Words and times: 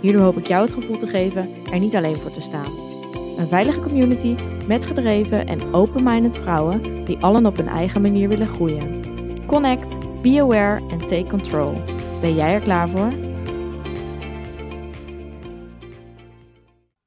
Hierdoor 0.00 0.22
hoop 0.22 0.36
ik 0.36 0.46
jou 0.46 0.62
het 0.64 0.72
gevoel 0.72 0.96
te 0.96 1.06
geven 1.06 1.64
er 1.64 1.78
niet 1.78 1.96
alleen 1.96 2.16
voor 2.16 2.30
te 2.30 2.40
staan. 2.40 2.72
Een 3.36 3.48
veilige 3.48 3.80
community 3.80 4.36
met 4.66 4.86
gedreven 4.86 5.46
en 5.46 5.74
open-minded 5.74 6.38
vrouwen 6.38 7.04
die 7.04 7.18
allen 7.18 7.46
op 7.46 7.56
hun 7.56 7.68
eigen 7.68 8.02
manier 8.02 8.28
willen 8.28 8.46
groeien. 8.46 9.02
Connect, 9.46 10.22
be 10.22 10.40
aware 10.40 10.88
en 10.88 10.98
take 10.98 11.26
control. 11.28 11.72
Ben 12.20 12.34
jij 12.34 12.52
er 12.52 12.60
klaar 12.60 12.88
voor? 12.88 13.12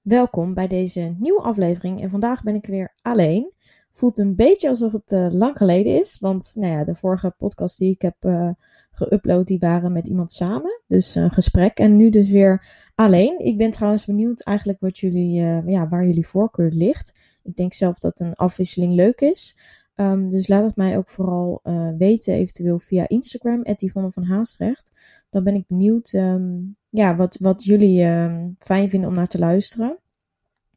Welkom 0.02 0.54
bij 0.54 0.68
deze 0.68 1.16
nieuwe 1.20 1.42
aflevering 1.42 2.02
en 2.02 2.10
vandaag 2.10 2.44
ben 2.44 2.56
ik 2.56 2.66
weer 2.66 2.94
alleen. 3.02 3.52
Voelt 3.92 4.18
een 4.18 4.36
beetje 4.36 4.70
alsof 4.70 4.92
het 4.92 5.12
uh, 5.12 5.28
lang 5.32 5.58
geleden 5.58 6.00
is, 6.00 6.20
want 6.20 6.52
nou 6.56 6.72
ja, 6.72 6.84
de 6.84 6.96
vorige 6.96 7.34
podcast 7.38 7.78
die 7.78 7.92
ik 7.92 8.02
heb 8.02 8.16
uh, 8.20 8.50
geüpload, 8.94 9.44
die 9.44 9.60
waren 9.60 9.92
met 9.92 10.08
iemand 10.08 10.32
samen. 10.32 10.82
Dus 10.88 11.16
een 11.16 11.32
gesprek 11.32 11.78
en 11.78 11.96
nu 11.96 12.10
dus 12.10 12.30
weer 12.30 12.66
alleen. 12.96 13.40
Ik 13.40 13.58
ben 13.58 13.72
trouwens 13.72 14.06
benieuwd 14.06 14.42
eigenlijk 14.42 14.80
wat 14.80 14.98
jullie, 14.98 15.42
uh, 15.42 15.68
ja, 15.68 15.88
waar 15.88 16.06
jullie 16.06 16.28
voorkeur 16.28 16.72
ligt. 16.72 17.20
Ik 17.44 17.56
denk 17.56 17.74
zelf 17.74 17.98
dat 17.98 18.20
een 18.20 18.34
afwisseling 18.34 18.94
leuk 18.94 19.22
is. 19.22 19.58
Um, 19.96 20.30
dus 20.30 20.48
laat 20.48 20.64
het 20.64 20.76
mij 20.76 20.98
ook 20.98 21.10
vooral 21.10 21.60
uh, 21.64 21.90
weten, 21.98 22.34
eventueel 22.34 22.80
via 22.80 23.08
Instagram, 23.08 23.62
Yvonne 23.64 24.12
van 24.12 24.24
Haastrecht. 24.24 24.92
Dan 25.30 25.44
ben 25.44 25.56
ik 25.56 25.68
benieuwd 25.68 26.14
um, 26.14 26.76
ja, 26.90 27.16
wat, 27.16 27.38
wat 27.40 27.64
jullie 27.64 28.04
um, 28.04 28.56
fijn 28.60 28.90
vinden 28.90 29.10
om 29.10 29.16
naar 29.16 29.28
te 29.28 29.40
luisteren. 29.40 29.98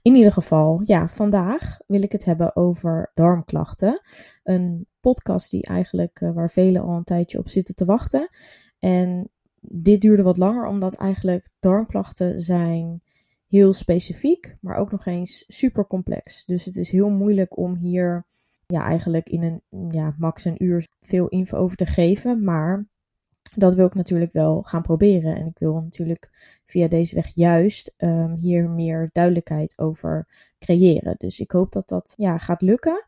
In 0.03 0.15
ieder 0.15 0.33
geval, 0.33 0.81
ja, 0.85 1.09
vandaag 1.09 1.79
wil 1.87 2.03
ik 2.03 2.13
het 2.13 2.25
hebben 2.25 2.57
over 2.57 3.11
darmklachten. 3.15 4.01
Een 4.43 4.87
podcast 5.11 5.51
die 5.51 5.67
eigenlijk, 5.67 6.21
uh, 6.21 6.33
waar 6.33 6.51
velen 6.51 6.83
al 6.83 6.97
een 6.97 7.05
tijdje 7.05 7.39
op 7.39 7.49
zitten 7.49 7.75
te 7.75 7.85
wachten. 7.85 8.29
En 8.79 9.31
dit 9.61 10.01
duurde 10.01 10.23
wat 10.23 10.37
langer, 10.37 10.67
omdat 10.67 10.95
eigenlijk 10.95 11.49
darmklachten 11.59 12.41
zijn 12.41 13.03
heel 13.49 13.73
specifiek, 13.73 14.57
maar 14.61 14.77
ook 14.77 14.91
nog 14.91 15.07
eens 15.07 15.45
super 15.47 15.87
complex. 15.87 16.45
Dus 16.45 16.65
het 16.65 16.77
is 16.77 16.91
heel 16.91 17.11
moeilijk 17.11 17.57
om 17.57 17.75
hier 17.75 18.27
ja, 18.67 18.85
eigenlijk 18.85 19.29
in 19.29 19.43
een 19.43 19.91
ja, 19.91 20.15
max 20.19 20.45
een 20.45 20.65
uur 20.65 20.89
veel 21.01 21.29
info 21.29 21.57
over 21.57 21.77
te 21.77 21.87
geven. 21.87 22.45
Maar 22.45 22.87
dat 23.57 23.75
wil 23.75 23.87
ik 23.87 23.95
natuurlijk 23.95 24.33
wel 24.33 24.63
gaan 24.63 24.83
proberen. 24.83 25.37
En 25.37 25.47
ik 25.47 25.59
wil 25.59 25.81
natuurlijk 25.81 26.31
via 26.65 26.89
deze 26.89 27.15
weg 27.15 27.35
juist 27.35 27.95
um, 27.97 28.35
hier 28.35 28.71
meer 28.71 29.09
duidelijkheid 29.13 29.79
over 29.79 30.29
creëren. 30.59 31.15
Dus 31.19 31.41
ik 31.41 31.51
hoop 31.51 31.73
dat 31.73 31.89
dat 31.89 32.15
ja, 32.17 32.39
gaat 32.39 32.61
lukken. 32.61 33.07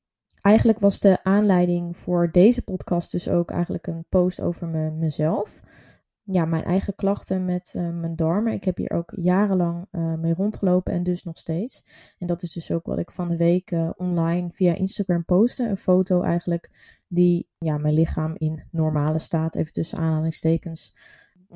Eigenlijk 0.49 0.79
was 0.79 0.99
de 0.99 1.25
aanleiding 1.25 1.97
voor 1.97 2.31
deze 2.33 2.63
podcast 2.63 3.11
dus 3.11 3.29
ook 3.29 3.51
eigenlijk 3.51 3.87
een 3.87 4.05
post 4.09 4.41
over 4.41 4.69
me, 4.69 4.91
mezelf 4.91 5.63
ja, 6.31 6.45
mijn 6.45 6.65
eigen 6.65 6.95
klachten 6.95 7.45
met 7.45 7.75
uh, 7.77 7.91
mijn 7.91 8.17
darmen. 8.17 8.53
Ik 8.53 8.65
heb 8.65 8.77
hier 8.77 8.91
ook 8.91 9.13
jarenlang 9.17 9.87
uh, 9.93 10.15
mee 10.15 10.35
rondgelopen 10.35 10.93
en 10.93 11.03
dus 11.03 11.25
nog 11.25 11.39
steeds. 11.39 11.85
En 12.19 12.27
dat 12.27 12.43
is 12.43 12.53
dus 12.53 12.71
ook 12.71 12.87
wat 12.87 12.99
ik 12.99 13.11
van 13.11 13.29
de 13.29 13.37
week 13.37 13.71
uh, 13.71 13.91
online 13.97 14.49
via 14.53 14.75
Instagram 14.75 15.25
postte. 15.25 15.69
Een 15.69 15.77
foto 15.77 16.23
eigenlijk 16.23 16.71
die 17.09 17.49
ja, 17.59 17.79
mijn 17.79 17.95
lichaam 17.95 18.35
in 18.39 18.63
normale 18.71 19.19
staat, 19.19 19.55
even 19.55 19.73
tussen 19.73 19.99
aanhalingstekens, 19.99 20.97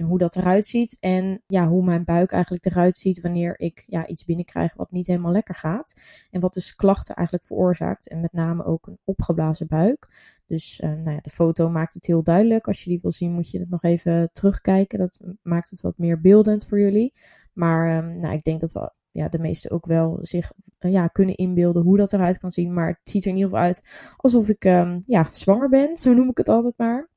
hoe 0.00 0.18
dat 0.18 0.36
eruit 0.36 0.66
ziet. 0.66 0.96
En 1.00 1.42
ja, 1.46 1.68
hoe 1.68 1.84
mijn 1.84 2.04
buik 2.04 2.32
eigenlijk 2.32 2.64
eruit 2.64 2.98
ziet 2.98 3.20
wanneer 3.20 3.60
ik 3.60 3.84
ja, 3.86 4.06
iets 4.06 4.24
binnenkrijg 4.24 4.74
wat 4.74 4.90
niet 4.90 5.06
helemaal 5.06 5.32
lekker 5.32 5.54
gaat. 5.54 6.00
En 6.30 6.40
wat 6.40 6.54
dus 6.54 6.74
klachten 6.74 7.14
eigenlijk 7.14 7.46
veroorzaakt. 7.46 8.08
En 8.08 8.20
met 8.20 8.32
name 8.32 8.64
ook 8.64 8.86
een 8.86 8.98
opgeblazen 9.04 9.66
buik. 9.66 10.08
Dus 10.46 10.80
uh, 10.80 10.90
nou 10.90 11.10
ja, 11.10 11.20
de 11.20 11.30
foto 11.30 11.68
maakt 11.68 11.94
het 11.94 12.06
heel 12.06 12.22
duidelijk. 12.22 12.66
Als 12.66 12.84
je 12.84 12.90
die 12.90 12.98
wil 13.02 13.10
zien, 13.10 13.32
moet 13.32 13.50
je 13.50 13.58
het 13.58 13.70
nog 13.70 13.82
even 13.82 14.30
terugkijken. 14.32 14.98
Dat 14.98 15.20
maakt 15.42 15.70
het 15.70 15.80
wat 15.80 15.98
meer 15.98 16.20
beeldend 16.20 16.66
voor 16.66 16.80
jullie. 16.80 17.12
Maar 17.52 18.04
um, 18.04 18.18
nou, 18.18 18.34
ik 18.34 18.42
denk 18.42 18.60
dat 18.60 18.72
we 18.72 18.92
ja, 19.10 19.28
de 19.28 19.38
meesten 19.38 19.70
ook 19.70 19.86
wel 19.86 20.18
zich 20.20 20.52
uh, 20.80 20.92
ja, 20.92 21.06
kunnen 21.06 21.34
inbeelden 21.34 21.82
hoe 21.82 21.96
dat 21.96 22.12
eruit 22.12 22.38
kan 22.38 22.50
zien. 22.50 22.74
Maar 22.74 22.88
het 22.88 22.98
ziet 23.02 23.24
er 23.24 23.30
in 23.30 23.36
ieder 23.36 23.50
geval 23.50 23.64
uit 23.64 23.82
alsof 24.16 24.48
ik 24.48 24.64
um, 24.64 25.02
ja, 25.04 25.28
zwanger 25.30 25.68
ben. 25.68 25.96
Zo 25.96 26.14
noem 26.14 26.28
ik 26.30 26.36
het 26.36 26.48
altijd 26.48 26.74
maar. 26.76 27.10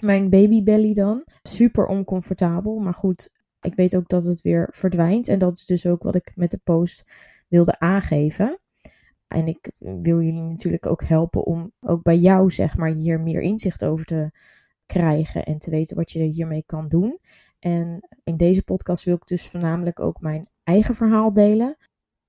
Mijn 0.00 0.30
babybelly 0.30 0.94
dan. 0.94 1.24
Super 1.42 1.86
oncomfortabel. 1.86 2.78
Maar 2.78 2.94
goed, 2.94 3.32
ik 3.60 3.74
weet 3.74 3.96
ook 3.96 4.08
dat 4.08 4.24
het 4.24 4.42
weer 4.42 4.68
verdwijnt. 4.70 5.28
En 5.28 5.38
dat 5.38 5.56
is 5.56 5.66
dus 5.66 5.86
ook 5.86 6.02
wat 6.02 6.14
ik 6.14 6.32
met 6.34 6.50
de 6.50 6.60
post 6.64 7.12
wilde 7.48 7.78
aangeven. 7.78 8.60
En 9.28 9.46
ik 9.46 9.70
wil 9.78 10.22
jullie 10.22 10.42
natuurlijk 10.42 10.86
ook 10.86 11.04
helpen 11.04 11.44
om 11.44 11.72
ook 11.80 12.02
bij 12.02 12.16
jou, 12.16 12.50
zeg 12.50 12.76
maar, 12.76 12.90
hier 12.90 13.20
meer 13.20 13.40
inzicht 13.40 13.84
over 13.84 14.04
te 14.04 14.30
krijgen 14.86 15.44
en 15.44 15.58
te 15.58 15.70
weten 15.70 15.96
wat 15.96 16.10
je 16.10 16.18
er 16.18 16.26
hiermee 16.26 16.62
kan 16.66 16.88
doen. 16.88 17.18
En 17.58 18.08
in 18.24 18.36
deze 18.36 18.62
podcast 18.62 19.04
wil 19.04 19.14
ik 19.14 19.26
dus 19.26 19.48
voornamelijk 19.48 20.00
ook 20.00 20.20
mijn 20.20 20.48
eigen 20.64 20.94
verhaal 20.94 21.32
delen 21.32 21.76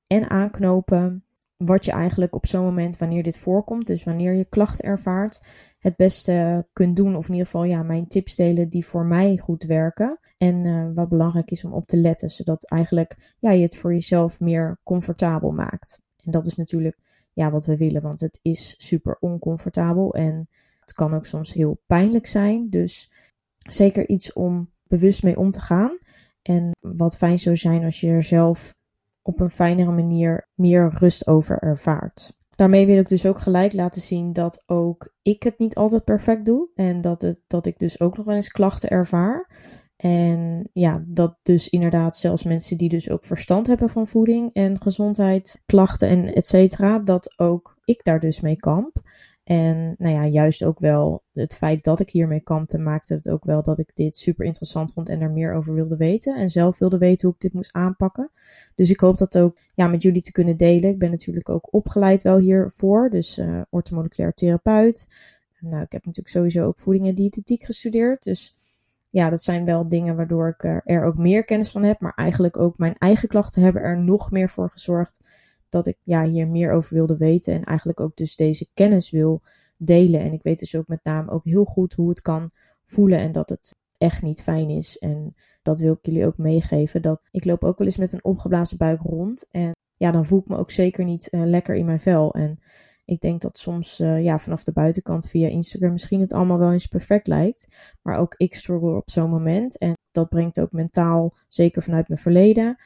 en 0.07 0.29
aanknopen 0.29 1.25
wat 1.57 1.85
je 1.85 1.91
eigenlijk 1.91 2.35
op 2.35 2.45
zo'n 2.45 2.63
moment, 2.63 2.97
wanneer 2.97 3.23
dit 3.23 3.37
voorkomt, 3.37 3.87
dus 3.87 4.03
wanneer 4.03 4.33
je 4.33 4.45
klachten 4.45 4.85
ervaart, 4.85 5.45
het 5.81 5.95
beste 5.95 6.67
kunt 6.73 6.95
doen. 6.95 7.15
Of 7.15 7.25
in 7.25 7.31
ieder 7.31 7.45
geval 7.45 7.63
ja, 7.63 7.83
mijn 7.83 8.07
tips 8.07 8.35
delen 8.35 8.69
die 8.69 8.85
voor 8.85 9.05
mij 9.05 9.37
goed 9.37 9.63
werken. 9.63 10.19
En 10.37 10.65
uh, 10.65 10.89
wat 10.93 11.09
belangrijk 11.09 11.51
is 11.51 11.63
om 11.63 11.73
op 11.73 11.85
te 11.85 11.97
letten, 11.97 12.29
zodat 12.29 12.69
eigenlijk 12.69 13.33
ja, 13.39 13.51
je 13.51 13.63
het 13.63 13.77
voor 13.77 13.93
jezelf 13.93 14.39
meer 14.39 14.79
comfortabel 14.83 15.51
maakt. 15.51 16.01
En 16.19 16.31
dat 16.31 16.45
is 16.45 16.55
natuurlijk 16.55 16.97
ja, 17.33 17.51
wat 17.51 17.65
we 17.65 17.77
willen, 17.77 18.01
want 18.01 18.19
het 18.19 18.39
is 18.41 18.75
super 18.77 19.17
oncomfortabel 19.19 20.13
en 20.13 20.49
het 20.79 20.93
kan 20.93 21.13
ook 21.13 21.25
soms 21.25 21.53
heel 21.53 21.81
pijnlijk 21.85 22.27
zijn. 22.27 22.69
Dus 22.69 23.11
zeker 23.55 24.09
iets 24.09 24.33
om 24.33 24.71
bewust 24.83 25.23
mee 25.23 25.37
om 25.37 25.51
te 25.51 25.59
gaan. 25.59 25.97
En 26.41 26.71
wat 26.79 27.17
fijn 27.17 27.39
zou 27.39 27.55
zijn 27.55 27.83
als 27.83 27.99
je 27.99 28.07
er 28.07 28.23
zelf 28.23 28.75
op 29.21 29.39
een 29.39 29.49
fijnere 29.49 29.91
manier 29.91 30.47
meer 30.53 30.89
rust 30.97 31.27
over 31.27 31.59
ervaart. 31.59 32.39
Daarmee 32.61 32.85
wil 32.85 32.97
ik 32.97 33.07
dus 33.07 33.25
ook 33.25 33.39
gelijk 33.39 33.73
laten 33.73 34.01
zien 34.01 34.33
dat 34.33 34.63
ook 34.65 35.13
ik 35.21 35.43
het 35.43 35.59
niet 35.59 35.75
altijd 35.75 36.03
perfect 36.03 36.45
doe. 36.45 36.69
En 36.75 37.01
dat, 37.01 37.21
het, 37.21 37.41
dat 37.47 37.65
ik 37.65 37.79
dus 37.79 37.99
ook 37.99 38.17
nog 38.17 38.25
wel 38.25 38.35
eens 38.35 38.49
klachten 38.49 38.89
ervaar. 38.89 39.49
En 39.95 40.69
ja, 40.73 41.03
dat 41.07 41.37
dus 41.41 41.69
inderdaad 41.69 42.17
zelfs 42.17 42.43
mensen 42.43 42.77
die 42.77 42.89
dus 42.89 43.09
ook 43.09 43.25
verstand 43.25 43.67
hebben 43.67 43.89
van 43.89 44.07
voeding 44.07 44.49
en 44.53 44.81
gezondheid, 44.81 45.61
klachten 45.65 46.07
en 46.07 46.33
et 46.33 46.45
cetera, 46.45 46.99
dat 46.99 47.39
ook 47.39 47.77
ik 47.83 48.03
daar 48.03 48.19
dus 48.19 48.41
mee 48.41 48.55
kamp. 48.55 48.95
En 49.51 49.95
nou 49.97 50.13
ja, 50.13 50.25
juist 50.25 50.63
ook 50.63 50.79
wel 50.79 51.23
het 51.33 51.55
feit 51.55 51.83
dat 51.83 51.99
ik 51.99 52.09
hiermee 52.09 52.39
kampte, 52.39 52.77
maakte 52.77 53.13
het 53.13 53.29
ook 53.29 53.43
wel 53.43 53.63
dat 53.63 53.79
ik 53.79 53.91
dit 53.95 54.17
super 54.17 54.45
interessant 54.45 54.93
vond 54.93 55.09
en 55.09 55.21
er 55.21 55.31
meer 55.31 55.53
over 55.53 55.73
wilde 55.73 55.97
weten. 55.97 56.35
En 56.35 56.49
zelf 56.49 56.77
wilde 56.77 56.97
weten 56.97 57.27
hoe 57.27 57.35
ik 57.35 57.41
dit 57.41 57.53
moest 57.53 57.73
aanpakken. 57.73 58.31
Dus 58.75 58.89
ik 58.89 58.99
hoop 58.99 59.17
dat 59.17 59.37
ook 59.37 59.57
ja, 59.75 59.87
met 59.87 60.01
jullie 60.01 60.21
te 60.21 60.31
kunnen 60.31 60.57
delen. 60.57 60.89
Ik 60.89 60.99
ben 60.99 61.09
natuurlijk 61.09 61.49
ook 61.49 61.73
opgeleid 61.73 62.21
wel 62.21 62.37
hiervoor, 62.37 63.09
dus 63.09 63.37
uh, 63.37 63.61
orthomoleculair 63.69 64.33
therapeut. 64.33 65.07
Nou, 65.59 65.81
ik 65.81 65.91
heb 65.91 66.05
natuurlijk 66.05 66.35
sowieso 66.35 66.65
ook 66.65 66.79
voeding 66.79 67.07
en 67.07 67.15
diëtetiek 67.15 67.63
gestudeerd. 67.63 68.23
Dus 68.23 68.55
ja, 69.09 69.29
dat 69.29 69.41
zijn 69.41 69.65
wel 69.65 69.87
dingen 69.87 70.15
waardoor 70.15 70.47
ik 70.47 70.81
er 70.85 71.03
ook 71.03 71.17
meer 71.17 71.43
kennis 71.43 71.71
van 71.71 71.83
heb. 71.83 71.99
Maar 71.99 72.13
eigenlijk 72.15 72.57
ook 72.57 72.77
mijn 72.77 72.95
eigen 72.97 73.27
klachten 73.27 73.61
hebben 73.61 73.81
er 73.81 74.03
nog 74.03 74.31
meer 74.31 74.49
voor 74.49 74.69
gezorgd 74.69 75.19
dat 75.71 75.87
ik 75.87 75.97
ja, 76.03 76.23
hier 76.23 76.47
meer 76.47 76.71
over 76.71 76.93
wilde 76.93 77.17
weten. 77.17 77.53
En 77.53 77.63
eigenlijk 77.63 77.99
ook 77.99 78.15
dus 78.15 78.35
deze 78.35 78.67
kennis 78.73 79.09
wil 79.09 79.41
delen. 79.77 80.21
En 80.21 80.33
ik 80.33 80.43
weet 80.43 80.59
dus 80.59 80.75
ook 80.75 80.87
met 80.87 81.03
name 81.03 81.31
ook 81.31 81.43
heel 81.43 81.65
goed 81.65 81.93
hoe 81.93 82.09
het 82.09 82.21
kan 82.21 82.51
voelen 82.83 83.19
en 83.19 83.31
dat 83.31 83.49
het 83.49 83.75
echt 83.97 84.21
niet 84.21 84.43
fijn 84.43 84.69
is. 84.69 84.97
En 84.97 85.35
dat 85.61 85.79
wil 85.79 85.93
ik 85.93 86.05
jullie 86.05 86.25
ook 86.25 86.37
meegeven. 86.37 87.01
Dat 87.01 87.21
ik 87.31 87.45
loop 87.45 87.63
ook 87.63 87.77
wel 87.77 87.87
eens 87.87 87.97
met 87.97 88.13
een 88.13 88.23
opgeblazen 88.23 88.77
buik 88.77 89.01
rond. 89.01 89.47
En 89.51 89.71
ja, 89.97 90.11
dan 90.11 90.25
voel 90.25 90.39
ik 90.39 90.47
me 90.47 90.57
ook 90.57 90.71
zeker 90.71 91.05
niet 91.05 91.27
uh, 91.31 91.45
lekker 91.45 91.75
in 91.75 91.85
mijn 91.85 91.99
vel. 91.99 92.33
En 92.33 92.59
ik 93.05 93.21
denk 93.21 93.41
dat 93.41 93.57
soms 93.57 93.99
uh, 93.99 94.23
ja, 94.23 94.39
vanaf 94.39 94.63
de 94.63 94.71
buitenkant 94.71 95.29
via 95.29 95.47
Instagram 95.47 95.91
misschien 95.91 96.19
het 96.19 96.33
allemaal 96.33 96.57
wel 96.57 96.71
eens 96.71 96.87
perfect 96.87 97.27
lijkt. 97.27 97.67
Maar 98.01 98.17
ook 98.17 98.33
ik 98.37 98.53
struggle 98.53 98.95
op 98.95 99.09
zo'n 99.09 99.29
moment. 99.29 99.77
En 99.77 99.93
dat 100.11 100.29
brengt 100.29 100.59
ook 100.59 100.71
mentaal, 100.71 101.37
zeker 101.47 101.83
vanuit 101.83 102.07
mijn 102.07 102.19
verleden. 102.19 102.77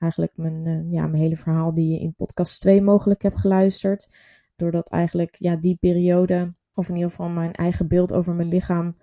Eigenlijk 0.00 0.32
mijn, 0.36 0.66
uh, 0.66 0.92
ja, 0.92 1.06
mijn 1.06 1.22
hele 1.22 1.36
verhaal 1.36 1.74
die 1.74 1.92
je 1.92 2.00
in 2.00 2.14
podcast 2.14 2.60
2 2.60 2.82
mogelijk 2.82 3.22
hebt 3.22 3.38
geluisterd. 3.38 4.08
Doordat 4.56 4.88
eigenlijk 4.88 5.36
ja, 5.38 5.56
die 5.56 5.76
periode, 5.80 6.52
of 6.74 6.88
in 6.88 6.94
ieder 6.94 7.10
geval 7.10 7.28
mijn 7.28 7.52
eigen 7.52 7.88
beeld 7.88 8.12
over 8.12 8.34
mijn 8.34 8.48
lichaam 8.48 8.94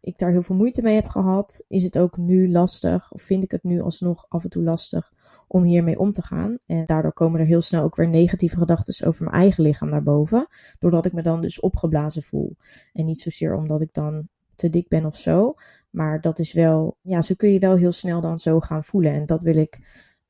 ik 0.00 0.18
daar 0.18 0.30
heel 0.30 0.42
veel 0.42 0.56
moeite 0.56 0.82
mee 0.82 0.94
heb 0.94 1.08
gehad, 1.08 1.64
is 1.68 1.82
het 1.82 1.98
ook 1.98 2.16
nu 2.16 2.50
lastig, 2.50 3.12
of 3.12 3.22
vind 3.22 3.42
ik 3.42 3.50
het 3.50 3.62
nu 3.62 3.80
alsnog 3.80 4.26
af 4.28 4.44
en 4.44 4.50
toe 4.50 4.62
lastig 4.62 5.12
om 5.46 5.62
hiermee 5.62 5.98
om 5.98 6.12
te 6.12 6.22
gaan. 6.22 6.58
En 6.66 6.86
daardoor 6.86 7.12
komen 7.12 7.40
er 7.40 7.46
heel 7.46 7.60
snel 7.60 7.82
ook 7.82 7.96
weer 7.96 8.08
negatieve 8.08 8.56
gedachten 8.56 9.06
over 9.06 9.24
mijn 9.24 9.36
eigen 9.36 9.62
lichaam 9.62 9.88
naar 9.88 10.02
boven, 10.02 10.46
doordat 10.78 11.06
ik 11.06 11.12
me 11.12 11.22
dan 11.22 11.40
dus 11.40 11.60
opgeblazen 11.60 12.22
voel. 12.22 12.56
En 12.92 13.04
niet 13.04 13.20
zozeer 13.20 13.54
omdat 13.54 13.80
ik 13.82 13.92
dan 13.92 14.28
te 14.54 14.68
dik 14.68 14.88
ben 14.88 15.04
of 15.04 15.16
zo, 15.16 15.54
maar 15.90 16.20
dat 16.20 16.38
is 16.38 16.52
wel, 16.52 16.96
ja, 17.02 17.22
zo 17.22 17.34
kun 17.34 17.52
je 17.52 17.58
wel 17.58 17.76
heel 17.76 17.92
snel 17.92 18.20
dan 18.20 18.38
zo 18.38 18.60
gaan 18.60 18.84
voelen. 18.84 19.12
En 19.12 19.26
dat 19.26 19.42
wil 19.42 19.56
ik 19.56 19.78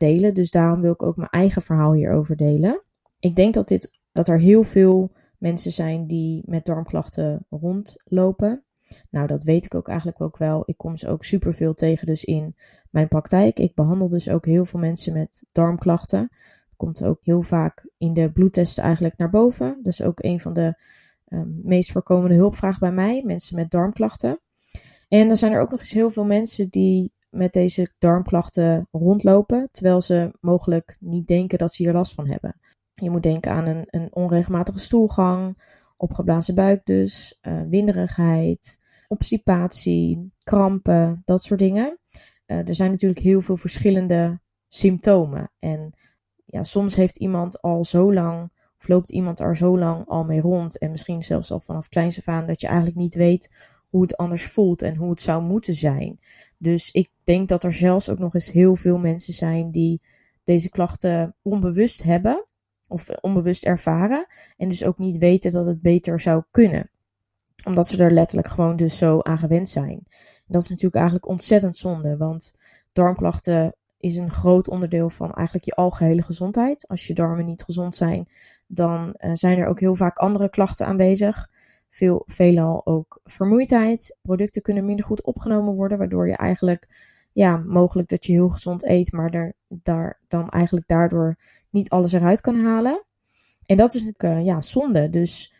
delen, 0.00 0.34
dus 0.34 0.50
daarom 0.50 0.80
wil 0.80 0.92
ik 0.92 1.02
ook 1.02 1.16
mijn 1.16 1.28
eigen 1.28 1.62
verhaal 1.62 1.92
hierover 1.92 2.36
delen. 2.36 2.82
Ik 3.18 3.36
denk 3.36 3.54
dat, 3.54 3.68
dit, 3.68 4.00
dat 4.12 4.28
er 4.28 4.38
heel 4.38 4.62
veel 4.62 5.12
mensen 5.38 5.70
zijn 5.70 6.06
die 6.06 6.42
met 6.46 6.64
darmklachten 6.64 7.46
rondlopen. 7.50 8.64
Nou, 9.10 9.26
dat 9.26 9.42
weet 9.42 9.64
ik 9.64 9.74
ook 9.74 9.88
eigenlijk 9.88 10.20
ook 10.20 10.36
wel. 10.36 10.62
Ik 10.64 10.76
kom 10.76 10.96
ze 10.96 11.08
ook 11.08 11.24
superveel 11.24 11.74
tegen 11.74 12.06
dus 12.06 12.24
in 12.24 12.56
mijn 12.90 13.08
praktijk. 13.08 13.58
Ik 13.58 13.74
behandel 13.74 14.08
dus 14.08 14.30
ook 14.30 14.44
heel 14.44 14.64
veel 14.64 14.80
mensen 14.80 15.12
met 15.12 15.44
darmklachten. 15.52 16.28
Dat 16.30 16.76
komt 16.76 17.04
ook 17.04 17.18
heel 17.22 17.42
vaak 17.42 17.90
in 17.98 18.14
de 18.14 18.32
bloedtesten 18.32 18.84
eigenlijk 18.84 19.16
naar 19.16 19.30
boven. 19.30 19.78
Dat 19.82 19.92
is 19.92 20.02
ook 20.02 20.22
een 20.22 20.40
van 20.40 20.52
de 20.52 20.74
um, 21.28 21.60
meest 21.62 21.92
voorkomende 21.92 22.34
hulpvragen 22.34 22.80
bij 22.80 22.92
mij. 22.92 23.22
Mensen 23.24 23.56
met 23.56 23.70
darmklachten. 23.70 24.40
En 25.08 25.28
dan 25.28 25.36
zijn 25.36 25.52
er 25.52 25.60
ook 25.60 25.70
nog 25.70 25.80
eens 25.80 25.92
heel 25.92 26.10
veel 26.10 26.24
mensen 26.24 26.68
die 26.68 27.12
met 27.30 27.52
deze 27.52 27.88
darmklachten 27.98 28.88
rondlopen, 28.90 29.68
terwijl 29.70 30.00
ze 30.00 30.32
mogelijk 30.40 30.96
niet 31.00 31.26
denken 31.26 31.58
dat 31.58 31.74
ze 31.74 31.82
hier 31.82 31.92
last 31.92 32.14
van 32.14 32.28
hebben. 32.28 32.60
Je 32.94 33.10
moet 33.10 33.22
denken 33.22 33.52
aan 33.52 33.66
een, 33.66 33.84
een 33.86 34.14
onregelmatige 34.14 34.78
stoelgang, 34.78 35.62
opgeblazen 35.96 36.54
buik 36.54 36.84
dus, 36.84 37.38
uh, 37.42 37.60
winderigheid, 37.68 38.78
obstipatie, 39.08 40.32
krampen, 40.38 41.22
dat 41.24 41.42
soort 41.42 41.60
dingen. 41.60 41.98
Uh, 42.46 42.68
er 42.68 42.74
zijn 42.74 42.90
natuurlijk 42.90 43.20
heel 43.20 43.40
veel 43.40 43.56
verschillende 43.56 44.40
symptomen. 44.68 45.50
En 45.58 45.92
ja, 46.44 46.62
soms 46.62 46.94
heeft 46.94 47.16
iemand 47.16 47.62
al 47.62 47.84
zo 47.84 48.12
lang, 48.12 48.52
of 48.78 48.88
loopt 48.88 49.10
iemand 49.10 49.40
er 49.40 49.56
zo 49.56 49.78
lang 49.78 50.06
al 50.06 50.24
mee 50.24 50.40
rond, 50.40 50.78
en 50.78 50.90
misschien 50.90 51.22
zelfs 51.22 51.52
al 51.52 51.60
vanaf 51.60 51.88
kleins 51.88 52.18
af 52.18 52.28
aan, 52.28 52.46
dat 52.46 52.60
je 52.60 52.66
eigenlijk 52.66 52.96
niet 52.96 53.14
weet 53.14 53.50
hoe 53.88 54.02
het 54.02 54.16
anders 54.16 54.46
voelt 54.46 54.82
en 54.82 54.96
hoe 54.96 55.10
het 55.10 55.20
zou 55.20 55.42
moeten 55.42 55.74
zijn. 55.74 56.20
Dus 56.62 56.90
ik 56.90 57.08
denk 57.24 57.48
dat 57.48 57.64
er 57.64 57.72
zelfs 57.72 58.10
ook 58.10 58.18
nog 58.18 58.34
eens 58.34 58.50
heel 58.50 58.76
veel 58.76 58.98
mensen 58.98 59.34
zijn 59.34 59.70
die 59.70 60.00
deze 60.44 60.68
klachten 60.68 61.34
onbewust 61.42 62.02
hebben 62.02 62.46
of 62.88 63.08
onbewust 63.08 63.64
ervaren 63.64 64.26
en 64.56 64.68
dus 64.68 64.84
ook 64.84 64.98
niet 64.98 65.18
weten 65.18 65.52
dat 65.52 65.66
het 65.66 65.82
beter 65.82 66.20
zou 66.20 66.42
kunnen. 66.50 66.90
Omdat 67.64 67.88
ze 67.88 68.04
er 68.04 68.12
letterlijk 68.12 68.48
gewoon 68.48 68.76
dus 68.76 68.98
zo 68.98 69.20
aan 69.20 69.38
gewend 69.38 69.68
zijn. 69.68 70.02
En 70.36 70.46
dat 70.46 70.62
is 70.62 70.68
natuurlijk 70.68 70.94
eigenlijk 70.94 71.28
ontzettend 71.28 71.76
zonde, 71.76 72.16
want 72.16 72.54
darmklachten 72.92 73.74
is 73.98 74.16
een 74.16 74.30
groot 74.30 74.68
onderdeel 74.68 75.10
van 75.10 75.32
eigenlijk 75.32 75.66
je 75.66 75.74
algehele 75.74 76.22
gezondheid. 76.22 76.88
Als 76.88 77.06
je 77.06 77.14
darmen 77.14 77.46
niet 77.46 77.62
gezond 77.62 77.94
zijn, 77.94 78.28
dan 78.66 79.14
uh, 79.18 79.30
zijn 79.34 79.58
er 79.58 79.66
ook 79.66 79.80
heel 79.80 79.94
vaak 79.94 80.18
andere 80.18 80.50
klachten 80.50 80.86
aanwezig 80.86 81.48
veel, 81.90 82.22
veelal 82.26 82.86
ook 82.86 83.20
vermoeidheid. 83.24 84.16
Producten 84.22 84.62
kunnen 84.62 84.84
minder 84.84 85.04
goed 85.04 85.22
opgenomen 85.22 85.74
worden, 85.74 85.98
waardoor 85.98 86.28
je 86.28 86.36
eigenlijk, 86.36 86.88
ja, 87.32 87.56
mogelijk 87.56 88.08
dat 88.08 88.26
je 88.26 88.32
heel 88.32 88.48
gezond 88.48 88.84
eet, 88.84 89.12
maar 89.12 89.54
daar 89.68 90.20
dan 90.28 90.48
eigenlijk 90.48 90.88
daardoor 90.88 91.36
niet 91.70 91.90
alles 91.90 92.12
eruit 92.12 92.40
kan 92.40 92.60
halen. 92.60 93.04
En 93.66 93.76
dat 93.76 93.94
is 93.94 94.02
natuurlijk, 94.02 94.38
uh, 94.38 94.44
ja, 94.44 94.60
zonde. 94.60 95.08
Dus 95.08 95.54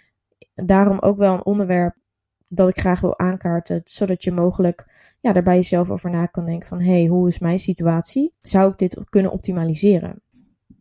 daarom 0.54 0.98
ook 0.98 1.16
wel 1.16 1.34
een 1.34 1.44
onderwerp 1.44 1.96
dat 2.48 2.68
ik 2.68 2.78
graag 2.78 3.00
wil 3.00 3.18
aankaarten, 3.18 3.80
zodat 3.84 4.24
je 4.24 4.32
mogelijk 4.32 4.86
ja, 5.20 5.32
daar 5.32 5.42
bij 5.42 5.56
jezelf 5.56 5.90
over 5.90 6.10
na 6.10 6.26
kan 6.26 6.44
denken 6.44 6.68
van, 6.68 6.80
hé, 6.80 6.92
hey, 6.92 7.06
hoe 7.06 7.28
is 7.28 7.38
mijn 7.38 7.58
situatie? 7.58 8.34
Zou 8.42 8.70
ik 8.70 8.78
dit 8.78 9.04
kunnen 9.08 9.32
optimaliseren? 9.32 10.22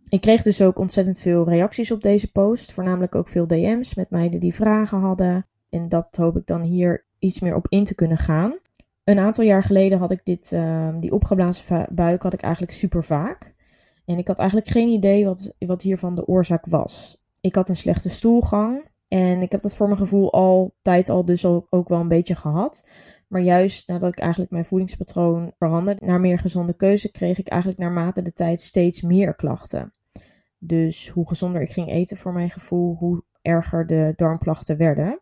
Ik 0.09 0.21
kreeg 0.21 0.41
dus 0.41 0.61
ook 0.61 0.79
ontzettend 0.79 1.19
veel 1.19 1.49
reacties 1.49 1.91
op 1.91 2.01
deze 2.01 2.31
post. 2.31 2.71
Voornamelijk 2.71 3.15
ook 3.15 3.27
veel 3.27 3.47
DM's 3.47 3.95
met 3.95 4.09
meiden 4.09 4.39
die 4.39 4.55
vragen 4.55 4.99
hadden. 4.99 5.47
En 5.69 5.89
dat 5.89 6.15
hoop 6.15 6.37
ik 6.37 6.45
dan 6.45 6.61
hier 6.61 7.05
iets 7.19 7.39
meer 7.39 7.55
op 7.55 7.67
in 7.69 7.83
te 7.83 7.95
kunnen 7.95 8.17
gaan. 8.17 8.57
Een 9.03 9.19
aantal 9.19 9.43
jaar 9.43 9.63
geleden 9.63 9.99
had 9.99 10.11
ik 10.11 10.21
dit, 10.23 10.51
uh, 10.51 10.89
die 10.99 11.11
opgeblazen 11.11 11.87
buik 11.91 12.21
had 12.21 12.33
ik 12.33 12.41
eigenlijk 12.41 12.73
super 12.73 13.03
vaak. 13.03 13.53
En 14.05 14.17
ik 14.17 14.27
had 14.27 14.37
eigenlijk 14.39 14.69
geen 14.69 14.87
idee 14.87 15.25
wat, 15.25 15.53
wat 15.59 15.81
hiervan 15.81 16.15
de 16.15 16.25
oorzaak 16.25 16.65
was. 16.65 17.23
Ik 17.41 17.55
had 17.55 17.69
een 17.69 17.75
slechte 17.75 18.09
stoelgang. 18.09 18.87
En 19.07 19.41
ik 19.41 19.51
heb 19.51 19.61
dat 19.61 19.75
voor 19.75 19.87
mijn 19.87 19.99
gevoel 19.99 20.33
altijd 20.33 21.09
al 21.09 21.25
dus 21.25 21.45
ook 21.45 21.89
wel 21.89 21.99
een 21.99 22.07
beetje 22.07 22.35
gehad. 22.35 22.89
Maar 23.27 23.41
juist 23.41 23.87
nadat 23.87 24.11
ik 24.11 24.19
eigenlijk 24.19 24.51
mijn 24.51 24.65
voedingspatroon 24.65 25.53
veranderde 25.57 26.05
naar 26.05 26.19
meer 26.19 26.39
gezonde 26.39 26.73
keuze, 26.73 27.11
kreeg 27.11 27.39
ik 27.39 27.47
eigenlijk 27.47 27.81
naarmate 27.81 28.21
de 28.21 28.33
tijd 28.33 28.61
steeds 28.61 29.01
meer 29.01 29.35
klachten. 29.35 29.93
Dus 30.59 31.09
hoe 31.09 31.27
gezonder 31.27 31.61
ik 31.61 31.71
ging 31.71 31.89
eten 31.89 32.17
voor 32.17 32.33
mijn 32.33 32.49
gevoel, 32.49 32.95
hoe 32.95 33.23
erger 33.41 33.87
de 33.87 34.13
darmklachten 34.15 34.77
werden. 34.77 35.19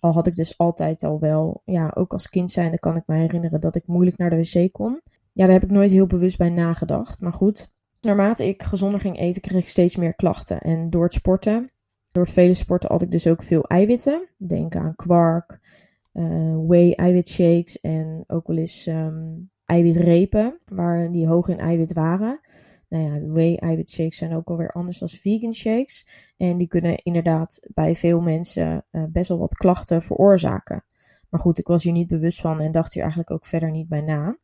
Al 0.00 0.12
had 0.12 0.26
ik 0.26 0.36
dus 0.36 0.58
altijd 0.58 1.02
al 1.02 1.20
wel, 1.20 1.62
ja, 1.64 1.92
ook 1.94 2.12
als 2.12 2.28
kind 2.28 2.50
zijnde 2.50 2.78
kan 2.78 2.96
ik 2.96 3.02
me 3.06 3.16
herinneren 3.16 3.60
dat 3.60 3.76
ik 3.76 3.86
moeilijk 3.86 4.16
naar 4.16 4.30
de 4.30 4.36
wc 4.36 4.72
kon. 4.72 5.00
Ja, 5.32 5.44
daar 5.44 5.54
heb 5.54 5.62
ik 5.62 5.70
nooit 5.70 5.90
heel 5.90 6.06
bewust 6.06 6.38
bij 6.38 6.50
nagedacht. 6.50 7.20
Maar 7.20 7.32
goed, 7.32 7.72
naarmate 8.00 8.48
ik 8.48 8.62
gezonder 8.62 9.00
ging 9.00 9.18
eten, 9.18 9.42
kreeg 9.42 9.62
ik 9.62 9.68
steeds 9.68 9.96
meer 9.96 10.14
klachten. 10.14 10.60
En 10.60 10.86
door 10.86 11.04
het 11.04 11.14
sporten, 11.14 11.70
door 12.12 12.22
het 12.22 12.32
vele 12.32 12.54
sporten, 12.54 12.90
had 12.90 13.02
ik 13.02 13.10
dus 13.10 13.26
ook 13.26 13.42
veel 13.42 13.64
eiwitten. 13.64 14.28
Denk 14.36 14.76
aan 14.76 14.96
kwark, 14.96 15.60
uh, 16.12 16.56
whey 16.66 16.94
eiwitshakes 16.94 17.80
en 17.80 18.24
ook 18.26 18.46
wel 18.46 18.56
eens 18.56 18.86
um, 18.86 19.50
eiwitrepen, 19.64 20.60
waar 20.64 21.12
die 21.12 21.26
hoog 21.26 21.48
in 21.48 21.58
eiwit 21.58 21.92
waren 21.92 22.40
nou 22.90 23.04
ja, 23.04 23.32
whey 23.32 23.56
eiwit 23.56 23.90
shakes 23.90 24.16
zijn 24.16 24.36
ook 24.36 24.48
alweer 24.48 24.70
anders 24.70 24.98
dan 24.98 25.08
vegan 25.08 25.54
shakes. 25.54 26.06
En 26.36 26.56
die 26.56 26.68
kunnen 26.68 26.96
inderdaad 27.02 27.66
bij 27.74 27.96
veel 27.96 28.20
mensen 28.20 28.84
uh, 28.92 29.04
best 29.08 29.28
wel 29.28 29.38
wat 29.38 29.54
klachten 29.54 30.02
veroorzaken. 30.02 30.84
Maar 31.28 31.40
goed, 31.40 31.58
ik 31.58 31.66
was 31.66 31.82
hier 31.82 31.92
niet 31.92 32.08
bewust 32.08 32.40
van 32.40 32.60
en 32.60 32.72
dacht 32.72 32.92
hier 32.92 33.02
eigenlijk 33.02 33.32
ook 33.32 33.46
verder 33.46 33.70
niet 33.70 33.88
bij 33.88 34.00
na. 34.00 34.38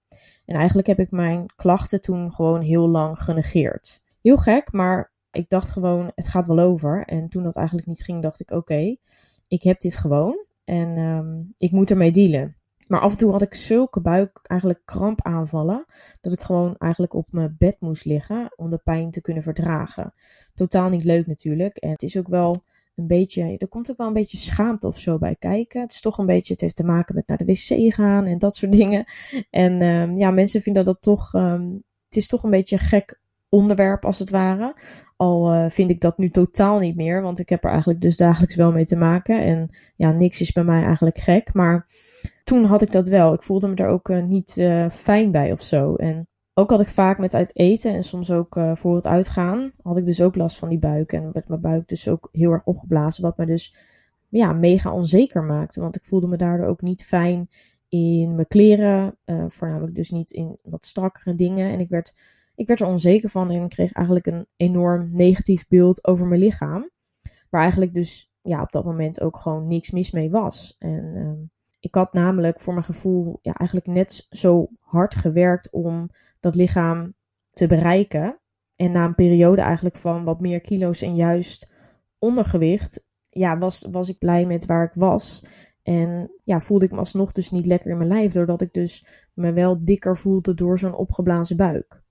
En 0.44 0.56
eigenlijk 0.56 0.86
heb 0.86 0.98
ik 0.98 1.10
mijn 1.10 1.46
klachten 1.56 2.00
toen 2.00 2.32
gewoon 2.32 2.60
heel 2.60 2.88
lang 2.88 3.18
genegeerd. 3.18 4.02
Heel 4.22 4.36
gek, 4.36 4.72
maar 4.72 5.12
ik 5.30 5.48
dacht 5.48 5.70
gewoon, 5.70 6.12
het 6.14 6.28
gaat 6.28 6.46
wel 6.46 6.58
over. 6.58 7.04
En 7.04 7.28
toen 7.28 7.42
dat 7.42 7.56
eigenlijk 7.56 7.86
niet 7.86 8.02
ging, 8.02 8.22
dacht 8.22 8.40
ik, 8.40 8.50
oké, 8.50 8.96
ik 9.48 9.62
heb 9.62 9.80
dit 9.80 9.96
gewoon. 9.96 10.44
En 10.64 10.98
um, 10.98 11.52
ik 11.56 11.70
moet 11.70 11.90
ermee 11.90 12.10
dealen. 12.10 12.56
Maar 12.86 13.00
af 13.00 13.12
en 13.12 13.18
toe 13.18 13.32
had 13.32 13.42
ik 13.42 13.54
zulke 13.54 14.00
buik, 14.00 14.40
eigenlijk 14.42 14.80
krampaanvallen, 14.84 15.84
dat 16.20 16.32
ik 16.32 16.40
gewoon 16.40 16.76
eigenlijk 16.78 17.14
op 17.14 17.26
mijn 17.30 17.54
bed 17.58 17.76
moest 17.80 18.04
liggen 18.04 18.52
om 18.56 18.70
de 18.70 18.80
pijn 18.84 19.10
te 19.10 19.20
kunnen 19.20 19.42
verdragen. 19.42 20.14
Totaal 20.54 20.88
niet 20.88 21.04
leuk 21.04 21.26
natuurlijk. 21.26 21.76
En 21.76 21.90
het 21.90 22.02
is 22.02 22.16
ook 22.16 22.28
wel 22.28 22.64
een 22.94 23.06
beetje, 23.06 23.58
er 23.58 23.68
komt 23.68 23.90
ook 23.90 23.96
wel 23.96 24.06
een 24.06 24.12
beetje 24.12 24.36
schaamte 24.36 24.86
of 24.86 24.98
zo 24.98 25.18
bij 25.18 25.36
kijken. 25.38 25.80
Het 25.80 25.92
is 25.92 26.00
toch 26.00 26.18
een 26.18 26.26
beetje, 26.26 26.52
het 26.52 26.62
heeft 26.62 26.76
te 26.76 26.84
maken 26.84 27.14
met 27.14 27.26
naar 27.28 27.38
de 27.38 27.44
wc 27.44 27.94
gaan 27.94 28.24
en 28.24 28.38
dat 28.38 28.56
soort 28.56 28.72
dingen. 28.72 29.04
En 29.50 29.82
um, 29.82 30.16
ja, 30.16 30.30
mensen 30.30 30.60
vinden 30.60 30.84
dat 30.84 31.02
toch, 31.02 31.34
um, 31.34 31.82
het 32.04 32.16
is 32.16 32.26
toch 32.26 32.42
een 32.42 32.50
beetje 32.50 32.78
gek 32.78 33.20
onderwerp 33.48 34.04
als 34.04 34.18
het 34.18 34.30
ware. 34.30 34.74
Al 35.16 35.54
uh, 35.54 35.70
vind 35.70 35.90
ik 35.90 36.00
dat 36.00 36.18
nu 36.18 36.30
totaal 36.30 36.78
niet 36.78 36.96
meer, 36.96 37.22
want 37.22 37.38
ik 37.38 37.48
heb 37.48 37.64
er 37.64 37.70
eigenlijk 37.70 38.00
dus 38.00 38.16
dagelijks 38.16 38.54
wel 38.54 38.72
mee 38.72 38.84
te 38.84 38.96
maken. 38.96 39.42
En 39.42 39.70
ja, 39.96 40.12
niks 40.12 40.40
is 40.40 40.52
bij 40.52 40.64
mij 40.64 40.82
eigenlijk 40.82 41.16
gek, 41.16 41.54
maar 41.54 41.86
toen 42.44 42.64
had 42.64 42.82
ik 42.82 42.92
dat 42.92 43.08
wel. 43.08 43.32
Ik 43.32 43.42
voelde 43.42 43.68
me 43.68 43.74
daar 43.74 43.88
ook 43.88 44.08
uh, 44.08 44.24
niet 44.24 44.56
uh, 44.56 44.88
fijn 44.88 45.30
bij 45.30 45.52
of 45.52 45.62
zo. 45.62 45.94
En 45.94 46.28
ook 46.54 46.70
had 46.70 46.80
ik 46.80 46.88
vaak 46.88 47.18
met 47.18 47.34
uit 47.34 47.56
eten 47.56 47.94
en 47.94 48.02
soms 48.02 48.30
ook 48.30 48.58
voor 48.74 48.94
het 48.94 49.06
uitgaan, 49.06 49.72
had 49.82 49.96
ik 49.96 50.06
dus 50.06 50.20
ook 50.20 50.36
last 50.36 50.58
van 50.58 50.68
die 50.68 50.78
buik. 50.78 51.12
En 51.12 51.32
werd 51.32 51.48
mijn 51.48 51.60
buik 51.60 51.88
dus 51.88 52.08
ook 52.08 52.28
heel 52.32 52.50
erg 52.50 52.64
opgeblazen, 52.64 53.22
wat 53.22 53.36
me 53.36 53.46
dus 53.46 53.74
ja, 54.28 54.52
mega 54.52 54.92
onzeker 54.92 55.42
maakte. 55.42 55.80
Want 55.80 55.96
ik 55.96 56.04
voelde 56.04 56.26
me 56.26 56.36
daardoor 56.36 56.66
ook 56.66 56.82
niet 56.82 57.04
fijn 57.04 57.48
in 57.88 58.34
mijn 58.34 58.46
kleren, 58.46 59.18
voornamelijk 59.46 59.94
dus 59.94 60.10
niet 60.10 60.30
in 60.30 60.58
wat 60.62 60.86
strakkere 60.86 61.34
dingen. 61.34 61.70
En 61.70 61.80
ik 61.80 61.88
werd, 61.88 62.14
ik 62.56 62.66
werd 62.66 62.80
er 62.80 62.86
onzeker 62.86 63.28
van 63.28 63.50
en 63.50 63.68
kreeg 63.68 63.92
eigenlijk 63.92 64.26
een 64.26 64.46
enorm 64.56 65.08
negatief 65.12 65.66
beeld 65.68 66.06
over 66.06 66.26
mijn 66.26 66.40
lichaam. 66.40 66.90
Waar 67.50 67.60
eigenlijk 67.62 67.94
dus 67.94 68.32
ja, 68.42 68.62
op 68.62 68.72
dat 68.72 68.84
moment 68.84 69.20
ook 69.20 69.36
gewoon 69.36 69.66
niks 69.66 69.90
mis 69.90 70.10
mee 70.10 70.30
was. 70.30 70.76
En 70.78 71.12
ehm, 71.16 71.44
ik 71.80 71.94
had 71.94 72.12
namelijk 72.12 72.60
voor 72.60 72.72
mijn 72.72 72.84
gevoel 72.84 73.38
ja, 73.42 73.52
eigenlijk 73.52 73.88
net 73.88 74.26
zo 74.30 74.68
hard 74.80 75.14
gewerkt 75.14 75.70
om 75.70 76.10
dat 76.40 76.54
lichaam 76.54 77.14
te 77.50 77.66
bereiken. 77.66 78.40
En 78.76 78.92
na 78.92 79.04
een 79.04 79.14
periode 79.14 79.60
eigenlijk 79.60 79.96
van 79.96 80.24
wat 80.24 80.40
meer 80.40 80.60
kilo's 80.60 81.02
en 81.02 81.14
juist 81.14 81.72
ondergewicht, 82.18 83.06
ja, 83.28 83.58
was, 83.58 83.86
was 83.90 84.08
ik 84.08 84.18
blij 84.18 84.46
met 84.46 84.66
waar 84.66 84.84
ik 84.84 84.94
was. 84.94 85.44
En 85.82 86.32
ja, 86.44 86.60
voelde 86.60 86.84
ik 86.84 86.90
me 86.90 86.98
alsnog 86.98 87.32
dus 87.32 87.50
niet 87.50 87.66
lekker 87.66 87.90
in 87.90 87.96
mijn 87.96 88.08
lijf, 88.08 88.32
doordat 88.32 88.60
ik 88.60 88.72
dus 88.72 89.06
me 89.34 89.52
wel 89.52 89.84
dikker 89.84 90.16
voelde 90.16 90.54
door 90.54 90.78
zo'n 90.78 90.94
opgeblazen 90.94 91.56
buik. 91.56 92.04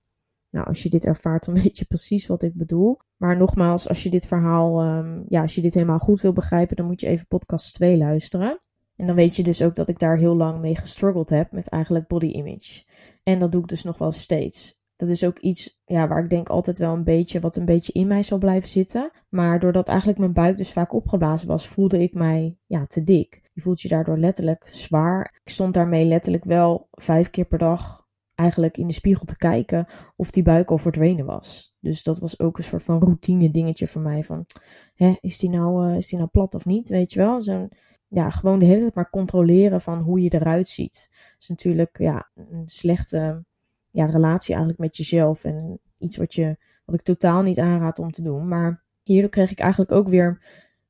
Nou, 0.56 0.68
als 0.68 0.82
je 0.82 0.88
dit 0.88 1.04
ervaart, 1.04 1.44
dan 1.44 1.54
weet 1.62 1.78
je 1.78 1.84
precies 1.84 2.26
wat 2.26 2.42
ik 2.42 2.54
bedoel. 2.54 2.98
Maar 3.16 3.36
nogmaals, 3.36 3.88
als 3.88 4.02
je 4.02 4.10
dit 4.10 4.26
verhaal, 4.26 4.84
um, 4.84 5.24
ja, 5.28 5.42
als 5.42 5.54
je 5.54 5.60
dit 5.60 5.74
helemaal 5.74 5.98
goed 5.98 6.20
wil 6.20 6.32
begrijpen, 6.32 6.76
dan 6.76 6.86
moet 6.86 7.00
je 7.00 7.06
even 7.06 7.26
podcast 7.26 7.74
2 7.74 7.96
luisteren. 7.96 8.60
En 8.96 9.06
dan 9.06 9.16
weet 9.16 9.36
je 9.36 9.42
dus 9.42 9.62
ook 9.62 9.74
dat 9.74 9.88
ik 9.88 9.98
daar 9.98 10.16
heel 10.16 10.36
lang 10.36 10.60
mee 10.60 10.76
gestruggeld 10.76 11.30
heb 11.30 11.52
met 11.52 11.68
eigenlijk 11.68 12.06
body 12.06 12.26
image. 12.26 12.84
En 13.22 13.38
dat 13.38 13.52
doe 13.52 13.60
ik 13.60 13.68
dus 13.68 13.82
nog 13.82 13.98
wel 13.98 14.12
steeds. 14.12 14.80
Dat 14.96 15.08
is 15.08 15.24
ook 15.24 15.38
iets 15.38 15.80
ja, 15.84 16.08
waar 16.08 16.22
ik 16.22 16.30
denk 16.30 16.48
altijd 16.48 16.78
wel 16.78 16.94
een 16.94 17.04
beetje, 17.04 17.40
wat 17.40 17.56
een 17.56 17.64
beetje 17.64 17.92
in 17.92 18.06
mij 18.06 18.22
zal 18.22 18.38
blijven 18.38 18.70
zitten. 18.70 19.10
Maar 19.28 19.60
doordat 19.60 19.88
eigenlijk 19.88 20.18
mijn 20.18 20.32
buik 20.32 20.56
dus 20.56 20.72
vaak 20.72 20.92
opgeblazen 20.92 21.48
was, 21.48 21.68
voelde 21.68 22.02
ik 22.02 22.14
mij 22.14 22.58
ja, 22.66 22.86
te 22.86 23.02
dik. 23.02 23.50
Je 23.52 23.60
voelt 23.60 23.80
je 23.80 23.88
daardoor 23.88 24.18
letterlijk 24.18 24.66
zwaar. 24.70 25.40
Ik 25.44 25.52
stond 25.52 25.74
daarmee 25.74 26.04
letterlijk 26.04 26.44
wel 26.44 26.88
vijf 26.90 27.30
keer 27.30 27.44
per 27.44 27.58
dag 27.58 28.05
eigenlijk 28.36 28.76
in 28.76 28.86
de 28.86 28.92
spiegel 28.92 29.24
te 29.24 29.36
kijken 29.36 29.86
of 30.16 30.30
die 30.30 30.42
buik 30.42 30.70
al 30.70 30.78
verdwenen 30.78 31.26
was. 31.26 31.76
Dus 31.80 32.02
dat 32.02 32.18
was 32.18 32.40
ook 32.40 32.58
een 32.58 32.64
soort 32.64 32.82
van 32.82 33.00
routine 33.00 33.50
dingetje 33.50 33.86
voor 33.86 34.02
mij. 34.02 34.24
Van, 34.24 34.46
hè, 34.94 35.14
is, 35.20 35.38
die 35.38 35.50
nou, 35.50 35.90
uh, 35.90 35.96
is 35.96 36.08
die 36.08 36.18
nou 36.18 36.30
plat 36.30 36.54
of 36.54 36.64
niet? 36.64 36.88
Weet 36.88 37.12
je 37.12 37.18
wel? 37.18 37.42
Zo'n, 37.42 37.72
ja, 38.08 38.30
gewoon 38.30 38.58
de 38.58 38.64
hele 38.64 38.80
tijd 38.80 38.94
maar 38.94 39.10
controleren 39.10 39.80
van 39.80 39.98
hoe 39.98 40.20
je 40.20 40.34
eruit 40.34 40.68
ziet. 40.68 41.08
Dat 41.10 41.36
is 41.38 41.48
natuurlijk 41.48 41.98
ja, 41.98 42.30
een 42.34 42.68
slechte 42.68 43.44
ja, 43.90 44.04
relatie 44.04 44.54
eigenlijk 44.54 44.78
met 44.78 44.96
jezelf. 44.96 45.44
En 45.44 45.80
iets 45.98 46.16
wat, 46.16 46.34
je, 46.34 46.56
wat 46.84 46.94
ik 46.94 47.02
totaal 47.02 47.42
niet 47.42 47.58
aanraad 47.58 47.98
om 47.98 48.10
te 48.10 48.22
doen. 48.22 48.48
Maar 48.48 48.84
hierdoor 49.02 49.30
kreeg 49.30 49.50
ik 49.50 49.58
eigenlijk 49.58 49.92
ook 49.92 50.08
weer 50.08 50.42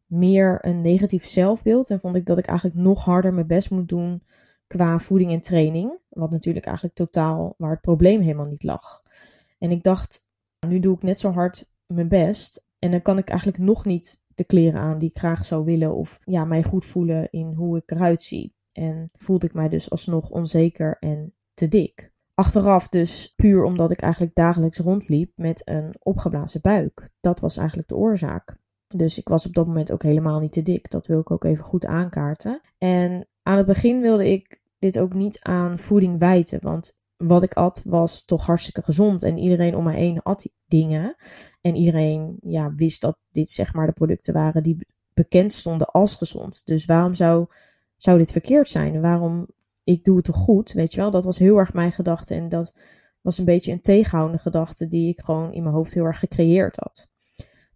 meer 0.07 0.59
een 0.65 0.81
negatief 0.81 1.27
zelfbeeld. 1.27 1.91
En 1.91 2.01
vond 2.01 2.17
ik 2.17 2.27
dat 2.27 2.39
ik 2.39 2.47
eigenlijk 2.47 2.79
nog 2.79 3.05
harder 3.05 3.35
mijn 3.35 3.47
best 3.47 3.71
moet 3.71 3.89
doen 3.89 4.23
qua 4.67 4.99
voeding 4.99 5.33
en 5.33 5.41
training. 5.41 5.99
Wat 6.09 6.31
natuurlijk 6.31 6.67
eigenlijk 6.67 6.97
totaal 6.97 7.55
waar 7.59 7.71
het 7.71 7.81
probleem 7.81 8.21
helemaal 8.21 8.49
niet 8.49 8.63
lag. 8.63 9.03
En 9.59 9.71
ik 9.71 9.83
dacht, 9.83 10.29
nu 10.67 10.81
doe 10.81 10.95
ik 10.95 11.03
net 11.03 11.19
zo 11.19 11.31
hard 11.31 11.69
mijn 11.87 12.09
best. 12.09 12.67
En 12.79 12.91
dan 12.91 13.03
kan 13.03 13.19
ik 13.19 13.29
eigenlijk 13.29 13.59
nog 13.59 13.85
niet 13.85 14.21
de 14.35 14.45
kleren 14.45 14.81
aan 14.81 14.99
die 14.99 15.09
ik 15.09 15.19
graag 15.19 15.45
zou 15.45 15.65
willen. 15.65 15.95
Of 15.95 16.19
ja, 16.25 16.45
mij 16.45 16.63
goed 16.63 16.85
voelen 16.85 17.31
in 17.31 17.53
hoe 17.53 17.77
ik 17.77 17.91
eruit 17.91 18.23
zie. 18.23 18.55
En 18.73 19.11
voelde 19.19 19.47
ik 19.47 19.55
mij 19.55 19.69
dus 19.69 19.91
alsnog 19.91 20.31
onzeker 20.31 20.97
en 21.01 21.35
te 21.55 21.69
dik. 21.69 22.15
Achteraf 22.35 22.89
dus 22.89 23.33
puur 23.37 23.65
omdat 23.65 23.91
ik 23.91 24.01
eigenlijk 24.01 24.35
dagelijks 24.35 24.79
rondliep 24.79 25.33
met 25.37 25.63
een 25.65 25.95
opgeblazen 25.99 26.61
buik. 26.61 27.11
Dat 27.21 27.41
was 27.41 27.57
eigenlijk 27.57 27.89
de 27.89 27.97
oorzaak. 27.97 28.59
Dus 28.89 29.19
ik 29.19 29.29
was 29.29 29.47
op 29.47 29.55
dat 29.55 29.67
moment 29.67 29.93
ook 29.93 30.03
helemaal 30.03 30.41
niet 30.41 30.53
te 30.53 30.63
dik. 30.63 30.91
Dat 30.91 31.07
wil 31.07 31.21
ik 31.21 31.31
ook 31.31 31.45
even 31.45 31.65
goed 31.65 31.87
aankaarten. 31.87 32.61
En 32.79 33.29
aan 33.47 33.57
het 33.57 33.67
begin 33.67 34.01
wilde 34.01 34.31
ik 34.31 34.61
dit 34.79 34.99
ook 34.99 35.15
niet 35.15 35.39
aan 35.43 35.79
voeding 35.79 36.19
wijten. 36.19 36.61
Want 36.63 37.01
wat 37.17 37.43
ik 37.43 37.55
at 37.55 37.83
was 37.85 38.25
toch 38.25 38.47
hartstikke 38.47 38.83
gezond. 38.83 39.23
En 39.23 39.39
iedereen 39.39 39.75
om 39.75 39.85
mij 39.85 39.97
heen 39.97 40.23
at 40.23 40.49
dingen. 40.67 41.17
En 41.61 41.77
iedereen 41.77 42.37
ja, 42.41 42.75
wist 42.75 43.01
dat 43.01 43.19
dit 43.31 43.51
zeg 43.51 43.75
maar 43.75 43.87
de 43.87 43.93
producten 43.93 44.35
waren 44.35 44.63
die 44.63 44.87
bekend 45.15 45.53
stonden 45.53 45.87
als 45.87 46.15
gezond. 46.15 46.67
Dus 46.67 46.85
waarom 46.85 47.15
zou, 47.15 47.47
zou 47.97 48.19
dit 48.19 48.33
verkeerd 48.33 48.69
zijn? 48.69 49.01
Waarom, 49.01 49.47
ik 49.85 50.05
doe 50.05 50.17
het 50.17 50.25
toch 50.25 50.37
goed, 50.37 50.73
weet 50.73 50.93
je 50.93 51.01
wel? 51.01 51.11
Dat 51.11 51.25
was 51.25 51.39
heel 51.39 51.57
erg 51.57 51.73
mijn 51.73 51.93
gedachte. 51.93 52.35
En 52.35 52.49
dat 52.49 52.75
was 53.21 53.39
een 53.39 53.45
beetje 53.45 53.73
een 53.73 53.81
tegenhoudende 53.81 54.43
gedachte 54.43 54.89
die 54.89 55.09
ik 55.09 55.21
gewoon 55.21 55.53
in 55.53 55.63
mijn 55.63 55.75
hoofd 55.75 55.95
heel 55.95 56.05
erg 56.05 56.19
gecreëerd 56.19 56.77
had. 56.77 57.09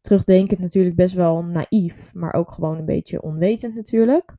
Terugdenkend 0.00 0.60
natuurlijk 0.60 0.96
best 0.96 1.14
wel 1.14 1.42
naïef, 1.42 2.14
maar 2.14 2.34
ook 2.34 2.50
gewoon 2.50 2.78
een 2.78 2.84
beetje 2.84 3.22
onwetend 3.22 3.74
natuurlijk. 3.74 4.36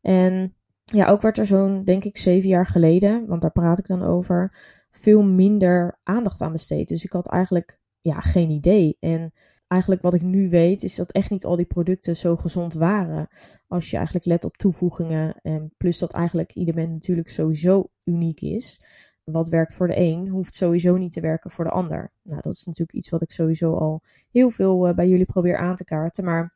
En 0.00 0.54
ja, 0.92 1.06
ook 1.06 1.20
werd 1.20 1.38
er 1.38 1.46
zo'n, 1.46 1.84
denk 1.84 2.04
ik, 2.04 2.18
zeven 2.18 2.48
jaar 2.48 2.66
geleden, 2.66 3.26
want 3.26 3.42
daar 3.42 3.52
praat 3.52 3.78
ik 3.78 3.86
dan 3.86 4.02
over, 4.02 4.56
veel 4.90 5.22
minder 5.22 5.98
aandacht 6.02 6.40
aan 6.40 6.52
besteed. 6.52 6.88
Dus 6.88 7.04
ik 7.04 7.12
had 7.12 7.28
eigenlijk 7.28 7.80
ja, 8.00 8.20
geen 8.20 8.50
idee. 8.50 8.96
En 9.00 9.32
eigenlijk 9.66 10.02
wat 10.02 10.14
ik 10.14 10.22
nu 10.22 10.48
weet, 10.48 10.82
is 10.82 10.94
dat 10.94 11.12
echt 11.12 11.30
niet 11.30 11.44
al 11.44 11.56
die 11.56 11.66
producten 11.66 12.16
zo 12.16 12.36
gezond 12.36 12.74
waren. 12.74 13.28
Als 13.66 13.90
je 13.90 13.96
eigenlijk 13.96 14.26
let 14.26 14.44
op 14.44 14.56
toevoegingen. 14.56 15.34
En 15.42 15.74
plus 15.76 15.98
dat 15.98 16.12
eigenlijk 16.12 16.52
ieder 16.52 16.74
mens 16.74 16.92
natuurlijk 16.92 17.28
sowieso 17.28 17.90
uniek 18.04 18.40
is. 18.40 18.80
Wat 19.24 19.48
werkt 19.48 19.74
voor 19.74 19.86
de 19.86 19.98
een, 19.98 20.28
hoeft 20.28 20.54
sowieso 20.54 20.96
niet 20.96 21.12
te 21.12 21.20
werken 21.20 21.50
voor 21.50 21.64
de 21.64 21.70
ander. 21.70 22.12
Nou, 22.22 22.40
dat 22.40 22.52
is 22.52 22.64
natuurlijk 22.64 22.98
iets 22.98 23.10
wat 23.10 23.22
ik 23.22 23.30
sowieso 23.30 23.74
al 23.74 24.02
heel 24.30 24.50
veel 24.50 24.86
eh, 24.86 24.94
bij 24.94 25.08
jullie 25.08 25.26
probeer 25.26 25.56
aan 25.56 25.76
te 25.76 25.84
kaarten. 25.84 26.24
Maar 26.24 26.54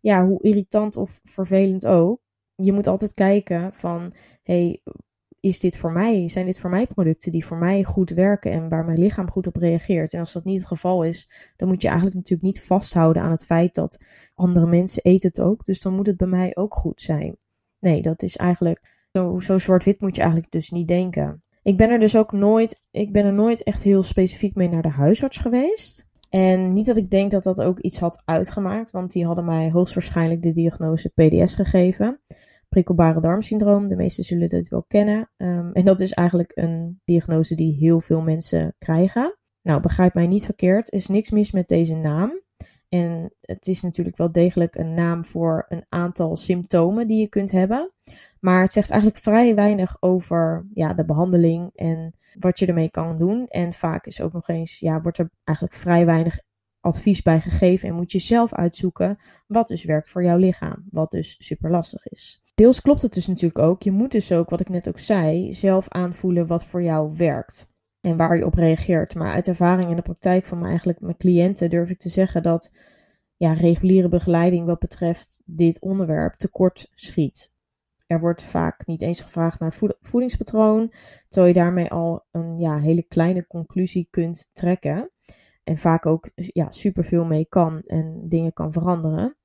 ja, 0.00 0.26
hoe 0.26 0.42
irritant 0.42 0.96
of 0.96 1.20
vervelend 1.22 1.86
ook 1.86 2.20
je 2.56 2.72
moet 2.72 2.86
altijd 2.86 3.12
kijken 3.12 3.74
van, 3.74 4.12
hey, 4.42 4.82
is 5.40 5.60
dit 5.60 5.76
voor 5.76 5.92
mij? 5.92 6.28
Zijn 6.28 6.46
dit 6.46 6.58
voor 6.58 6.70
mij 6.70 6.86
producten 6.86 7.32
die 7.32 7.46
voor 7.46 7.56
mij 7.56 7.84
goed 7.84 8.10
werken 8.10 8.52
en 8.52 8.68
waar 8.68 8.84
mijn 8.84 8.98
lichaam 8.98 9.30
goed 9.30 9.46
op 9.46 9.56
reageert? 9.56 10.12
En 10.12 10.20
als 10.20 10.32
dat 10.32 10.44
niet 10.44 10.58
het 10.58 10.66
geval 10.66 11.02
is, 11.02 11.30
dan 11.56 11.68
moet 11.68 11.82
je 11.82 11.88
eigenlijk 11.88 12.16
natuurlijk 12.16 12.54
niet 12.54 12.64
vasthouden 12.64 13.22
aan 13.22 13.30
het 13.30 13.44
feit 13.44 13.74
dat 13.74 14.04
andere 14.34 14.66
mensen 14.66 15.02
eten 15.02 15.28
het 15.28 15.40
ook. 15.40 15.64
Dus 15.64 15.80
dan 15.80 15.94
moet 15.94 16.06
het 16.06 16.16
bij 16.16 16.26
mij 16.26 16.56
ook 16.56 16.74
goed 16.74 17.00
zijn. 17.00 17.36
Nee, 17.78 18.02
dat 18.02 18.22
is 18.22 18.36
eigenlijk 18.36 19.08
zo, 19.12 19.38
zo 19.40 19.58
zwart-wit 19.58 20.00
moet 20.00 20.14
je 20.16 20.22
eigenlijk 20.22 20.52
dus 20.52 20.70
niet 20.70 20.88
denken. 20.88 21.42
Ik 21.62 21.76
ben 21.76 21.90
er 21.90 21.98
dus 21.98 22.16
ook 22.16 22.32
nooit, 22.32 22.82
ik 22.90 23.12
ben 23.12 23.24
er 23.24 23.32
nooit 23.32 23.62
echt 23.62 23.82
heel 23.82 24.02
specifiek 24.02 24.54
mee 24.54 24.68
naar 24.68 24.82
de 24.82 24.88
huisarts 24.88 25.38
geweest. 25.38 26.08
En 26.30 26.72
niet 26.72 26.86
dat 26.86 26.96
ik 26.96 27.10
denk 27.10 27.30
dat 27.30 27.42
dat 27.42 27.62
ook 27.62 27.80
iets 27.80 27.98
had 27.98 28.22
uitgemaakt, 28.24 28.90
want 28.90 29.12
die 29.12 29.26
hadden 29.26 29.44
mij 29.44 29.70
hoogstwaarschijnlijk 29.70 30.42
de 30.42 30.52
diagnose 30.52 31.08
PDS 31.08 31.54
gegeven 31.54 32.20
prikkelbare 32.68 33.20
darmsyndroom. 33.20 33.88
De 33.88 33.96
meesten 33.96 34.24
zullen 34.24 34.48
dit 34.48 34.68
wel 34.68 34.84
kennen. 34.86 35.30
Um, 35.36 35.72
en 35.72 35.84
dat 35.84 36.00
is 36.00 36.12
eigenlijk 36.12 36.52
een 36.54 37.00
diagnose 37.04 37.54
die 37.54 37.74
heel 37.74 38.00
veel 38.00 38.20
mensen 38.20 38.74
krijgen. 38.78 39.38
Nou, 39.62 39.80
begrijp 39.80 40.14
mij 40.14 40.26
niet 40.26 40.44
verkeerd, 40.44 40.92
er 40.92 40.98
is 40.98 41.06
niks 41.06 41.30
mis 41.30 41.52
met 41.52 41.68
deze 41.68 41.94
naam. 41.94 42.44
En 42.88 43.34
het 43.40 43.66
is 43.66 43.82
natuurlijk 43.82 44.16
wel 44.16 44.32
degelijk 44.32 44.74
een 44.74 44.94
naam 44.94 45.24
voor 45.24 45.64
een 45.68 45.84
aantal 45.88 46.36
symptomen 46.36 47.06
die 47.06 47.20
je 47.20 47.28
kunt 47.28 47.50
hebben. 47.50 47.92
Maar 48.40 48.60
het 48.60 48.72
zegt 48.72 48.90
eigenlijk 48.90 49.22
vrij 49.22 49.54
weinig 49.54 49.96
over 50.00 50.66
ja, 50.74 50.94
de 50.94 51.04
behandeling 51.04 51.70
en 51.74 52.14
wat 52.34 52.58
je 52.58 52.66
ermee 52.66 52.90
kan 52.90 53.18
doen. 53.18 53.46
En 53.46 53.72
vaak 53.72 54.06
is 54.06 54.20
ook 54.20 54.32
nog 54.32 54.48
eens, 54.48 54.78
ja, 54.78 55.00
wordt 55.00 55.18
er 55.18 55.30
eigenlijk 55.44 55.78
vrij 55.78 56.06
weinig 56.06 56.40
advies 56.80 57.22
bij 57.22 57.40
gegeven. 57.40 57.88
En 57.88 57.94
moet 57.94 58.12
je 58.12 58.18
zelf 58.18 58.52
uitzoeken 58.52 59.18
wat 59.46 59.68
dus 59.68 59.84
werkt 59.84 60.08
voor 60.08 60.24
jouw 60.24 60.36
lichaam. 60.36 60.84
Wat 60.90 61.10
dus 61.10 61.36
super 61.38 61.70
lastig 61.70 62.06
is 62.06 62.40
deels 62.56 62.80
klopt 62.80 63.02
het 63.02 63.14
dus 63.14 63.26
natuurlijk 63.26 63.58
ook. 63.58 63.82
Je 63.82 63.90
moet 63.90 64.12
dus 64.12 64.32
ook, 64.32 64.50
wat 64.50 64.60
ik 64.60 64.68
net 64.68 64.88
ook 64.88 64.98
zei, 64.98 65.52
zelf 65.52 65.88
aanvoelen 65.88 66.46
wat 66.46 66.64
voor 66.64 66.82
jou 66.82 67.12
werkt. 67.16 67.68
En 68.00 68.16
waar 68.16 68.36
je 68.36 68.46
op 68.46 68.54
reageert. 68.54 69.14
Maar 69.14 69.32
uit 69.32 69.48
ervaring 69.48 69.90
in 69.90 69.96
de 69.96 70.02
praktijk 70.02 70.46
van 70.46 70.58
mijn, 70.58 70.68
eigenlijk 70.68 71.00
mijn 71.00 71.16
cliënten 71.16 71.70
durf 71.70 71.90
ik 71.90 71.98
te 71.98 72.08
zeggen 72.08 72.42
dat 72.42 72.76
ja, 73.36 73.52
reguliere 73.52 74.08
begeleiding 74.08 74.66
wat 74.66 74.78
betreft 74.78 75.42
dit 75.44 75.80
onderwerp 75.80 76.32
tekort 76.32 76.90
schiet. 76.94 77.54
Er 78.06 78.20
wordt 78.20 78.42
vaak 78.42 78.86
niet 78.86 79.02
eens 79.02 79.20
gevraagd 79.20 79.60
naar 79.60 79.76
het 79.80 79.96
voedingspatroon, 80.00 80.92
terwijl 81.28 81.54
je 81.54 81.60
daarmee 81.60 81.90
al 81.90 82.26
een 82.30 82.58
ja, 82.58 82.78
hele 82.78 83.02
kleine 83.02 83.46
conclusie 83.46 84.08
kunt 84.10 84.50
trekken. 84.52 85.10
En 85.64 85.78
vaak 85.78 86.06
ook 86.06 86.30
ja, 86.34 86.70
superveel 86.70 87.24
mee 87.24 87.46
kan 87.48 87.82
en 87.86 88.28
dingen 88.28 88.52
kan 88.52 88.72
veranderen. 88.72 89.36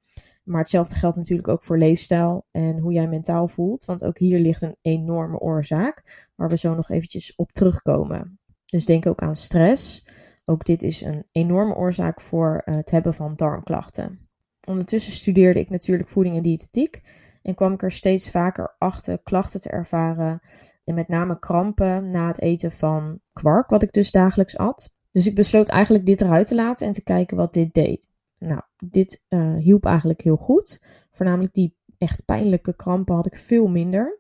Maar 0.44 0.60
hetzelfde 0.60 0.96
geldt 0.96 1.18
natuurlijk 1.18 1.48
ook 1.48 1.64
voor 1.64 1.78
leefstijl 1.78 2.46
en 2.52 2.80
hoe 2.80 2.94
jij 2.94 3.08
mentaal 3.08 3.48
voelt. 3.48 3.86
Want 3.86 4.04
ook 4.04 4.18
hier 4.18 4.40
ligt 4.40 4.62
een 4.62 4.78
enorme 4.82 5.40
oorzaak 5.40 6.30
waar 6.36 6.50
we 6.50 6.58
zo 6.58 6.76
nog 6.76 6.90
eventjes 6.90 7.36
op 7.36 7.52
terugkomen. 7.52 8.40
Dus 8.66 8.86
denk 8.86 9.06
ook 9.06 9.22
aan 9.22 9.36
stress. 9.36 10.08
Ook 10.44 10.66
dit 10.66 10.84
is 10.84 11.02
een 11.02 11.26
enorme 11.32 11.76
oorzaak 11.76 12.22
voor 12.22 12.62
het 12.66 12.92
hebben 12.92 13.14
van 13.14 13.36
darmklachten. 13.36 14.30
Ondertussen 14.68 15.14
studeerde 15.14 15.60
ik 15.60 15.70
natuurlijk 15.70 16.10
voeding 16.10 16.36
en 16.36 16.42
diëtetiek 16.42 17.02
en 17.42 17.56
kwam 17.56 17.74
ik 17.74 17.84
er 17.84 17.92
steeds 17.92 18.32
vaker 18.32 18.76
achter 18.78 19.22
klachten 19.24 19.62
te 19.62 19.70
ervaren 19.70 20.40
en 20.84 20.96
met 20.96 21.08
name 21.08 21.40
krampen 21.40 22.12
na 22.12 22.28
het 22.28 22.42
eten 22.42 22.72
van 22.72 23.20
kwark, 23.34 23.70
wat 23.70 23.84
ik 23.84 23.92
dus 23.92 24.12
dagelijks 24.12 24.58
at. 24.58 24.94
Dus 25.12 25.28
ik 25.28 25.36
besloot 25.36 25.70
eigenlijk 25.70 26.06
dit 26.06 26.22
eruit 26.22 26.48
te 26.48 26.56
laten 26.56 26.88
en 26.88 26.94
te 26.94 27.04
kijken 27.04 27.38
wat 27.38 27.54
dit 27.54 27.74
deed. 27.74 28.10
Nou, 28.46 28.62
dit 28.86 29.24
uh, 29.30 29.56
hielp 29.56 29.86
eigenlijk 29.86 30.22
heel 30.22 30.38
goed. 30.38 30.84
Voornamelijk 31.12 31.54
die 31.54 31.78
echt 31.98 32.26
pijnlijke 32.26 32.76
krampen 32.76 33.16
had 33.16 33.26
ik 33.26 33.36
veel 33.36 33.68
minder. 33.68 34.20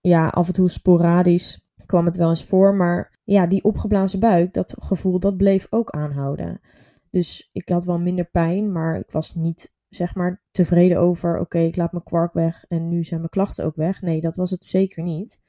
Ja, 0.00 0.28
af 0.28 0.46
en 0.46 0.52
toe 0.52 0.68
sporadisch 0.68 1.68
kwam 1.86 2.04
het 2.04 2.16
wel 2.16 2.28
eens 2.28 2.44
voor, 2.44 2.74
maar 2.74 3.18
ja, 3.24 3.46
die 3.46 3.64
opgeblazen 3.64 4.20
buik, 4.20 4.52
dat 4.52 4.74
gevoel, 4.78 5.18
dat 5.18 5.36
bleef 5.36 5.66
ook 5.70 5.90
aanhouden. 5.90 6.60
Dus 7.10 7.50
ik 7.52 7.68
had 7.68 7.84
wel 7.84 7.98
minder 7.98 8.30
pijn, 8.30 8.72
maar 8.72 8.98
ik 8.98 9.10
was 9.10 9.34
niet, 9.34 9.74
zeg 9.88 10.14
maar, 10.14 10.42
tevreden 10.50 10.98
over, 10.98 11.38
oké, 11.38 11.58
ik 11.58 11.76
laat 11.76 11.92
mijn 11.92 12.04
kwark 12.04 12.32
weg 12.32 12.64
en 12.68 12.88
nu 12.88 13.04
zijn 13.04 13.20
mijn 13.20 13.30
klachten 13.30 13.64
ook 13.64 13.76
weg. 13.76 14.02
Nee, 14.02 14.20
dat 14.20 14.36
was 14.36 14.50
het 14.50 14.64
zeker 14.64 15.02
niet. 15.02 15.40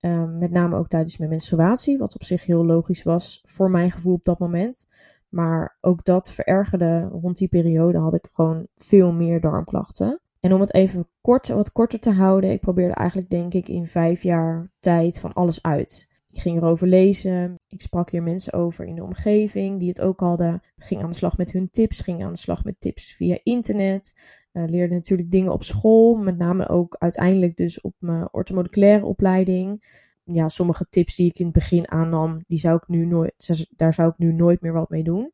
Um, 0.00 0.38
met 0.38 0.50
name 0.50 0.76
ook 0.76 0.88
tijdens 0.88 1.18
mijn 1.18 1.30
menstruatie, 1.30 1.98
wat 1.98 2.14
op 2.14 2.22
zich 2.22 2.44
heel 2.44 2.66
logisch 2.66 3.02
was 3.02 3.40
voor 3.44 3.70
mijn 3.70 3.90
gevoel 3.90 4.14
op 4.14 4.24
dat 4.24 4.38
moment. 4.38 4.88
Maar 5.28 5.76
ook 5.80 6.04
dat 6.04 6.32
verergerde 6.32 7.00
rond 7.00 7.36
die 7.36 7.48
periode 7.48 7.98
had 7.98 8.14
ik 8.14 8.28
gewoon 8.32 8.66
veel 8.76 9.12
meer 9.12 9.40
darmklachten. 9.40 10.20
En 10.40 10.52
om 10.52 10.60
het 10.60 10.74
even 10.74 11.08
kort, 11.20 11.48
wat 11.48 11.72
korter 11.72 12.00
te 12.00 12.10
houden, 12.10 12.50
ik 12.50 12.60
probeerde 12.60 12.94
eigenlijk 12.94 13.30
denk 13.30 13.54
ik 13.54 13.68
in 13.68 13.86
vijf 13.86 14.22
jaar 14.22 14.70
tijd 14.80 15.20
van 15.20 15.32
alles 15.32 15.62
uit. 15.62 16.08
Ik 16.30 16.40
ging 16.40 16.56
erover 16.56 16.86
lezen, 16.86 17.60
ik 17.68 17.80
sprak 17.80 18.10
hier 18.10 18.22
mensen 18.22 18.52
over 18.52 18.84
in 18.84 18.94
de 18.94 19.02
omgeving 19.02 19.78
die 19.78 19.88
het 19.88 20.00
ook 20.00 20.20
hadden. 20.20 20.62
Ging 20.76 21.02
aan 21.02 21.10
de 21.10 21.16
slag 21.16 21.36
met 21.36 21.52
hun 21.52 21.70
tips, 21.70 22.00
ging 22.00 22.24
aan 22.24 22.32
de 22.32 22.38
slag 22.38 22.64
met 22.64 22.80
tips 22.80 23.14
via 23.14 23.38
internet. 23.42 24.20
Uh, 24.52 24.64
leerde 24.66 24.94
natuurlijk 24.94 25.30
dingen 25.30 25.52
op 25.52 25.62
school, 25.62 26.14
met 26.14 26.38
name 26.38 26.68
ook 26.68 26.96
uiteindelijk 26.98 27.56
dus 27.56 27.80
op 27.80 27.94
mijn 27.98 28.28
orthomoleculaire 28.32 29.04
opleiding. 29.04 29.84
Ja, 30.32 30.48
sommige 30.48 30.86
tips 30.90 31.16
die 31.16 31.28
ik 31.28 31.38
in 31.38 31.44
het 31.44 31.54
begin 31.54 31.90
aannam, 31.90 32.44
die 32.46 32.58
zou 32.58 32.76
ik 32.76 32.88
nu 32.88 33.06
nooit, 33.06 33.66
daar 33.76 33.94
zou 33.94 34.08
ik 34.08 34.18
nu 34.18 34.32
nooit 34.32 34.60
meer 34.60 34.72
wat 34.72 34.90
mee 34.90 35.02
doen. 35.02 35.32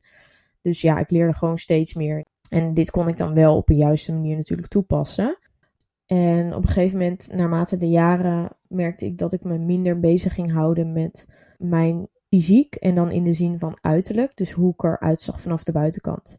Dus 0.61 0.81
ja, 0.81 0.99
ik 0.99 1.09
leerde 1.11 1.33
gewoon 1.33 1.57
steeds 1.57 1.93
meer. 1.93 2.25
En 2.49 2.73
dit 2.73 2.91
kon 2.91 3.07
ik 3.07 3.17
dan 3.17 3.33
wel 3.33 3.55
op 3.55 3.69
een 3.69 3.75
juiste 3.75 4.13
manier 4.13 4.35
natuurlijk 4.35 4.67
toepassen. 4.67 5.37
En 6.05 6.53
op 6.53 6.61
een 6.61 6.67
gegeven 6.67 6.97
moment, 6.97 7.29
naarmate 7.35 7.77
de 7.77 7.89
jaren, 7.89 8.49
merkte 8.67 9.05
ik 9.05 9.17
dat 9.17 9.33
ik 9.33 9.43
me 9.43 9.57
minder 9.57 9.99
bezig 9.99 10.33
ging 10.33 10.51
houden 10.51 10.93
met 10.93 11.27
mijn 11.57 12.07
fysiek. 12.29 12.75
En 12.75 12.95
dan 12.95 13.11
in 13.11 13.23
de 13.23 13.33
zin 13.33 13.59
van 13.59 13.77
uiterlijk. 13.81 14.37
Dus 14.37 14.51
hoe 14.51 14.73
ik 14.73 14.83
eruit 14.83 15.21
zag 15.21 15.41
vanaf 15.41 15.63
de 15.63 15.71
buitenkant. 15.71 16.37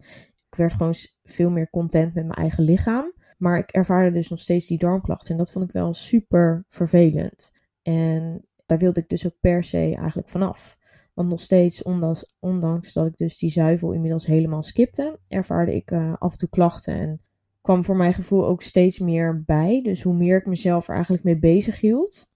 Ik 0.50 0.56
werd 0.56 0.72
gewoon 0.72 0.94
veel 1.24 1.50
meer 1.50 1.70
content 1.70 2.14
met 2.14 2.24
mijn 2.24 2.38
eigen 2.38 2.64
lichaam. 2.64 3.12
Maar 3.38 3.58
ik 3.58 3.70
ervaarde 3.70 4.10
dus 4.10 4.28
nog 4.28 4.40
steeds 4.40 4.66
die 4.66 4.78
darmklachten. 4.78 5.30
En 5.30 5.36
dat 5.36 5.52
vond 5.52 5.64
ik 5.64 5.72
wel 5.72 5.92
super 5.92 6.64
vervelend. 6.68 7.52
En 7.86 8.44
daar 8.66 8.78
wilde 8.78 9.00
ik 9.00 9.08
dus 9.08 9.26
ook 9.26 9.40
per 9.40 9.62
se 9.62 9.94
eigenlijk 9.94 10.28
vanaf. 10.28 10.78
Want 11.14 11.28
nog 11.28 11.40
steeds, 11.40 11.82
ondanks, 11.82 12.36
ondanks 12.38 12.92
dat 12.92 13.06
ik 13.06 13.16
dus 13.16 13.38
die 13.38 13.50
zuivel 13.50 13.92
inmiddels 13.92 14.26
helemaal 14.26 14.62
skipte, 14.62 15.18
ervaarde 15.28 15.74
ik 15.74 15.90
uh, 15.90 16.14
af 16.18 16.32
en 16.32 16.38
toe 16.38 16.48
klachten. 16.48 16.94
En 16.94 17.20
kwam 17.60 17.84
voor 17.84 17.96
mijn 17.96 18.14
gevoel 18.14 18.46
ook 18.46 18.62
steeds 18.62 18.98
meer 18.98 19.42
bij. 19.44 19.82
Dus 19.82 20.02
hoe 20.02 20.14
meer 20.14 20.36
ik 20.36 20.46
mezelf 20.46 20.88
er 20.88 20.94
eigenlijk 20.94 21.24
mee 21.24 21.38
bezig 21.38 21.80
hield, 21.80 22.28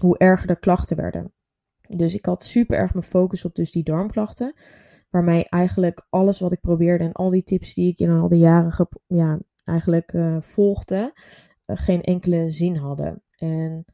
hoe 0.00 0.18
erger 0.18 0.46
de 0.46 0.58
klachten 0.58 0.96
werden. 0.96 1.32
Dus 1.88 2.14
ik 2.14 2.24
had 2.24 2.44
super 2.44 2.78
erg 2.78 2.92
mijn 2.92 3.04
focus 3.04 3.44
op 3.44 3.54
dus 3.54 3.70
die 3.70 3.84
darmklachten. 3.84 4.54
Waarmee 5.10 5.48
eigenlijk 5.48 6.06
alles 6.10 6.40
wat 6.40 6.52
ik 6.52 6.60
probeerde 6.60 7.04
en 7.04 7.12
al 7.12 7.30
die 7.30 7.42
tips 7.42 7.74
die 7.74 7.90
ik 7.90 7.98
in 7.98 8.10
al 8.10 8.28
die 8.28 8.38
jaren 8.38 8.88
ja, 9.06 9.40
eigenlijk 9.64 10.12
uh, 10.12 10.40
volgde, 10.40 11.12
uh, 11.66 11.76
geen 11.76 12.02
enkele 12.02 12.50
zin 12.50 12.76
hadden. 12.76 13.22
En 13.36 13.84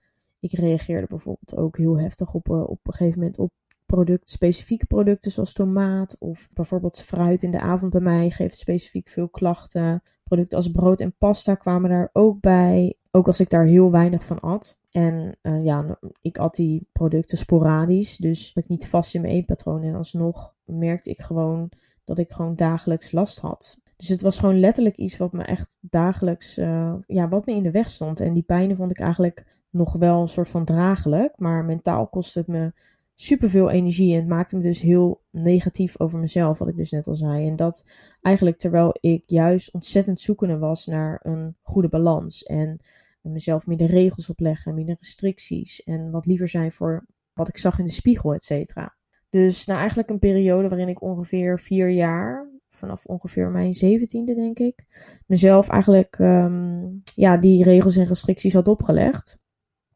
ik 0.45 0.59
reageerde 0.59 1.07
bijvoorbeeld 1.07 1.57
ook 1.57 1.77
heel 1.77 1.99
heftig 1.99 2.35
op, 2.35 2.49
uh, 2.49 2.69
op 2.69 2.87
een 2.87 2.93
gegeven 2.93 3.19
moment 3.19 3.39
op 3.39 3.53
product, 3.87 4.31
specifieke 4.31 4.87
producten 4.87 5.31
zoals 5.31 5.53
tomaat 5.53 6.17
of 6.19 6.49
bijvoorbeeld 6.53 7.01
fruit 7.01 7.43
in 7.43 7.51
de 7.51 7.61
avond 7.61 7.93
bij 7.93 8.01
mij 8.01 8.31
geeft 8.31 8.57
specifiek 8.57 9.09
veel 9.09 9.29
klachten. 9.29 10.03
Producten 10.25 10.59
als 10.59 10.71
brood 10.71 11.01
en 11.01 11.17
pasta 11.19 11.55
kwamen 11.55 11.91
daar 11.91 12.11
ook 12.13 12.41
bij, 12.41 12.95
ook 13.11 13.27
als 13.27 13.41
ik 13.41 13.51
daar 13.51 13.65
heel 13.65 13.91
weinig 13.91 14.25
van 14.25 14.41
at. 14.41 14.79
En 14.91 15.37
uh, 15.43 15.65
ja, 15.65 15.99
ik 16.21 16.39
at 16.39 16.55
die 16.55 16.89
producten 16.93 17.39
sporadisch, 17.39 18.17
dus 18.17 18.51
ik 18.55 18.69
niet 18.69 18.89
vast 18.89 19.15
in 19.15 19.21
mijn 19.21 19.35
eetpatroon. 19.35 19.83
En 19.83 19.95
alsnog 19.95 20.55
merkte 20.65 21.11
ik 21.11 21.21
gewoon 21.21 21.71
dat 22.05 22.19
ik 22.19 22.31
gewoon 22.31 22.57
dagelijks 22.57 23.13
last 23.13 23.41
had. 23.41 23.79
Dus 23.97 24.09
het 24.09 24.23
was 24.23 24.39
gewoon 24.39 24.61
letterlijk 24.61 24.97
iets 24.97 25.17
wat 25.17 25.33
me 25.33 25.43
echt 25.43 25.79
dagelijks, 25.81 26.59
uh, 26.59 26.95
ja, 27.07 27.29
wat 27.29 27.47
me 27.47 27.53
in 27.53 27.63
de 27.63 27.71
weg 27.71 27.91
stond. 27.91 28.21
En 28.21 28.33
die 28.33 28.43
pijnen 28.43 28.77
vond 28.77 28.91
ik 28.91 29.01
eigenlijk 29.01 29.47
nog 29.75 29.93
wel 29.93 30.21
een 30.21 30.29
soort 30.29 30.49
van 30.49 30.65
draaglijk, 30.65 31.33
maar 31.37 31.65
mentaal 31.65 32.07
kostte 32.07 32.39
het 32.39 32.49
me 32.49 32.73
superveel 33.15 33.71
energie 33.71 34.13
en 34.13 34.19
het 34.19 34.29
maakte 34.29 34.57
me 34.57 34.63
dus 34.63 34.81
heel 34.81 35.23
negatief 35.31 36.01
over 36.01 36.19
mezelf, 36.19 36.59
wat 36.59 36.69
ik 36.69 36.77
dus 36.77 36.91
net 36.91 37.07
al 37.07 37.15
zei. 37.15 37.47
En 37.47 37.57
dat 37.57 37.87
eigenlijk 38.23 38.59
terwijl 38.59 38.97
ik 39.01 39.23
juist 39.27 39.73
ontzettend 39.73 40.21
zoekende 40.21 40.59
was 40.59 40.87
naar 40.87 41.21
een 41.23 41.57
goede 41.63 41.89
balans 41.89 42.43
en 42.43 42.81
mezelf 43.21 43.67
minder 43.67 43.87
regels 43.87 44.31
opleggen, 44.31 44.75
minder 44.75 44.97
restricties 45.01 45.83
en 45.83 46.11
wat 46.11 46.27
liever 46.27 46.49
zijn 46.49 46.73
voor 46.73 47.07
wat 47.33 47.49
ik 47.49 47.59
zag 47.59 47.79
in 47.79 47.85
de 47.85 47.93
spiegel, 47.93 48.35
et 48.35 48.43
cetera. 48.43 48.95
Dus 49.29 49.67
nou 49.67 49.79
eigenlijk 49.79 50.11
een 50.11 50.19
periode 50.19 50.69
waarin 50.69 50.89
ik 50.89 51.03
ongeveer 51.03 51.61
vier 51.61 51.89
jaar, 51.91 52.49
vanaf 52.71 53.05
ongeveer 53.07 53.51
mijn 53.51 53.73
zeventiende 53.73 54.35
denk 54.35 54.59
ik, 54.59 54.85
mezelf 55.27 55.69
eigenlijk 55.69 56.19
um, 56.19 57.03
ja, 57.15 57.37
die 57.37 57.65
regels 57.65 57.97
en 57.97 58.05
restricties 58.05 58.55
had 58.55 58.69
opgelegd. 58.69 59.43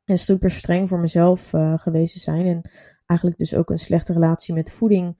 En 0.08 0.18
super 0.18 0.50
streng 0.50 0.88
voor 0.88 0.98
mezelf 0.98 1.52
uh, 1.52 1.78
geweest 1.78 2.12
te 2.12 2.18
zijn. 2.18 2.46
En 2.46 2.70
eigenlijk 3.06 3.38
dus 3.40 3.54
ook 3.54 3.70
een 3.70 3.78
slechte 3.78 4.12
relatie 4.12 4.54
met 4.54 4.72
voeding 4.72 5.16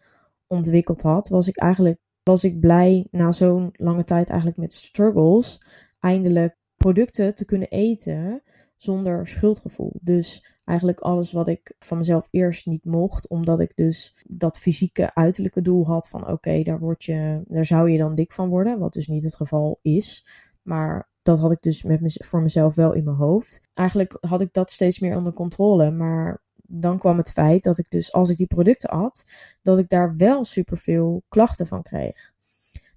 ontwikkeld 0.47 1.03
had, 1.03 1.29
was 1.29 1.49
ik 1.49 1.57
eigenlijk 1.57 1.99
was 2.23 2.45
ik 2.45 2.61
blij 2.61 3.07
na 3.11 3.33
zo'n 3.33 3.71
lange 3.73 4.05
tijd 4.05 4.29
eigenlijk 4.29 4.59
met 4.59 4.73
struggles 4.73 5.61
eindelijk 6.01 6.57
producten 6.77 7.35
te 7.35 7.45
kunnen 7.45 7.69
eten 7.69 8.43
zonder 8.77 9.27
schuldgevoel. 9.27 9.93
Dus 10.03 10.57
eigenlijk 10.65 11.01
alles 11.01 11.33
wat 11.33 11.49
ik 11.49 11.75
van 11.79 11.99
mezelf 11.99 12.29
eerst 12.31 12.67
niet 12.67 12.85
mocht, 12.85 13.29
omdat 13.29 13.61
ik 13.61 13.77
dus 13.77 14.25
dat 14.27 14.59
fysieke 14.59 15.15
uiterlijke 15.15 15.63
doel 15.63 15.87
had 15.87 16.09
van 16.09 16.29
oké, 16.29 16.63
daar 16.63 16.79
word 16.79 17.05
je, 17.05 17.43
daar 17.47 17.65
zou 17.65 17.91
je 17.91 17.99
dan 17.99 18.15
dik 18.15 18.33
van 18.33 18.49
worden, 18.49 18.79
wat 18.79 18.93
dus 18.93 19.09
niet 19.09 19.25
het 19.25 19.35
geval 19.35 19.79
is. 19.83 20.27
Maar 20.63 21.11
dat 21.29 21.39
had 21.39 21.53
ik 21.53 21.63
dus 21.63 21.83
met 21.83 22.01
me, 22.01 22.25
voor 22.25 22.43
mezelf 22.43 22.75
wel 22.75 22.93
in 22.93 23.05
mijn 23.05 23.17
hoofd. 23.17 23.61
Eigenlijk 23.75 24.17
had 24.21 24.41
ik 24.41 24.53
dat 24.53 24.71
steeds 24.71 24.99
meer 24.99 25.17
onder 25.17 25.33
controle, 25.33 25.91
maar 25.91 26.43
dan 26.57 26.99
kwam 26.99 27.17
het 27.17 27.33
feit 27.33 27.63
dat 27.63 27.79
ik 27.79 27.91
dus 27.91 28.13
als 28.13 28.31
ik 28.31 28.37
die 28.37 28.47
producten 28.47 28.89
at, 28.89 29.31
dat 29.63 29.79
ik 29.79 29.89
daar 29.89 30.17
wel 30.17 30.45
superveel 30.45 31.23
klachten 31.29 31.67
van 31.67 31.83
kreeg. 31.83 32.33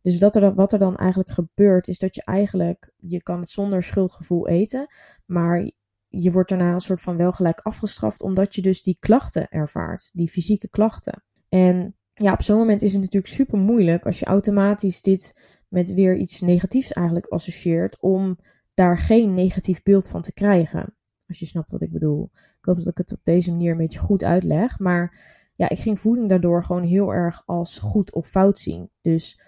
Dus 0.02 0.20
dat 0.20 0.36
er, 0.36 0.54
wat 0.54 0.74
er 0.74 0.80
dan 0.80 0.98
eigenlijk 0.98 1.32
gebeurt, 1.32 1.88
is 1.88 2.00
dat 2.00 2.15
je 2.15 2.24
eigenlijk, 2.24 2.91
je 2.98 3.24
kan 3.24 3.39
het 3.39 3.50
zonder 3.50 3.84
schuldgevoel 3.84 4.48
eten, 4.48 4.88
maar 5.26 5.72
je 6.08 6.32
wordt 6.32 6.50
daarna 6.50 6.74
een 6.74 6.82
soort 6.82 7.02
van 7.02 7.17
wel 7.17 7.32
gelijk 7.32 7.60
afgestraft, 7.60 8.22
omdat 8.22 8.56
je 8.56 8.62
dus 8.62 8.82
die 8.82 8.98
klachten 9.00 9.50
ervaart, 9.50 10.10
die 10.13 10.30
fysieke 10.30 10.70
klachten. 10.70 11.24
En 11.50 11.96
ja, 12.13 12.34
op 12.34 12.41
zo'n 12.41 12.58
moment 12.58 12.82
is 12.82 12.91
het 12.91 13.02
natuurlijk 13.02 13.34
super 13.34 13.58
moeilijk 13.58 14.06
als 14.06 14.20
je 14.20 14.26
automatisch 14.26 15.02
dit 15.02 15.34
met 15.71 15.93
weer 15.93 16.15
iets 16.15 16.41
negatiefs 16.41 16.91
eigenlijk 16.91 17.25
associeert, 17.25 17.99
om 17.99 18.38
daar 18.73 18.97
geen 18.97 19.34
negatief 19.34 19.84
beeld 19.84 20.07
van 20.07 20.21
te 20.21 20.34
krijgen. 20.34 20.95
Als 21.27 21.39
je 21.39 21.45
snapt 21.45 21.71
wat 21.71 21.81
ik 21.81 21.91
bedoel. 21.91 22.29
Ik 22.34 22.65
hoop 22.65 22.77
dat 22.77 22.88
ik 22.88 22.97
het 22.97 23.13
op 23.13 23.19
deze 23.23 23.51
manier 23.51 23.71
een 23.71 23.77
beetje 23.77 23.99
goed 23.99 24.23
uitleg. 24.23 24.79
Maar 24.79 25.19
ja, 25.53 25.69
ik 25.69 25.79
ging 25.79 25.99
voeding 25.99 26.29
daardoor 26.29 26.63
gewoon 26.63 26.84
heel 26.84 27.13
erg 27.13 27.43
als 27.45 27.79
goed 27.79 28.13
of 28.13 28.27
fout 28.27 28.60
zien. 28.60 28.89
Dus 29.01 29.39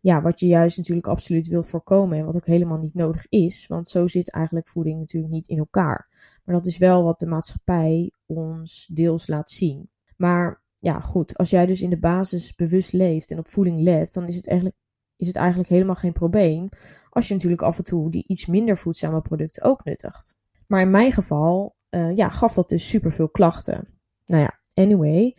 ja, 0.00 0.22
wat 0.22 0.40
je 0.40 0.46
juist 0.46 0.76
natuurlijk 0.76 1.06
absoluut 1.06 1.46
wilt 1.46 1.68
voorkomen 1.68 2.18
en 2.18 2.24
wat 2.24 2.36
ook 2.36 2.46
helemaal 2.46 2.78
niet 2.78 2.94
nodig 2.94 3.26
is. 3.28 3.66
Want 3.66 3.88
zo 3.88 4.06
zit 4.06 4.30
eigenlijk 4.30 4.68
voeding 4.68 4.98
natuurlijk 4.98 5.32
niet 5.32 5.48
in 5.48 5.58
elkaar. 5.58 6.08
Maar 6.44 6.54
dat 6.54 6.66
is 6.66 6.78
wel 6.78 7.02
wat 7.02 7.18
de 7.18 7.26
maatschappij 7.26 8.12
ons 8.26 8.90
deels 8.92 9.26
laat 9.26 9.50
zien. 9.50 9.90
Maar 10.16 10.62
ja, 10.78 11.00
goed, 11.00 11.36
als 11.36 11.50
jij 11.50 11.66
dus 11.66 11.82
in 11.82 11.90
de 11.90 11.98
basis 11.98 12.54
bewust 12.54 12.92
leeft 12.92 13.30
en 13.30 13.38
op 13.38 13.48
voeding 13.48 13.80
let, 13.82 14.12
dan 14.12 14.28
is 14.28 14.36
het 14.36 14.48
eigenlijk, 14.48 14.78
is 15.20 15.26
het 15.26 15.36
eigenlijk 15.36 15.68
helemaal 15.68 15.94
geen 15.94 16.12
probleem. 16.12 16.68
Als 17.10 17.28
je 17.28 17.34
natuurlijk 17.34 17.62
af 17.62 17.78
en 17.78 17.84
toe 17.84 18.10
die 18.10 18.24
iets 18.26 18.46
minder 18.46 18.76
voedzame 18.76 19.20
producten 19.20 19.62
ook 19.62 19.84
nuttigt. 19.84 20.38
Maar 20.66 20.80
in 20.80 20.90
mijn 20.90 21.12
geval 21.12 21.76
uh, 21.90 22.16
ja, 22.16 22.28
gaf 22.28 22.54
dat 22.54 22.68
dus 22.68 22.88
superveel 22.88 23.28
klachten. 23.28 23.88
Nou 24.26 24.42
ja, 24.42 24.60
anyway. 24.74 25.36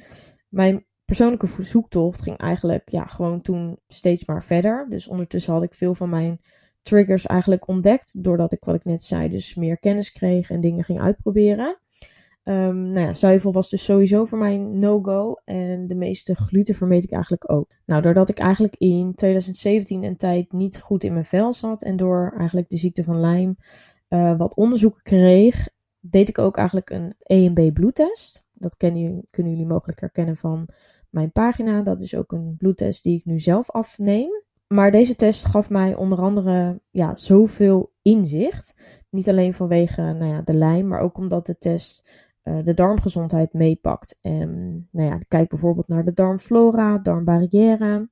Mijn 0.50 0.86
persoonlijke 1.06 1.64
zoektocht 1.64 2.22
ging 2.22 2.38
eigenlijk 2.38 2.90
ja, 2.90 3.06
gewoon 3.06 3.42
toen 3.42 3.80
steeds 3.88 4.26
maar 4.26 4.44
verder. 4.44 4.88
Dus 4.90 5.08
ondertussen 5.08 5.54
had 5.54 5.64
ik 5.64 5.74
veel 5.74 5.96
van 5.96 6.10
mijn 6.10 6.42
triggers 6.82 7.26
eigenlijk 7.26 7.68
ontdekt. 7.68 8.24
Doordat 8.24 8.54
ik, 8.54 8.64
wat 8.64 8.76
ik 8.76 8.84
net 8.84 9.04
zei, 9.04 9.30
dus 9.30 9.56
meer 9.56 9.80
kennis 9.80 10.12
kreeg 10.12 10.50
en 10.50 10.62
dingen 10.62 10.84
ging 10.84 11.02
uitproberen. 11.02 11.81
Um, 12.52 12.82
nou 12.82 13.00
ja, 13.00 13.14
zuivel 13.14 13.52
was 13.52 13.70
dus 13.70 13.84
sowieso 13.84 14.26
voor 14.26 14.38
mij 14.38 14.58
no-go. 14.58 15.42
En 15.46 15.88
de 15.88 15.96
meeste 15.96 16.36
gluten 16.36 16.76
vermeed 16.76 17.04
ik 17.04 17.12
eigenlijk 17.12 17.52
ook. 17.52 17.70
Nou, 17.86 18.02
doordat 18.02 18.30
ik 18.30 18.40
eigenlijk 18.40 18.76
in 18.76 19.14
2017 19.16 20.04
een 20.04 20.18
tijd 20.18 20.52
niet 20.52 20.80
goed 20.80 21.04
in 21.04 21.14
mijn 21.14 21.26
vel 21.26 21.54
zat. 21.54 21.84
En 21.84 21.96
door 21.96 22.34
eigenlijk 22.38 22.70
de 22.70 22.78
ziekte 22.78 23.04
van 23.04 23.22
Lyme 23.22 23.56
uh, 24.10 24.38
wat 24.38 24.56
onderzoeken 24.56 25.02
kreeg, 25.02 25.70
deed 26.00 26.30
ik 26.30 26.38
ook 26.38 26.58
eigenlijk 26.58 26.90
een 26.90 27.14
E 27.20 27.46
en 27.46 27.54
B 27.54 27.74
bloedtest. 27.74 28.46
Dat 28.54 28.78
kennen, 28.78 29.26
kunnen 29.30 29.52
jullie 29.52 29.68
mogelijk 29.68 30.00
herkennen 30.00 30.38
van 30.38 30.68
mijn 31.10 31.32
pagina. 31.32 31.82
Dat 31.82 32.02
is 32.02 32.16
ook 32.16 32.32
een 32.32 32.56
bloedtest 32.58 33.04
die 33.04 33.18
ik 33.18 33.26
nu 33.26 33.40
zelf 33.40 33.70
afneem. 33.70 34.44
Maar 34.68 34.92
deze 34.92 35.16
test 35.16 35.46
gaf 35.46 35.70
mij 35.70 35.96
onder 35.96 36.20
andere 36.20 36.82
ja, 36.90 37.16
zoveel 37.16 37.92
inzicht. 38.02 38.76
Niet 39.10 39.30
alleen 39.30 39.54
vanwege 39.54 40.02
nou 40.02 40.26
ja, 40.26 40.42
de 40.42 40.56
lijm, 40.56 40.88
maar 40.88 41.00
ook 41.00 41.18
omdat 41.18 41.46
de 41.46 41.58
test 41.58 42.10
uh, 42.44 42.64
de 42.64 42.74
darmgezondheid 42.74 43.54
meepakt. 43.54 44.18
En 44.22 44.88
nou 44.92 45.10
ja, 45.10 45.20
kijk 45.28 45.50
bijvoorbeeld 45.50 45.88
naar 45.88 46.06
de 46.06 46.14
darmflora, 46.14 46.98
darmbarrière. 46.98 48.10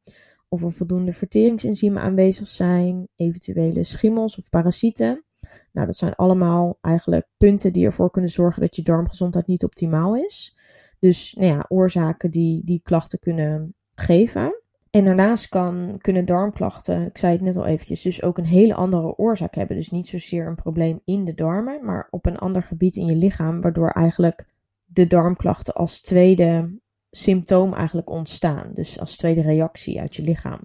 Of 0.48 0.64
er 0.64 0.72
voldoende 0.72 1.12
verteringsenzymen 1.12 2.02
aanwezig 2.02 2.48
zijn, 2.48 3.08
eventuele 3.16 3.84
schimmels 3.84 4.38
of 4.38 4.50
parasieten. 4.50 5.24
Nou, 5.72 5.88
dat 5.88 5.96
zijn 5.96 6.16
allemaal 6.16 6.78
eigenlijk 6.82 7.28
punten 7.38 7.74
die 7.74 7.86
ervoor 7.86 8.12
kunnen 8.12 8.32
zorgen 8.32 8.62
dat 8.62 8.76
je 8.76 8.82
darmgezondheid 8.82 9.48
niet 9.48 9.64
optimaal 9.64 10.16
is. 10.16 10.58
Dus 11.00 11.34
nou 11.34 11.48
ja, 11.54 11.66
oorzaken 11.68 12.32
die 12.32 12.62
die 12.66 12.82
klachten 12.82 13.20
kunnen 13.20 13.76
geven. 13.96 14.62
En 14.92 15.06
daarnaast 15.06 15.50
kan, 15.50 15.98
kunnen 16.02 16.26
darmklachten, 16.26 17.06
ik 17.06 17.18
zei 17.18 17.34
het 17.34 17.42
net 17.42 17.58
al 17.58 17.66
eventjes, 17.66 18.02
dus 18.02 18.24
ook 18.24 18.38
een 18.38 18.46
hele 18.46 18.74
andere 18.74 19.16
oorzaak 19.16 19.56
hebben. 19.56 19.76
Dus 19.76 19.90
niet 19.90 20.08
zozeer 20.08 20.48
een 20.48 20.56
probleem 20.56 21.02
in 21.06 21.26
de 21.26 21.34
darmen, 21.34 21.86
maar 21.86 22.08
op 22.10 22.26
een 22.26 22.38
ander 22.38 22.64
gebied 22.64 22.96
in 22.96 23.06
je 23.06 23.16
lichaam, 23.16 23.62
waardoor 23.62 23.90
eigenlijk 23.90 24.48
de 24.86 25.08
darmklachten 25.08 25.74
als 25.74 26.02
tweede 26.02 26.80
symptoom 27.10 27.74
eigenlijk 27.74 28.10
ontstaan. 28.10 28.74
Dus 28.74 29.00
als 29.00 29.18
tweede 29.18 29.42
reactie 29.42 30.00
uit 30.00 30.16
je 30.16 30.24
lichaam. 30.24 30.60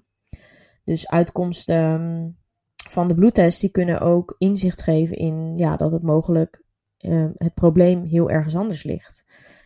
Dus 0.85 1.09
uitkomsten 1.09 2.39
van 2.89 3.09
de 3.09 3.15
bloedtest, 3.15 3.61
die 3.61 3.71
kunnen 3.71 4.01
ook 4.01 4.35
inzicht 4.39 4.83
geven 4.83 5.17
in 5.17 5.59
ja, 5.59 5.77
dat 5.77 5.93
het 5.93 6.03
mogelijk 6.03 6.65
uh, 7.01 7.27
het 7.35 7.55
probleem 7.55 8.05
heel 8.05 8.31
ergens 8.31 8.57
anders 8.57 8.83
ligt. 8.83 9.25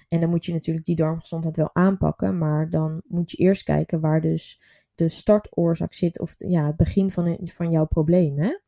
En 0.09 0.21
dan 0.21 0.31
moet 0.31 0.45
je 0.45 0.53
natuurlijk 0.53 0.87
die 0.87 0.97
darmgezondheid 0.97 1.57
wel 1.57 1.75
aanpakken, 1.75 2.39
maar 2.39 2.71
dan 2.71 3.03
moet 3.07 3.31
je 3.31 3.37
eerst 3.37 3.63
kijken 3.63 4.01
waar 4.01 4.21
dus 4.21 4.61
de 4.95 5.09
startoorzaak 5.09 5.93
zit, 5.93 6.21
of 6.21 6.35
ja, 6.37 6.67
het 6.67 6.77
begin 6.77 7.11
van, 7.11 7.39
van 7.45 7.71
jouw 7.71 7.87
probleem. 7.87 8.39
Hè? 8.39 8.59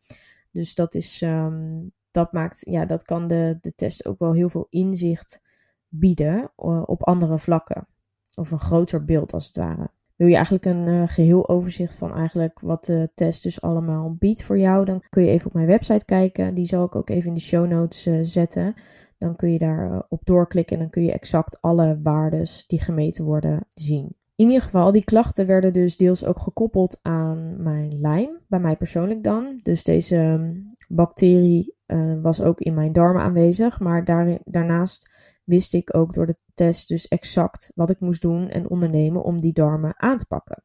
Dus 0.51 0.75
dat 0.75 0.95
is, 0.95 1.21
um, 1.21 1.93
dat 2.11 2.33
maakt, 2.33 2.61
ja, 2.61 2.85
dat 2.85 3.03
kan 3.03 3.29
de, 3.29 3.59
de 3.61 3.75
test 3.75 4.07
ook 4.07 4.19
wel 4.19 4.33
heel 4.33 4.49
veel 4.49 4.67
inzicht 4.71 5.43
bieden 5.89 6.53
uh, 6.59 6.83
op 6.87 7.03
andere 7.03 7.39
vlakken. 7.39 7.87
Of 8.35 8.51
een 8.51 8.61
groter 8.61 9.05
beeld 9.05 9.33
als 9.33 9.47
het 9.47 9.57
ware. 9.57 9.91
Wil 10.17 10.29
je 10.29 10.35
eigenlijk 10.35 10.65
een 10.65 10.87
uh, 10.87 11.03
geheel 11.07 11.49
overzicht 11.49 11.95
van 11.95 12.15
eigenlijk 12.15 12.61
wat 12.61 12.85
de 12.85 13.11
test 13.15 13.43
dus 13.43 13.61
allemaal 13.61 14.15
biedt 14.19 14.43
voor 14.43 14.59
jou, 14.59 14.85
dan 14.85 15.03
kun 15.09 15.23
je 15.23 15.31
even 15.31 15.47
op 15.47 15.53
mijn 15.53 15.67
website 15.67 16.05
kijken. 16.05 16.55
Die 16.55 16.65
zal 16.65 16.85
ik 16.85 16.95
ook 16.95 17.11
even 17.11 17.29
in 17.29 17.35
de 17.35 17.41
show 17.41 17.69
notes 17.69 18.07
uh, 18.07 18.19
zetten. 18.23 18.75
Dan 19.21 19.37
kun 19.37 19.53
je 19.53 19.59
daar 19.59 19.93
uh, 19.93 20.01
op 20.09 20.25
doorklikken 20.25 20.77
en 20.77 20.83
dan 20.83 20.91
kun 20.91 21.03
je 21.03 21.13
exact 21.13 21.61
alle 21.61 22.01
waardes 22.03 22.67
die 22.67 22.81
gemeten 22.81 23.25
worden 23.25 23.67
zien. 23.69 24.17
In 24.35 24.47
ieder 24.47 24.63
geval, 24.63 24.93
die 24.93 25.05
klachten 25.05 25.47
werden 25.47 25.73
dus 25.73 25.97
deels 25.97 26.25
ook 26.25 26.39
gekoppeld 26.39 26.99
aan 27.03 27.63
mijn 27.63 28.01
lijn, 28.01 28.41
bij 28.49 28.61
mij 28.61 28.77
persoonlijk 28.77 29.23
dan. 29.23 29.61
Dus 29.63 29.85
deze 29.85 30.17
um, 30.17 30.73
bacterie 30.89 31.75
was 32.23 32.43
ook 32.43 32.61
in 32.61 32.75
mijn 32.75 32.93
darmen 32.93 33.23
aanwezig, 33.23 33.81
maar 33.81 34.05
daar, 34.05 34.39
daarnaast 34.45 35.11
wist 35.45 35.75
ik 35.75 35.97
ook 35.97 36.15
door 36.15 36.27
de 36.27 36.37
test 36.55 36.89
dus 36.89 37.09
exact 37.09 37.73
wat 37.75 37.91
ik 37.91 38.01
moest 38.01 38.23
doen 38.23 38.49
en 38.49 38.71
ondernemen 38.71 39.23
om 39.23 39.41
die 39.41 39.53
darmen 39.53 40.01
aan 40.01 40.17
te 40.17 40.27
pakken. 40.27 40.63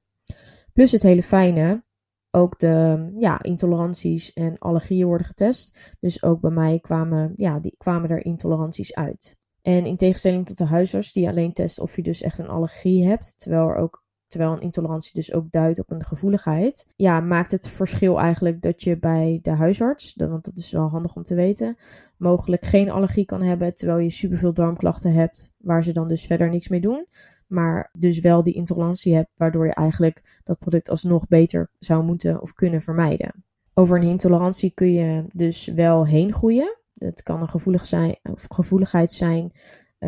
Plus 0.74 0.92
het 0.92 1.02
hele 1.02 1.24
fijne, 1.24 1.84
ook 2.36 2.60
de 2.60 3.08
ja, 3.20 3.42
intoleranties 3.42 4.34
en 4.34 4.58
allergieën 4.58 5.08
worden 5.08 5.28
getest. 5.28 5.96
Dus 6.00 6.24
ook 6.24 6.42
bij 6.42 6.52
mij 6.52 6.80
kwamen, 6.80 7.32
ja, 7.36 7.60
die, 7.60 7.76
kwamen 7.78 8.10
er 8.10 8.26
intoleranties 8.26 8.96
uit. 8.96 9.38
En 9.62 9.86
in 9.86 9.98
tegenstelling 9.98 10.46
tot 10.46 10.58
de 10.58 10.66
huisarts 10.66 11.14
die 11.14 11.28
alleen 11.28 11.54
test 11.54 11.80
of 11.80 11.96
je 11.96 12.02
dus 12.02 12.22
echt 12.22 12.40
een 12.40 12.48
allergie 12.48 13.08
hebt, 13.08 13.40
terwijl 13.40 13.68
er 13.68 13.76
ook 13.76 14.05
terwijl 14.28 14.52
een 14.52 14.60
intolerantie 14.60 15.14
dus 15.14 15.34
ook 15.34 15.52
duidt 15.52 15.80
op 15.80 15.92
een 15.92 16.04
gevoeligheid, 16.04 16.86
ja, 16.96 17.20
maakt 17.20 17.52
het 17.52 17.70
verschil 17.70 18.20
eigenlijk 18.20 18.62
dat 18.62 18.84
je 18.84 19.00
bij 19.00 19.40
de 19.42 19.52
huisarts, 19.52 20.14
want 20.16 20.46
dat 20.46 20.58
is 20.58 20.72
wel 20.72 20.90
handig 20.90 21.16
om 21.16 21.24
te 21.24 21.36
weten, 21.36 21.78
mogelijk 22.18 22.66
geen 22.66 22.90
allergie 22.90 23.26
kan 23.26 23.42
hebben, 23.42 23.74
terwijl 23.74 24.00
je 24.00 24.10
superveel 24.10 24.54
darmklachten 24.54 25.14
hebt, 25.14 25.54
waar 25.58 25.84
ze 25.84 25.94
dan 25.94 26.08
dus 26.08 26.26
verder 26.26 26.50
niks 26.50 26.68
mee 26.68 26.82
doen, 26.82 27.08
maar 27.48 27.90
dus 27.98 28.20
wel 28.20 28.44
die 28.44 28.54
intolerantie 28.54 29.16
hebt, 29.16 29.30
waardoor 29.38 29.66
je 29.66 29.74
eigenlijk 29.74 30.42
dat 30.44 30.60
product 30.60 30.90
alsnog 30.90 31.28
beter 31.28 31.70
zou 31.80 32.04
moeten 32.04 32.42
of 32.42 32.54
kunnen 32.54 32.82
vermijden. 32.82 33.44
Over 33.74 33.98
een 33.98 34.10
intolerantie 34.10 34.72
kun 34.72 34.92
je 34.92 35.26
dus 35.28 35.66
wel 35.66 36.06
heen 36.06 36.34
groeien. 36.34 36.78
Het 36.98 37.24
kan 37.24 37.42
een 37.42 37.50
gevoelig 37.50 37.86
zijn, 37.86 38.18
of 38.24 38.46
gevoeligheid 38.48 39.12
zijn 39.12 39.52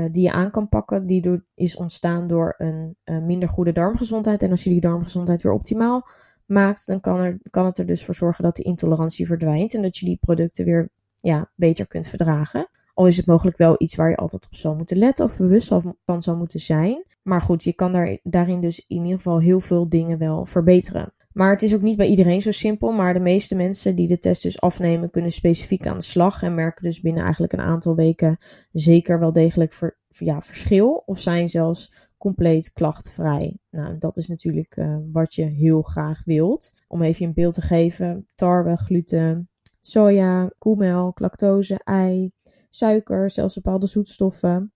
die 0.05 0.21
je 0.21 0.31
aan 0.31 0.51
kan 0.51 0.69
pakken, 0.69 1.05
die 1.05 1.41
is 1.53 1.77
ontstaan 1.77 2.27
door 2.27 2.55
een 2.57 2.95
uh, 3.05 3.23
minder 3.23 3.49
goede 3.49 3.71
darmgezondheid. 3.71 4.41
En 4.41 4.51
als 4.51 4.63
je 4.63 4.69
die 4.69 4.81
darmgezondheid 4.81 5.41
weer 5.41 5.53
optimaal 5.53 6.07
maakt, 6.45 6.86
dan 6.86 6.99
kan, 6.99 7.19
er, 7.19 7.39
kan 7.49 7.65
het 7.65 7.77
er 7.77 7.86
dus 7.86 8.05
voor 8.05 8.13
zorgen 8.13 8.43
dat 8.43 8.55
die 8.55 8.65
intolerantie 8.65 9.25
verdwijnt 9.25 9.73
en 9.73 9.81
dat 9.81 9.97
je 9.97 10.05
die 10.05 10.17
producten 10.21 10.65
weer 10.65 10.89
ja, 11.15 11.51
beter 11.55 11.88
kunt 11.88 12.07
verdragen. 12.07 12.69
Al 12.93 13.07
is 13.07 13.17
het 13.17 13.25
mogelijk 13.25 13.57
wel 13.57 13.75
iets 13.77 13.95
waar 13.95 14.10
je 14.10 14.15
altijd 14.15 14.45
op 14.45 14.55
zou 14.55 14.75
moeten 14.75 14.97
letten 14.97 15.25
of 15.25 15.38
bewust 15.38 15.73
van 16.05 16.21
zou 16.21 16.38
moeten 16.38 16.60
zijn. 16.60 17.05
Maar 17.21 17.41
goed, 17.41 17.63
je 17.63 17.73
kan 17.73 17.91
daar, 17.91 18.17
daarin 18.23 18.62
dus 18.62 18.86
in 18.88 19.03
ieder 19.03 19.17
geval 19.17 19.39
heel 19.39 19.60
veel 19.60 19.89
dingen 19.89 20.17
wel 20.17 20.45
verbeteren. 20.45 21.13
Maar 21.38 21.52
het 21.52 21.62
is 21.62 21.73
ook 21.73 21.82
niet 21.82 21.97
bij 21.97 22.08
iedereen 22.08 22.41
zo 22.41 22.52
simpel. 22.52 22.91
Maar 22.91 23.13
de 23.13 23.19
meeste 23.19 23.56
mensen 23.56 23.95
die 23.95 24.08
de 24.08 24.19
test 24.19 24.43
dus 24.43 24.62
afnemen, 24.62 25.10
kunnen 25.10 25.32
specifiek 25.32 25.88
aan 25.88 25.97
de 25.97 26.04
slag. 26.04 26.43
En 26.43 26.56
merken 26.56 26.84
dus 26.84 27.02
binnen 27.02 27.23
eigenlijk 27.23 27.54
een 27.54 27.62
aantal 27.62 27.95
weken 27.95 28.38
zeker 28.71 29.19
wel 29.19 29.32
degelijk 29.34 29.97
ja, 30.08 30.41
verschil. 30.41 31.04
Of 31.06 31.19
zijn 31.19 31.50
zelfs 31.50 31.93
compleet 32.17 32.71
klachtvrij. 32.73 33.58
Nou, 33.69 33.97
dat 33.97 34.17
is 34.17 34.28
natuurlijk 34.28 34.78
uh, 34.78 34.97
wat 35.12 35.34
je 35.34 35.43
heel 35.43 35.82
graag 35.82 36.21
wilt. 36.26 36.84
Om 36.88 37.02
even 37.02 37.26
een 37.26 37.34
beeld 37.34 37.54
te 37.54 37.62
geven: 37.62 38.28
tarwe, 38.36 38.78
gluten, 38.78 39.50
soja, 39.82 40.52
koemelk, 40.58 41.19
lactose, 41.19 41.80
ei, 41.84 42.32
suiker, 42.69 43.30
zelfs 43.30 43.56
bepaalde 43.56 43.88
zoetstoffen 43.88 44.71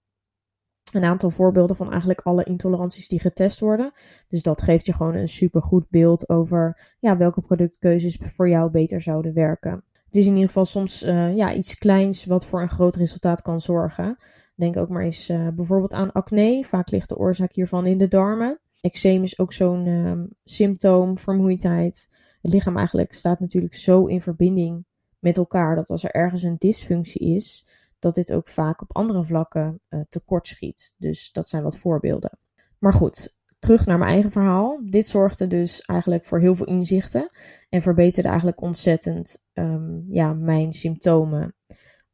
een 0.93 1.03
aantal 1.03 1.29
voorbeelden 1.29 1.75
van 1.75 1.89
eigenlijk 1.89 2.21
alle 2.21 2.43
intoleranties 2.43 3.07
die 3.07 3.19
getest 3.19 3.59
worden. 3.59 3.91
Dus 4.27 4.41
dat 4.41 4.61
geeft 4.61 4.85
je 4.85 4.93
gewoon 4.93 5.15
een 5.15 5.27
supergoed 5.27 5.89
beeld 5.89 6.29
over 6.29 6.93
ja, 6.99 7.17
welke 7.17 7.41
productkeuzes 7.41 8.17
voor 8.21 8.49
jou 8.49 8.71
beter 8.71 9.01
zouden 9.01 9.33
werken. 9.33 9.83
Het 10.05 10.15
is 10.15 10.25
in 10.25 10.33
ieder 10.33 10.47
geval 10.47 10.65
soms 10.65 11.03
uh, 11.03 11.35
ja, 11.35 11.53
iets 11.53 11.77
kleins 11.77 12.25
wat 12.25 12.45
voor 12.45 12.61
een 12.61 12.69
groot 12.69 12.95
resultaat 12.95 13.41
kan 13.41 13.59
zorgen. 13.59 14.17
Denk 14.55 14.77
ook 14.77 14.89
maar 14.89 15.03
eens 15.03 15.29
uh, 15.29 15.47
bijvoorbeeld 15.47 15.93
aan 15.93 16.11
acne. 16.11 16.63
Vaak 16.65 16.91
ligt 16.91 17.09
de 17.09 17.17
oorzaak 17.17 17.53
hiervan 17.53 17.85
in 17.85 17.97
de 17.97 18.07
darmen. 18.07 18.59
Eczeem 18.81 19.23
is 19.23 19.39
ook 19.39 19.53
zo'n 19.53 19.85
uh, 19.85 20.21
symptoom, 20.43 21.17
vermoeidheid. 21.17 22.09
Het 22.41 22.53
lichaam 22.53 22.77
eigenlijk 22.77 23.13
staat 23.13 23.39
natuurlijk 23.39 23.73
zo 23.73 24.05
in 24.05 24.21
verbinding 24.21 24.85
met 25.19 25.37
elkaar 25.37 25.75
dat 25.75 25.89
als 25.89 26.03
er 26.03 26.11
ergens 26.11 26.43
een 26.43 26.57
dysfunctie 26.57 27.35
is, 27.35 27.67
dat 28.01 28.15
dit 28.15 28.33
ook 28.33 28.47
vaak 28.47 28.81
op 28.81 28.95
andere 28.95 29.23
vlakken 29.23 29.79
uh, 29.89 30.01
tekort 30.09 30.47
schiet. 30.47 30.93
Dus 30.97 31.31
dat 31.31 31.49
zijn 31.49 31.63
wat 31.63 31.77
voorbeelden. 31.77 32.37
Maar 32.77 32.93
goed, 32.93 33.35
terug 33.59 33.85
naar 33.85 33.97
mijn 33.97 34.11
eigen 34.11 34.31
verhaal. 34.31 34.79
Dit 34.83 35.05
zorgde 35.05 35.47
dus 35.47 35.81
eigenlijk 35.81 36.25
voor 36.25 36.39
heel 36.39 36.55
veel 36.55 36.65
inzichten 36.65 37.33
en 37.69 37.81
verbeterde 37.81 38.29
eigenlijk 38.29 38.61
ontzettend 38.61 39.43
um, 39.53 40.05
ja, 40.09 40.33
mijn 40.33 40.73
symptomen. 40.73 41.55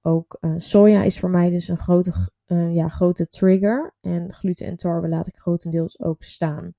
Ook 0.02 0.38
uh, 0.42 0.54
soja 0.58 1.04
is 1.04 1.20
voor 1.20 1.30
mij 1.30 1.50
dus 1.50 1.68
een 1.68 1.78
grote, 1.78 2.14
uh, 2.48 2.76
ja, 2.76 2.90
grote 2.90 3.28
trigger. 3.28 3.96
En 4.02 4.34
gluten 4.34 4.66
en 4.66 4.76
tarwe 4.76 5.08
laat 5.08 5.28
ik 5.28 5.38
grotendeels 5.38 6.00
ook 6.00 6.24
staan. 6.24 6.74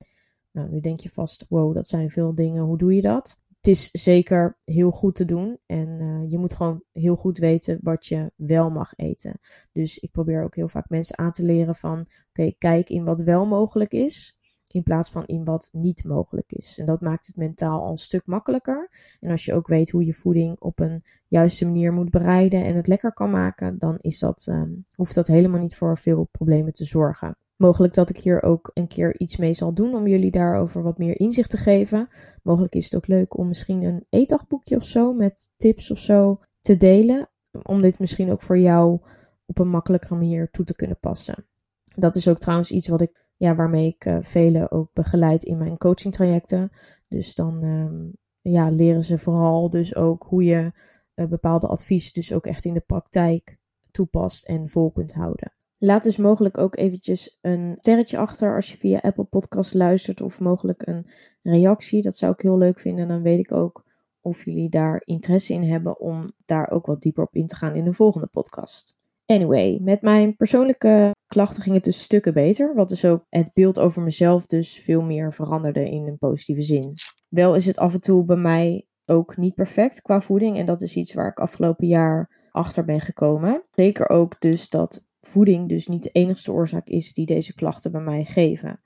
Nou, 0.51 0.71
nu 0.71 0.81
denk 0.81 1.01
je 1.01 1.09
vast, 1.09 1.45
wow, 1.49 1.75
dat 1.75 1.87
zijn 1.87 2.11
veel 2.11 2.35
dingen. 2.35 2.63
Hoe 2.63 2.79
doe 2.79 2.95
je 2.95 3.03
dat? 3.03 3.39
Het 3.59 3.67
is 3.67 3.91
zeker 3.91 4.59
heel 4.65 4.91
goed 4.91 5.15
te 5.15 5.25
doen. 5.25 5.59
En 5.67 5.89
uh, 6.01 6.31
je 6.31 6.39
moet 6.39 6.55
gewoon 6.55 6.83
heel 6.93 7.17
goed 7.17 7.39
weten 7.39 7.79
wat 7.83 8.07
je 8.07 8.33
wel 8.37 8.71
mag 8.71 8.93
eten. 8.97 9.41
Dus 9.73 9.99
ik 9.99 10.11
probeer 10.11 10.45
ook 10.45 10.55
heel 10.55 10.69
vaak 10.69 10.89
mensen 10.89 11.19
aan 11.19 11.33
te 11.33 11.43
leren 11.43 11.75
van... 11.75 12.07
Oké, 12.29 12.53
kijk 12.59 12.89
in 12.89 13.05
wat 13.05 13.21
wel 13.21 13.47
mogelijk 13.47 13.93
is. 13.93 14.37
In 14.71 14.83
plaats 14.83 15.11
van 15.11 15.27
in 15.27 15.45
wat 15.45 15.69
niet 15.73 16.05
mogelijk 16.05 16.53
is. 16.53 16.79
En 16.79 16.87
dat 16.87 17.01
maakt 17.01 17.27
het 17.27 17.37
mentaal 17.37 17.83
al 17.83 17.91
een 17.91 17.99
stuk 17.99 18.27
makkelijker. 18.27 18.91
En 19.21 19.31
als 19.31 19.45
je 19.45 19.55
ook 19.55 19.67
weet 19.67 19.91
hoe 19.91 20.05
je 20.05 20.15
voeding 20.15 20.61
op 20.61 20.81
een 20.81 21.05
juiste 21.29 21.65
manier 21.65 21.93
moet 21.93 22.11
bereiden 22.11 22.65
en 22.65 22.75
het 22.75 22.87
lekker 22.87 23.13
kan 23.13 23.31
maken, 23.31 23.79
dan 23.79 23.99
is 24.01 24.19
dat, 24.19 24.47
um, 24.51 24.85
hoeft 24.95 25.15
dat 25.15 25.27
helemaal 25.27 25.61
niet 25.61 25.77
voor 25.77 25.99
veel 25.99 26.25
problemen 26.25 26.73
te 26.73 26.85
zorgen. 26.85 27.37
Mogelijk 27.59 27.95
dat 27.95 28.11
ik 28.11 28.17
hier 28.17 28.43
ook 28.43 28.71
een 28.75 28.87
keer 28.87 29.21
iets 29.21 29.37
mee 29.37 29.55
zal 29.55 29.75
doen 29.75 29.95
om 29.95 30.07
jullie 30.07 30.31
daarover 30.31 30.83
wat 30.83 30.99
meer 30.99 31.21
inzicht 31.21 31.51
te 31.51 31.57
geven. 31.57 32.09
Mogelijk 32.43 32.75
is 32.75 32.85
het 32.85 32.97
ook 32.97 33.07
leuk 33.07 33.37
om 33.37 33.49
misschien 33.49 33.83
een 33.83 34.07
eetdagboekje 34.11 34.77
of 34.77 34.85
zo 34.85 35.13
met 35.13 35.51
tips 35.57 35.91
of 35.91 35.99
zo 35.99 36.41
te 36.61 36.77
delen. 36.77 37.31
Om 37.63 37.81
dit 37.81 37.99
misschien 37.99 38.31
ook 38.31 38.43
voor 38.43 38.59
jou 38.59 39.01
op 39.47 39.59
een 39.59 39.69
makkelijkere 39.69 40.15
manier 40.15 40.51
toe 40.51 40.65
te 40.65 40.77
kunnen 40.77 40.99
passen. 41.01 41.47
Dat 41.95 42.17
is 42.17 42.29
ook 42.29 42.39
trouwens 42.39 42.71
iets 42.71 42.89
wat 42.89 43.01
ik, 43.01 43.27
ja, 43.37 43.55
waarmee 43.55 43.87
ik 43.87 44.05
uh, 44.05 44.19
velen 44.21 44.71
ook 44.71 44.93
begeleid 44.93 45.45
in 45.45 45.59
mijn 45.59 45.79
coaching 45.79 46.15
trajecten. 46.15 46.71
Dus 47.09 47.35
dan 47.35 47.63
um, 47.63 48.13
ja, 48.41 48.71
leren 48.71 49.05
ze 49.05 49.19
vooral 49.19 49.71
dus 49.71 49.95
ook 49.95 50.27
hoe 50.29 50.45
je 50.45 50.73
uh, 51.15 51.27
bepaalde 51.27 51.67
adviezen 51.67 52.13
dus 52.13 52.33
ook 52.33 52.47
echt 52.47 52.65
in 52.65 52.75
de 52.75 52.81
praktijk 52.87 53.59
toepast 53.91 54.45
en 54.45 54.69
vol 54.69 54.91
kunt 54.91 55.13
houden. 55.13 55.58
Laat 55.79 56.03
dus 56.03 56.17
mogelijk 56.17 56.59
ook 56.59 56.77
eventjes 56.77 57.39
een 57.41 57.77
sterretje 57.81 58.19
achter 58.19 58.55
als 58.55 58.71
je 58.71 58.77
via 58.77 58.99
Apple 58.99 59.25
Podcast 59.25 59.75
luistert 59.75 60.21
of 60.21 60.41
mogelijk 60.41 60.87
een 60.87 61.07
reactie. 61.43 62.03
Dat 62.03 62.17
zou 62.17 62.33
ik 62.33 62.41
heel 62.41 62.59
leuk 62.59 62.81
vinden. 62.81 63.09
Dan 63.09 63.23
weet 63.23 63.39
ik 63.39 63.53
ook 63.53 63.85
of 64.21 64.45
jullie 64.45 64.69
daar 64.69 65.03
interesse 65.05 65.53
in 65.53 65.63
hebben 65.63 66.01
om 66.01 66.33
daar 66.47 66.71
ook 66.71 66.87
wat 66.87 67.01
dieper 67.01 67.23
op 67.23 67.35
in 67.35 67.47
te 67.47 67.57
gaan 67.57 67.75
in 67.75 67.85
de 67.85 67.93
volgende 67.93 68.27
podcast. 68.27 68.97
Anyway, 69.27 69.79
met 69.83 70.03
mijn 70.03 70.37
persoonlijke 70.37 71.15
klachten 71.27 71.63
ging 71.63 71.75
het 71.75 71.85
dus 71.85 72.03
stukken 72.03 72.35
beter, 72.35 72.75
wat 72.75 72.89
dus 72.89 73.05
ook 73.05 73.25
het 73.29 73.51
beeld 73.55 73.79
over 73.79 74.03
mezelf 74.03 74.47
dus 74.47 74.79
veel 74.79 75.03
meer 75.03 75.33
veranderde 75.33 75.91
in 75.91 76.07
een 76.07 76.19
positieve 76.19 76.63
zin. 76.63 76.95
Wel 77.29 77.55
is 77.55 77.67
het 77.67 77.79
af 77.79 77.95
en 77.95 78.01
toe 78.01 78.25
bij 78.25 78.37
mij 78.37 78.87
ook 79.07 79.37
niet 79.37 79.55
perfect 79.55 80.03
qua 80.03 80.21
voeding 80.21 80.57
en 80.57 80.67
dat 80.67 80.83
is 80.83 80.97
iets 80.97 81.15
waar 81.15 81.29
ik 81.29 81.41
afgelopen 81.41 81.87
jaar 81.87 82.47
achter 82.51 82.85
ben 82.85 83.01
gekomen. 83.01 83.65
Zeker 83.71 84.09
ook 84.09 84.41
dus 84.41 84.69
dat 84.69 85.07
voeding 85.21 85.69
dus 85.69 85.87
niet 85.87 86.03
de 86.03 86.11
enigste 86.11 86.53
oorzaak 86.53 86.89
is 86.89 87.13
die 87.13 87.27
deze 87.27 87.55
klachten 87.55 87.93
bij 87.93 88.01
mij 88.01 88.25
geven. 88.25 88.81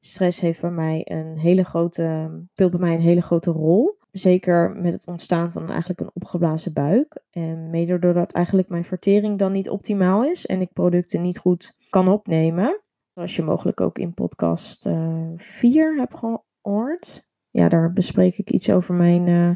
Stress 0.00 0.40
heeft 0.40 0.60
bij 0.60 0.70
mij 0.70 1.02
een 1.04 1.38
hele 1.38 1.64
grote, 1.64 2.30
speelt 2.52 2.70
bij 2.70 2.80
mij 2.80 2.94
een 2.94 3.00
hele 3.00 3.22
grote 3.22 3.50
rol. 3.50 3.98
Zeker 4.10 4.70
met 4.70 4.92
het 4.92 5.06
ontstaan 5.06 5.52
van 5.52 5.70
eigenlijk 5.70 6.00
een 6.00 6.10
opgeblazen 6.14 6.72
buik. 6.72 7.22
En 7.30 7.70
mede 7.70 7.98
doordat 7.98 8.32
eigenlijk 8.32 8.68
mijn 8.68 8.84
vertering 8.84 9.38
dan 9.38 9.52
niet 9.52 9.70
optimaal 9.70 10.24
is 10.24 10.46
en 10.46 10.60
ik 10.60 10.72
producten 10.72 11.20
niet 11.20 11.38
goed 11.38 11.76
kan 11.90 12.08
opnemen. 12.08 12.80
Zoals 13.14 13.36
je 13.36 13.42
mogelijk 13.42 13.80
ook 13.80 13.98
in 13.98 14.14
podcast 14.14 14.88
4 15.36 15.92
uh, 15.92 15.98
hebt 15.98 16.14
gehoord. 16.14 17.28
Ja, 17.50 17.68
daar 17.68 17.92
bespreek 17.92 18.38
ik 18.38 18.50
iets 18.50 18.70
over 18.70 18.94
mijn 18.94 19.26
uh, 19.26 19.50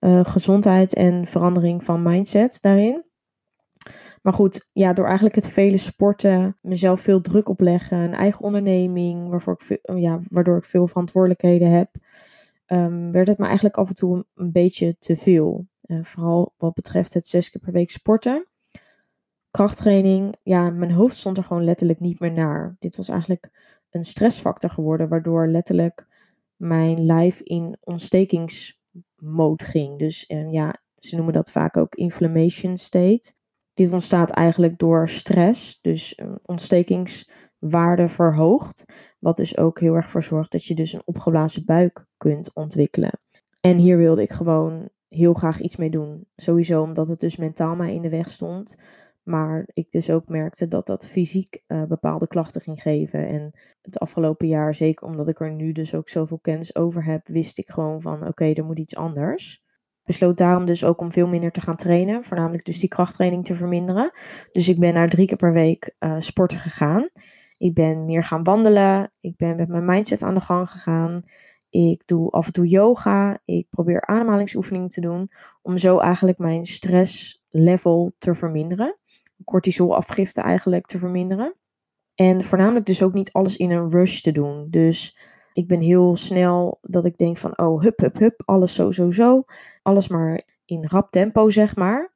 uh, 0.00 0.24
gezondheid 0.24 0.94
en 0.94 1.26
verandering 1.26 1.84
van 1.84 2.02
mindset 2.02 2.58
daarin. 2.60 3.04
Maar 4.22 4.32
goed, 4.32 4.68
ja, 4.72 4.92
door 4.92 5.04
eigenlijk 5.04 5.34
het 5.34 5.48
vele 5.48 5.78
sporten, 5.78 6.58
mezelf 6.60 7.00
veel 7.00 7.20
druk 7.20 7.48
opleggen, 7.48 7.98
een 7.98 8.14
eigen 8.14 8.44
onderneming, 8.44 9.28
waarvoor 9.28 9.52
ik 9.52 9.60
veel, 9.60 9.96
ja, 9.96 10.20
waardoor 10.28 10.56
ik 10.56 10.64
veel 10.64 10.86
verantwoordelijkheden 10.86 11.70
heb, 11.70 11.96
um, 12.66 13.12
werd 13.12 13.28
het 13.28 13.38
me 13.38 13.44
eigenlijk 13.44 13.76
af 13.76 13.88
en 13.88 13.94
toe 13.94 14.26
een, 14.34 14.52
beetje 14.52 14.96
te 14.98 15.16
veel. 15.16 15.66
Uh, 15.86 16.04
vooral 16.04 16.54
wat 16.56 16.74
betreft 16.74 17.14
het 17.14 17.26
zes 17.26 17.50
keer 17.50 17.60
per 17.60 17.72
week 17.72 17.90
sporten. 17.90 18.46
Krachttraining, 19.50 20.36
ja, 20.42 20.70
mijn 20.70 20.92
hoofd 20.92 21.16
stond 21.16 21.36
er 21.36 21.44
gewoon 21.44 21.64
letterlijk 21.64 22.00
niet 22.00 22.20
meer 22.20 22.32
naar. 22.32 22.76
Dit 22.78 22.96
was 22.96 23.08
eigenlijk 23.08 23.50
een 23.90 24.04
stressfactor 24.04 24.70
geworden, 24.70 25.08
waardoor 25.08 25.48
letterlijk 25.48 26.06
mijn 26.56 27.04
lijf 27.04 27.40
in 27.40 27.76
ontstekingsmode 27.80 29.64
ging. 29.64 29.98
Dus 29.98 30.28
uh, 30.28 30.52
ja, 30.52 30.82
ze 30.98 31.16
noemen 31.16 31.34
dat 31.34 31.50
vaak 31.50 31.76
ook 31.76 31.94
inflammation 31.94 32.76
state. 32.76 33.32
Dit 33.74 33.92
ontstaat 33.92 34.30
eigenlijk 34.30 34.78
door 34.78 35.08
stress, 35.08 35.78
dus 35.80 36.18
ontstekingswaarde 36.46 38.08
verhoogt. 38.08 38.84
Wat 39.18 39.36
dus 39.36 39.56
ook 39.56 39.80
heel 39.80 39.94
erg 39.94 40.10
voor 40.10 40.22
zorgt 40.22 40.52
dat 40.52 40.64
je 40.64 40.74
dus 40.74 40.92
een 40.92 41.02
opgeblazen 41.04 41.64
buik 41.64 42.06
kunt 42.16 42.54
ontwikkelen. 42.54 43.20
En 43.60 43.76
hier 43.76 43.96
wilde 43.96 44.22
ik 44.22 44.32
gewoon 44.32 44.88
heel 45.08 45.34
graag 45.34 45.60
iets 45.60 45.76
mee 45.76 45.90
doen. 45.90 46.26
Sowieso 46.36 46.82
omdat 46.82 47.08
het 47.08 47.20
dus 47.20 47.36
mentaal 47.36 47.76
mij 47.76 47.94
in 47.94 48.02
de 48.02 48.08
weg 48.08 48.28
stond. 48.28 48.76
Maar 49.22 49.62
ik 49.66 49.90
dus 49.90 50.10
ook 50.10 50.28
merkte 50.28 50.68
dat 50.68 50.86
dat 50.86 51.08
fysiek 51.08 51.62
uh, 51.66 51.84
bepaalde 51.84 52.26
klachten 52.26 52.60
ging 52.60 52.82
geven. 52.82 53.28
En 53.28 53.50
het 53.80 53.98
afgelopen 53.98 54.48
jaar, 54.48 54.74
zeker 54.74 55.06
omdat 55.06 55.28
ik 55.28 55.40
er 55.40 55.52
nu 55.52 55.72
dus 55.72 55.94
ook 55.94 56.08
zoveel 56.08 56.38
kennis 56.38 56.74
over 56.74 57.04
heb, 57.04 57.26
wist 57.26 57.58
ik 57.58 57.70
gewoon 57.70 58.00
van 58.00 58.26
oké, 58.26 58.52
er 58.52 58.64
moet 58.64 58.78
iets 58.78 58.96
anders. 58.96 59.61
Besloot 60.04 60.36
daarom 60.36 60.64
dus 60.64 60.84
ook 60.84 61.00
om 61.00 61.12
veel 61.12 61.28
minder 61.28 61.50
te 61.50 61.60
gaan 61.60 61.76
trainen. 61.76 62.24
Voornamelijk 62.24 62.64
dus 62.64 62.78
die 62.78 62.88
krachttraining 62.88 63.44
te 63.44 63.54
verminderen. 63.54 64.10
Dus 64.52 64.68
ik 64.68 64.78
ben 64.78 64.94
naar 64.94 65.08
drie 65.08 65.26
keer 65.26 65.36
per 65.36 65.52
week 65.52 65.94
uh, 66.00 66.16
sporten 66.18 66.58
gegaan. 66.58 67.08
Ik 67.58 67.74
ben 67.74 68.04
meer 68.04 68.24
gaan 68.24 68.42
wandelen. 68.42 69.10
Ik 69.20 69.36
ben 69.36 69.56
met 69.56 69.68
mijn 69.68 69.84
mindset 69.84 70.22
aan 70.22 70.34
de 70.34 70.40
gang 70.40 70.70
gegaan. 70.70 71.22
Ik 71.70 72.06
doe 72.06 72.30
af 72.30 72.46
en 72.46 72.52
toe 72.52 72.66
yoga. 72.66 73.40
Ik 73.44 73.66
probeer 73.70 74.06
ademhalingsoefeningen 74.06 74.88
te 74.88 75.00
doen. 75.00 75.30
Om 75.62 75.78
zo 75.78 75.98
eigenlijk 75.98 76.38
mijn 76.38 76.64
stresslevel 76.64 78.12
te 78.18 78.34
verminderen. 78.34 78.98
Cortisolafgifte 79.44 80.40
eigenlijk 80.40 80.86
te 80.86 80.98
verminderen. 80.98 81.56
En 82.14 82.44
voornamelijk 82.44 82.86
dus 82.86 83.02
ook 83.02 83.12
niet 83.12 83.32
alles 83.32 83.56
in 83.56 83.70
een 83.70 83.90
rush 83.90 84.20
te 84.20 84.32
doen. 84.32 84.66
Dus 84.70 85.16
ik 85.52 85.66
ben 85.66 85.80
heel 85.80 86.16
snel 86.16 86.78
dat 86.82 87.04
ik 87.04 87.18
denk 87.18 87.38
van, 87.38 87.58
oh, 87.58 87.82
hup, 87.82 87.98
hup, 87.98 88.18
hup, 88.18 88.42
alles 88.44 88.74
zo, 88.74 88.90
zo, 88.90 89.10
zo. 89.10 89.44
Alles 89.82 90.08
maar 90.08 90.42
in 90.64 90.86
rap 90.86 91.10
tempo, 91.10 91.50
zeg 91.50 91.76
maar. 91.76 92.12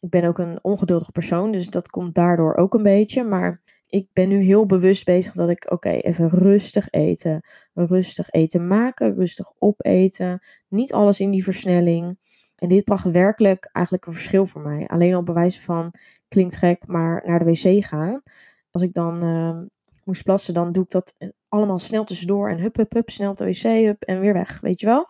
Ik 0.00 0.10
ben 0.10 0.24
ook 0.24 0.38
een 0.38 0.58
ongeduldig 0.62 1.12
persoon, 1.12 1.52
dus 1.52 1.68
dat 1.68 1.88
komt 1.88 2.14
daardoor 2.14 2.54
ook 2.54 2.74
een 2.74 2.82
beetje. 2.82 3.22
Maar 3.22 3.60
ik 3.86 4.08
ben 4.12 4.28
nu 4.28 4.42
heel 4.42 4.66
bewust 4.66 5.04
bezig 5.04 5.32
dat 5.32 5.50
ik, 5.50 5.70
oké, 5.70 5.90
even 5.90 6.28
rustig 6.28 6.90
eten. 6.90 7.44
Rustig 7.74 8.30
eten 8.30 8.66
maken, 8.66 9.14
rustig 9.14 9.52
opeten. 9.58 10.42
Niet 10.68 10.92
alles 10.92 11.20
in 11.20 11.30
die 11.30 11.44
versnelling. 11.44 12.18
En 12.56 12.68
dit 12.68 12.84
bracht 12.84 13.10
werkelijk 13.10 13.68
eigenlijk 13.72 14.06
een 14.06 14.12
verschil 14.12 14.46
voor 14.46 14.60
mij. 14.60 14.86
Alleen 14.86 15.14
al 15.14 15.22
bewijzen 15.22 15.62
van, 15.62 15.94
klinkt 16.28 16.56
gek, 16.56 16.86
maar 16.86 17.22
naar 17.26 17.38
de 17.38 17.44
wc 17.44 17.84
gaan. 17.84 18.22
Als 18.70 18.82
ik 18.82 18.94
dan 18.94 19.24
uh, 19.24 19.58
moest 20.10 20.24
plassen, 20.24 20.54
dan 20.54 20.72
doe 20.72 20.84
ik 20.84 20.90
dat 20.90 21.14
allemaal 21.48 21.78
snel 21.78 22.04
tussendoor. 22.04 22.50
En 22.50 22.58
hup, 22.58 22.76
hup, 22.76 22.92
hup, 22.92 23.10
snel 23.10 23.30
op 23.30 23.36
de 23.36 23.44
wc, 23.44 23.62
hup, 23.62 24.02
en 24.02 24.20
weer 24.20 24.32
weg, 24.32 24.60
weet 24.60 24.80
je 24.80 24.86
wel. 24.86 25.08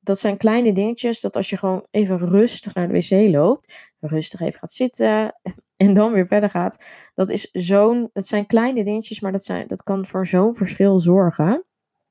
Dat 0.00 0.18
zijn 0.18 0.36
kleine 0.36 0.72
dingetjes, 0.72 1.20
dat 1.20 1.36
als 1.36 1.50
je 1.50 1.56
gewoon 1.56 1.86
even 1.90 2.18
rustig 2.18 2.74
naar 2.74 2.88
de 2.88 2.94
wc 2.94 3.32
loopt, 3.32 3.92
rustig 4.00 4.40
even 4.40 4.58
gaat 4.58 4.72
zitten 4.72 5.38
en 5.76 5.94
dan 5.94 6.12
weer 6.12 6.26
verder 6.26 6.50
gaat. 6.50 6.84
Dat 7.14 7.30
is 7.30 7.48
zo'n, 7.52 8.10
dat 8.12 8.26
zijn 8.26 8.46
kleine 8.46 8.84
dingetjes, 8.84 9.20
maar 9.20 9.32
dat, 9.32 9.44
zijn, 9.44 9.66
dat 9.66 9.82
kan 9.82 10.06
voor 10.06 10.26
zo'n 10.26 10.56
verschil 10.56 10.98
zorgen. 10.98 11.64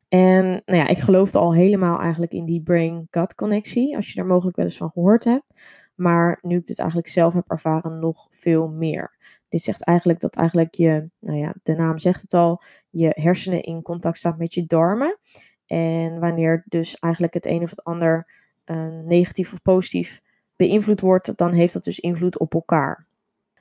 En 0.07 0.45
nou 0.65 0.79
ja, 0.79 0.87
ik 0.87 0.97
geloofde 0.97 1.39
al 1.39 1.53
helemaal 1.53 1.99
eigenlijk 1.99 2.31
in 2.31 2.45
die 2.45 2.61
brain-gut 2.61 3.35
connectie, 3.35 3.95
als 3.95 4.07
je 4.07 4.15
daar 4.15 4.25
mogelijk 4.25 4.55
wel 4.55 4.65
eens 4.65 4.77
van 4.77 4.91
gehoord 4.91 5.23
hebt. 5.23 5.59
Maar 6.01 6.39
nu 6.41 6.55
ik 6.55 6.65
dit 6.65 6.79
eigenlijk 6.79 7.09
zelf 7.09 7.33
heb 7.33 7.49
ervaren, 7.49 7.99
nog 7.99 8.27
veel 8.29 8.69
meer. 8.69 9.17
Dit 9.49 9.61
zegt 9.61 9.83
eigenlijk 9.83 10.19
dat 10.19 10.35
eigenlijk 10.35 10.75
je, 10.75 11.09
nou 11.19 11.37
ja, 11.37 11.53
de 11.63 11.75
naam 11.75 11.97
zegt 11.97 12.21
het 12.21 12.33
al, 12.33 12.61
je 12.89 13.09
hersenen 13.13 13.63
in 13.63 13.81
contact 13.81 14.17
staat 14.17 14.37
met 14.37 14.53
je 14.53 14.65
darmen. 14.65 15.19
En 15.65 16.19
wanneer 16.19 16.63
dus 16.67 16.95
eigenlijk 16.95 17.33
het 17.33 17.45
een 17.45 17.61
of 17.61 17.69
het 17.69 17.83
ander 17.83 18.27
uh, 18.65 18.87
negatief 19.03 19.53
of 19.53 19.61
positief 19.61 20.21
beïnvloed 20.55 21.01
wordt, 21.01 21.37
dan 21.37 21.51
heeft 21.51 21.73
dat 21.73 21.83
dus 21.83 21.99
invloed 21.99 22.39
op 22.39 22.53
elkaar. 22.53 23.07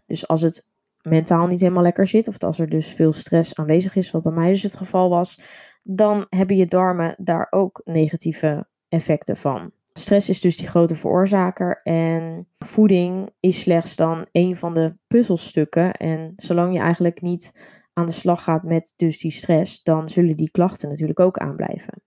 Dus 0.06 0.28
als 0.28 0.40
het 0.40 0.66
mentaal 1.02 1.46
niet 1.46 1.60
helemaal 1.60 1.82
lekker 1.82 2.06
zit, 2.06 2.28
of 2.28 2.38
als 2.38 2.58
er 2.58 2.68
dus 2.68 2.94
veel 2.94 3.12
stress 3.12 3.54
aanwezig 3.54 3.96
is, 3.96 4.10
wat 4.10 4.22
bij 4.22 4.32
mij 4.32 4.48
dus 4.48 4.62
het 4.62 4.76
geval 4.76 5.10
was, 5.10 5.40
dan 5.82 6.26
hebben 6.28 6.56
je 6.56 6.66
darmen 6.66 7.14
daar 7.18 7.46
ook 7.50 7.80
negatieve 7.84 8.66
effecten 8.88 9.36
van. 9.36 9.72
Stress 10.00 10.28
is 10.28 10.40
dus 10.40 10.56
die 10.56 10.68
grote 10.68 10.94
veroorzaker 10.94 11.80
en 11.82 12.48
voeding 12.58 13.30
is 13.40 13.60
slechts 13.60 13.96
dan 13.96 14.26
een 14.32 14.56
van 14.56 14.74
de 14.74 14.96
puzzelstukken. 15.06 15.92
En 15.92 16.32
zolang 16.36 16.74
je 16.74 16.80
eigenlijk 16.80 17.20
niet 17.20 17.52
aan 17.92 18.06
de 18.06 18.12
slag 18.12 18.42
gaat 18.42 18.62
met 18.62 18.92
dus 18.96 19.18
die 19.18 19.30
stress, 19.30 19.82
dan 19.82 20.08
zullen 20.08 20.36
die 20.36 20.50
klachten 20.50 20.88
natuurlijk 20.88 21.20
ook 21.20 21.38
aanblijven. 21.38 22.02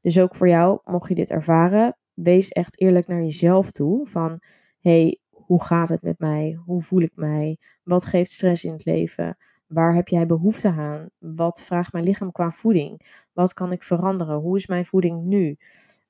Dus 0.00 0.20
ook 0.20 0.34
voor 0.34 0.48
jou, 0.48 0.80
mocht 0.84 1.08
je 1.08 1.14
dit 1.14 1.30
ervaren, 1.30 1.96
wees 2.14 2.48
echt 2.48 2.80
eerlijk 2.80 3.06
naar 3.06 3.22
jezelf 3.22 3.70
toe. 3.70 4.06
Van, 4.06 4.40
hey, 4.80 5.18
hoe 5.30 5.64
gaat 5.64 5.88
het 5.88 6.02
met 6.02 6.18
mij? 6.18 6.58
Hoe 6.64 6.82
voel 6.82 7.00
ik 7.00 7.12
mij? 7.14 7.58
Wat 7.82 8.04
geeft 8.04 8.30
stress 8.30 8.64
in 8.64 8.72
het 8.72 8.84
leven? 8.84 9.36
Waar 9.66 9.94
heb 9.94 10.08
jij 10.08 10.26
behoefte 10.26 10.68
aan? 10.68 11.08
Wat 11.18 11.62
vraagt 11.62 11.92
mijn 11.92 12.04
lichaam 12.04 12.32
qua 12.32 12.50
voeding? 12.50 13.24
Wat 13.32 13.52
kan 13.52 13.72
ik 13.72 13.82
veranderen? 13.82 14.36
Hoe 14.36 14.56
is 14.56 14.66
mijn 14.66 14.84
voeding 14.84 15.24
nu? 15.24 15.56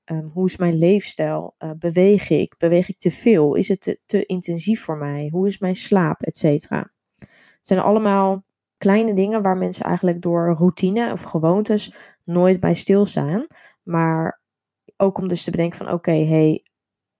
Ehm, 0.07 0.25
hoe 0.25 0.47
is 0.47 0.57
mijn 0.57 0.79
leefstijl? 0.79 1.55
Uh, 1.59 1.71
beweeg 1.79 2.31
ik? 2.31 2.55
Beweeg 2.59 2.89
ik 2.89 2.99
te 2.99 3.11
veel? 3.11 3.55
Is 3.55 3.69
het 3.69 3.81
te, 3.81 4.01
te 4.07 4.27
intensief 4.27 4.83
voor 4.83 4.97
mij? 4.97 5.29
Hoe 5.33 5.47
is 5.47 5.59
mijn 5.59 5.75
slaap? 5.75 6.23
Etcetera. 6.23 6.93
Het 7.19 7.67
zijn 7.67 7.81
allemaal 7.81 8.45
kleine 8.77 9.15
dingen 9.15 9.43
waar 9.43 9.57
mensen 9.57 9.85
eigenlijk 9.85 10.23
door 10.23 10.55
routine 10.55 11.13
of 11.13 11.23
gewoontes 11.23 11.95
nooit 12.25 12.61
bij 12.61 12.75
stilstaan. 12.75 13.47
Maar 13.83 14.43
ook 14.97 15.19
om 15.19 15.29
dus 15.29 15.45
te 15.45 15.51
bedenken 15.51 15.79
van 15.79 15.93
oké, 15.93 16.25
hey, 16.25 16.65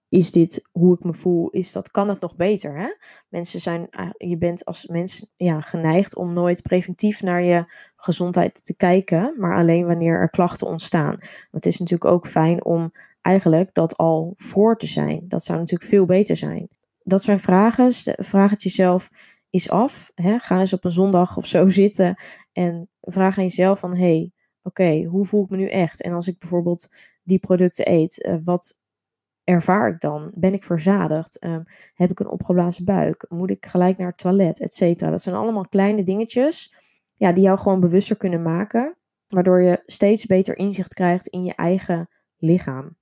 is 0.09 0.31
dit 0.31 0.67
hoe 0.71 0.95
ik 0.95 1.03
me 1.03 1.13
voel? 1.13 1.49
Is 1.49 1.71
dat, 1.71 1.91
kan 1.91 2.09
het 2.09 2.21
nog 2.21 2.35
beter? 2.35 2.77
Hè? 2.77 2.87
Mensen 3.29 3.59
zijn, 3.59 3.89
je 4.17 4.37
bent 4.37 4.65
als 4.65 4.87
mens 4.87 5.25
ja, 5.35 5.61
geneigd 5.61 6.15
om 6.15 6.33
nooit 6.33 6.61
preventief 6.61 7.21
naar 7.21 7.43
je 7.43 7.73
gezondheid 7.95 8.65
te 8.65 8.75
kijken, 8.75 9.33
maar 9.37 9.55
alleen 9.55 9.85
wanneer 9.85 10.19
er 10.19 10.29
klachten 10.29 10.67
ontstaan. 10.67 11.17
het 11.51 11.65
is 11.65 11.77
natuurlijk 11.79 12.11
ook 12.11 12.27
fijn 12.27 12.65
om 12.65 12.91
eigenlijk 13.21 13.73
dat 13.73 13.97
al 13.97 14.33
voor 14.35 14.77
te 14.77 14.87
zijn. 14.87 15.25
Dat 15.27 15.43
zou 15.43 15.57
natuurlijk 15.57 15.89
veel 15.89 16.05
beter 16.05 16.35
zijn. 16.35 16.69
Dat 17.03 17.23
zijn 17.23 17.39
vragen. 17.39 17.91
Vraag 18.15 18.49
het 18.49 18.63
jezelf 18.63 19.09
eens 19.49 19.69
af. 19.69 20.11
Hè? 20.15 20.39
Ga 20.39 20.59
eens 20.59 20.73
op 20.73 20.85
een 20.85 20.91
zondag 20.91 21.37
of 21.37 21.45
zo 21.45 21.65
zitten 21.81 22.21
en 22.53 22.89
vraag 23.01 23.37
aan 23.37 23.43
jezelf 23.43 23.79
van, 23.79 23.95
hey, 23.95 24.31
oké, 24.63 25.03
hoe 25.03 25.25
voel 25.25 25.43
ik 25.43 25.49
me 25.49 25.57
nu 25.57 25.67
echt? 25.67 26.01
En 26.01 26.13
als 26.13 26.27
ik 26.27 26.39
bijvoorbeeld 26.39 26.87
die 27.23 27.39
producten 27.39 27.91
eet, 27.91 28.25
uh, 28.25 28.37
wat 28.43 28.79
ervaar 29.47 29.89
ik 29.89 29.99
dan? 29.99 30.31
Ben 30.35 30.53
ik 30.53 30.63
verzadigd? 30.63 31.43
Um, 31.45 31.63
heb 31.93 32.11
ik 32.11 32.19
een 32.19 32.29
opgeblazen 32.29 32.85
buik? 32.85 33.25
Moet 33.29 33.49
ik 33.49 33.65
gelijk 33.65 33.97
naar 33.97 34.07
het 34.07 34.17
toilet? 34.17 34.59
Etcetera. 34.59 35.09
Dat 35.09 35.21
zijn 35.21 35.35
allemaal 35.35 35.67
kleine 35.67 36.03
dingetjes 36.03 36.73
ja, 37.15 37.31
die 37.31 37.43
jou 37.43 37.57
gewoon 37.57 37.79
bewuster 37.79 38.17
kunnen 38.17 38.41
maken. 38.41 38.97
Waardoor 39.27 39.61
je 39.61 39.81
steeds 39.85 40.25
beter 40.25 40.57
inzicht 40.57 40.93
krijgt 40.93 41.27
in 41.27 41.43
je 41.43 41.55
eigen 41.55 42.09
lichaam. 42.37 42.95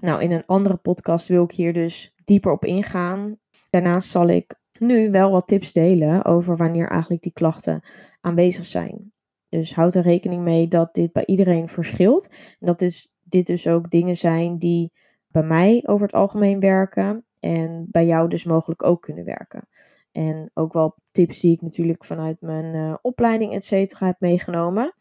Nou, 0.00 0.22
in 0.22 0.30
een 0.30 0.46
andere 0.46 0.76
podcast 0.76 1.28
wil 1.28 1.44
ik 1.44 1.52
hier 1.52 1.72
dus 1.72 2.14
dieper 2.24 2.52
op 2.52 2.64
ingaan. 2.64 3.38
Daarnaast 3.70 4.08
zal 4.08 4.28
ik 4.28 4.54
nu 4.78 5.10
wel 5.10 5.30
wat 5.30 5.46
tips 5.46 5.72
delen 5.72 6.24
over 6.24 6.56
wanneer 6.56 6.88
eigenlijk 6.88 7.22
die 7.22 7.32
klachten 7.32 7.82
aanwezig 8.20 8.64
zijn. 8.64 9.12
Dus 9.48 9.74
houd 9.74 9.94
er 9.94 10.02
rekening 10.02 10.42
mee 10.42 10.68
dat 10.68 10.94
dit 10.94 11.12
bij 11.12 11.26
iedereen 11.26 11.68
verschilt. 11.68 12.28
En 12.60 12.66
dat 12.66 12.78
dit, 12.78 13.10
dit 13.22 13.46
dus 13.46 13.66
ook 13.66 13.90
dingen 13.90 14.16
zijn 14.16 14.58
die 14.58 14.92
bij 15.34 15.42
mij 15.42 15.82
over 15.86 16.06
het 16.06 16.14
algemeen 16.14 16.60
werken 16.60 17.24
en 17.40 17.86
bij 17.90 18.06
jou 18.06 18.28
dus 18.28 18.44
mogelijk 18.44 18.82
ook 18.82 19.02
kunnen 19.02 19.24
werken. 19.24 19.68
En 20.12 20.50
ook 20.54 20.72
wel 20.72 20.96
tips 21.10 21.40
die 21.40 21.52
ik 21.52 21.60
natuurlijk 21.60 22.04
vanuit 22.04 22.40
mijn 22.40 22.74
uh, 22.74 22.94
opleiding, 23.02 23.52
et 23.52 23.64
cetera, 23.64 24.06
heb 24.06 24.16
meegenomen. 24.20 24.94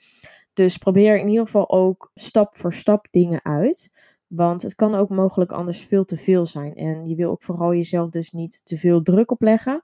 Dus 0.54 0.78
probeer 0.78 1.20
in 1.20 1.28
ieder 1.28 1.46
geval 1.46 1.70
ook 1.70 2.12
stap 2.14 2.56
voor 2.56 2.74
stap 2.74 3.08
dingen 3.12 3.46
uit. 3.46 3.92
Want 4.28 4.62
het 4.62 4.76
kan 4.76 4.96
ook 4.96 5.10
mogelijk 5.10 5.52
anders 5.52 5.86
veel 5.86 6.06
te 6.06 6.18
veel 6.18 6.46
zijn. 6.46 6.76
En 6.76 7.08
je 7.08 7.16
wil 7.16 7.32
ook 7.32 7.44
vooral 7.44 7.74
jezelf 7.74 8.10
dus 8.10 8.32
niet 8.32 8.62
te 8.64 8.78
veel 8.78 9.02
druk 9.02 9.32
opleggen. 9.32 9.84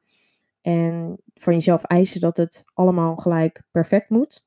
En 0.62 1.22
van 1.34 1.54
jezelf 1.54 1.84
eisen 1.84 2.20
dat 2.20 2.38
het 2.38 2.64
allemaal 2.74 3.16
gelijk 3.16 3.64
perfect 3.72 4.10
moet. 4.10 4.46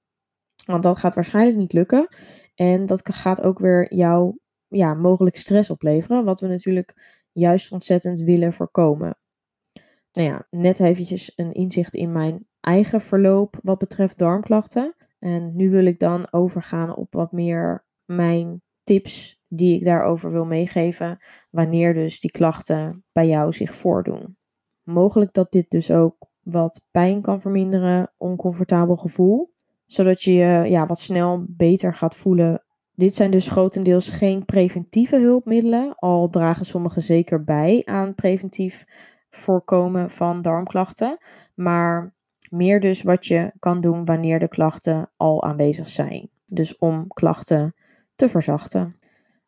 Want 0.67 0.83
dat 0.83 0.99
gaat 0.99 1.15
waarschijnlijk 1.15 1.57
niet 1.57 1.73
lukken. 1.73 2.09
En 2.55 2.87
dat 2.87 3.09
gaat 3.13 3.43
ook 3.43 3.59
weer 3.59 3.95
jou 3.95 4.41
ja, 4.73 4.95
mogelijk 4.95 5.37
stress 5.37 5.71
opleveren, 5.71 6.25
wat 6.25 6.41
we 6.41 6.47
natuurlijk 6.47 7.21
juist 7.33 7.73
ontzettend 7.73 8.21
willen 8.21 8.53
voorkomen. 8.53 9.17
Nou 10.13 10.29
ja, 10.29 10.47
net 10.51 10.81
eventjes 10.81 11.33
een 11.37 11.53
inzicht 11.53 11.95
in 11.95 12.13
mijn 12.13 12.47
eigen 12.61 13.01
verloop 13.01 13.59
wat 13.63 13.79
betreft 13.79 14.19
darmklachten. 14.19 14.95
En 15.19 15.57
nu 15.57 15.71
wil 15.71 15.85
ik 15.85 15.99
dan 15.99 16.27
overgaan 16.31 16.97
op 16.97 17.13
wat 17.13 17.33
meer 17.33 17.85
mijn 18.05 18.63
tips 18.85 19.41
die 19.49 19.77
ik 19.77 19.85
daarover 19.85 20.31
wil 20.31 20.45
meegeven 20.45 21.19
wanneer 21.51 21.95
dus 21.95 22.21
die 22.21 22.31
klachten 22.31 23.05
bij 23.13 23.29
jou 23.29 23.53
zich 23.53 23.75
voordoen. 23.75 24.37
Mogelijk 24.83 25.33
dat 25.33 25.53
dit 25.53 25.71
dus 25.71 25.91
ook 25.91 26.17
wat 26.43 26.87
pijn 26.91 27.23
kan 27.23 27.41
verminderen, 27.41 28.13
oncomfortabel 28.17 28.97
gevoel, 28.97 29.55
zodat 29.87 30.23
je 30.23 30.33
je 30.33 30.71
ja, 30.71 30.87
wat 30.87 30.99
snel 30.99 31.45
beter 31.49 31.95
gaat 31.95 32.17
voelen. 32.17 32.65
Dit 32.95 33.15
zijn 33.15 33.31
dus 33.31 33.49
grotendeels 33.49 34.11
geen 34.11 34.45
preventieve 34.45 35.17
hulpmiddelen, 35.17 35.95
al 35.95 36.29
dragen 36.29 36.67
sommige 36.67 37.01
zeker 37.01 37.45
bij 37.45 37.83
aan 37.85 38.15
preventief 38.15 38.85
voorkomen 39.31 40.11
van 40.11 40.43
darmklachten, 40.43 41.19
maar 41.55 42.15
meer 42.51 42.81
dus 42.81 43.03
wat 43.03 43.27
je 43.27 43.53
kan 43.59 43.81
doen 43.81 44.05
wanneer 44.05 44.39
de 44.39 44.49
klachten 44.49 45.11
al 45.17 45.43
aanwezig 45.43 45.89
zijn. 45.89 46.31
Dus 46.47 46.79
om 46.79 47.07
klachten 47.09 47.75
te 48.15 48.29
verzachten. 48.29 48.97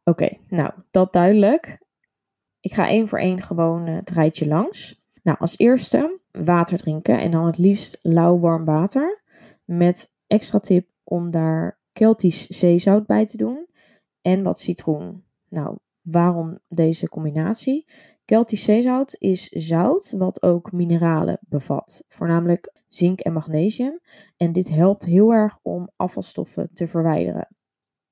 Oké, 0.05 0.29
nou, 0.49 0.73
dat 0.91 1.13
duidelijk. 1.13 1.79
Ik 2.61 2.75
ga 2.75 2.89
één 2.89 3.09
voor 3.09 3.19
één 3.19 3.43
gewoon 3.43 3.87
het 3.87 4.11
rijtje 4.11 4.47
langs. 4.47 5.03
Nou, 5.23 5.39
als 5.39 5.59
eerste 5.59 6.21
water 6.31 6.79
drinken 6.79 7.21
en 7.21 7.31
dan 7.31 7.47
het 7.47 7.59
liefst 7.59 7.99
lauw 8.03 8.39
warm 8.39 8.65
water. 8.65 9.23
Met 9.65 10.13
extra 10.27 10.59
tip 10.59 10.89
om 11.05 11.31
daar 11.31 11.79
Keltisch 11.95 12.47
zeezout 12.47 13.07
bij 13.07 13.27
te 13.27 13.37
doen 13.37 13.67
en 14.23 14.43
wat 14.43 14.61
citroen. 14.61 15.25
Nou, 15.49 15.79
waarom 16.01 16.59
deze 16.69 17.09
combinatie? 17.09 17.87
Keltisch 18.25 18.65
zeezout 18.65 19.17
is 19.19 19.49
zout 19.49 20.11
wat 20.11 20.43
ook 20.43 20.73
mineralen 20.73 21.39
bevat, 21.49 22.05
voornamelijk 22.09 22.73
zink 22.89 23.21
en 23.21 23.33
magnesium. 23.33 24.01
En 24.37 24.53
dit 24.53 24.69
helpt 24.69 25.05
heel 25.05 25.33
erg 25.33 25.59
om 25.63 25.91
afvalstoffen 25.97 26.71
te 26.73 26.87
verwijderen. 26.87 27.49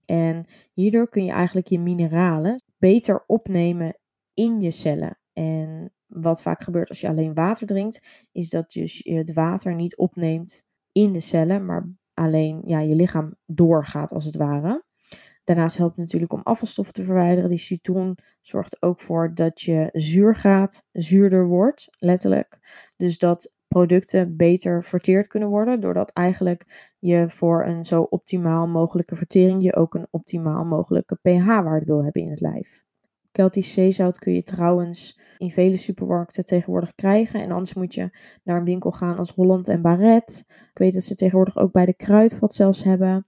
En 0.04 0.46
hierdoor 0.72 1.08
kun 1.08 1.24
je 1.24 1.32
eigenlijk 1.32 1.66
je 1.66 1.78
mineralen 1.78 2.62
beter 2.78 3.24
opnemen 3.26 3.98
in 4.34 4.60
je 4.60 4.70
cellen. 4.70 5.18
En 5.32 5.92
wat 6.06 6.42
vaak 6.42 6.62
gebeurt 6.62 6.88
als 6.88 7.00
je 7.00 7.08
alleen 7.08 7.34
water 7.34 7.66
drinkt, 7.66 8.26
is 8.32 8.50
dat 8.50 8.70
dus 8.70 8.98
je 8.98 9.14
het 9.14 9.32
water 9.32 9.74
niet 9.74 9.96
opneemt 9.96 10.66
in 10.92 11.12
de 11.12 11.20
cellen, 11.20 11.66
maar 11.66 11.88
alleen 12.14 12.62
ja, 12.64 12.80
je 12.80 12.94
lichaam 12.94 13.34
doorgaat 13.46 14.12
als 14.12 14.24
het 14.24 14.36
ware. 14.36 14.84
Daarnaast 15.44 15.76
helpt 15.76 15.96
het 15.96 16.04
natuurlijk 16.04 16.32
om 16.32 16.42
afvalstoffen 16.42 16.94
te 16.94 17.04
verwijderen. 17.04 17.48
Die 17.48 17.58
citroen 17.58 18.18
zorgt 18.40 18.82
ook 18.82 19.00
voor 19.00 19.34
dat 19.34 19.60
je 19.60 19.88
zuurgraad 19.92 20.86
zuurder 20.92 21.46
wordt, 21.46 21.88
letterlijk. 21.98 22.58
Dus 22.96 23.18
dat 23.18 23.54
producten 23.68 24.36
beter 24.36 24.84
verteerd 24.84 25.26
kunnen 25.26 25.48
worden, 25.48 25.80
doordat 25.80 26.10
eigenlijk 26.10 26.92
je 26.98 27.28
voor 27.28 27.66
een 27.66 27.84
zo 27.84 28.02
optimaal 28.02 28.66
mogelijke 28.66 29.16
vertering 29.16 29.62
je 29.62 29.76
ook 29.76 29.94
een 29.94 30.06
optimaal 30.10 30.64
mogelijke 30.64 31.14
pH-waarde 31.14 31.86
wil 31.86 32.02
hebben 32.04 32.22
in 32.22 32.30
het 32.30 32.40
lijf. 32.40 32.84
Keltisch 33.32 33.72
zeezout 33.72 34.18
kun 34.18 34.32
je 34.32 34.42
trouwens 34.42 35.20
in 35.38 35.50
vele 35.50 35.76
supermarkten 35.76 36.44
tegenwoordig 36.44 36.94
krijgen. 36.94 37.42
En 37.42 37.50
anders 37.50 37.74
moet 37.74 37.94
je 37.94 38.10
naar 38.42 38.58
een 38.58 38.64
winkel 38.64 38.90
gaan 38.90 39.18
als 39.18 39.30
Holland 39.30 39.68
en 39.68 39.82
Barret. 39.82 40.44
Ik 40.48 40.78
weet 40.78 40.92
dat 40.92 41.02
ze 41.02 41.14
tegenwoordig 41.14 41.56
ook 41.56 41.72
bij 41.72 41.86
de 41.86 41.94
Kruidvat 41.94 42.54
zelfs 42.54 42.82
hebben. 42.84 43.26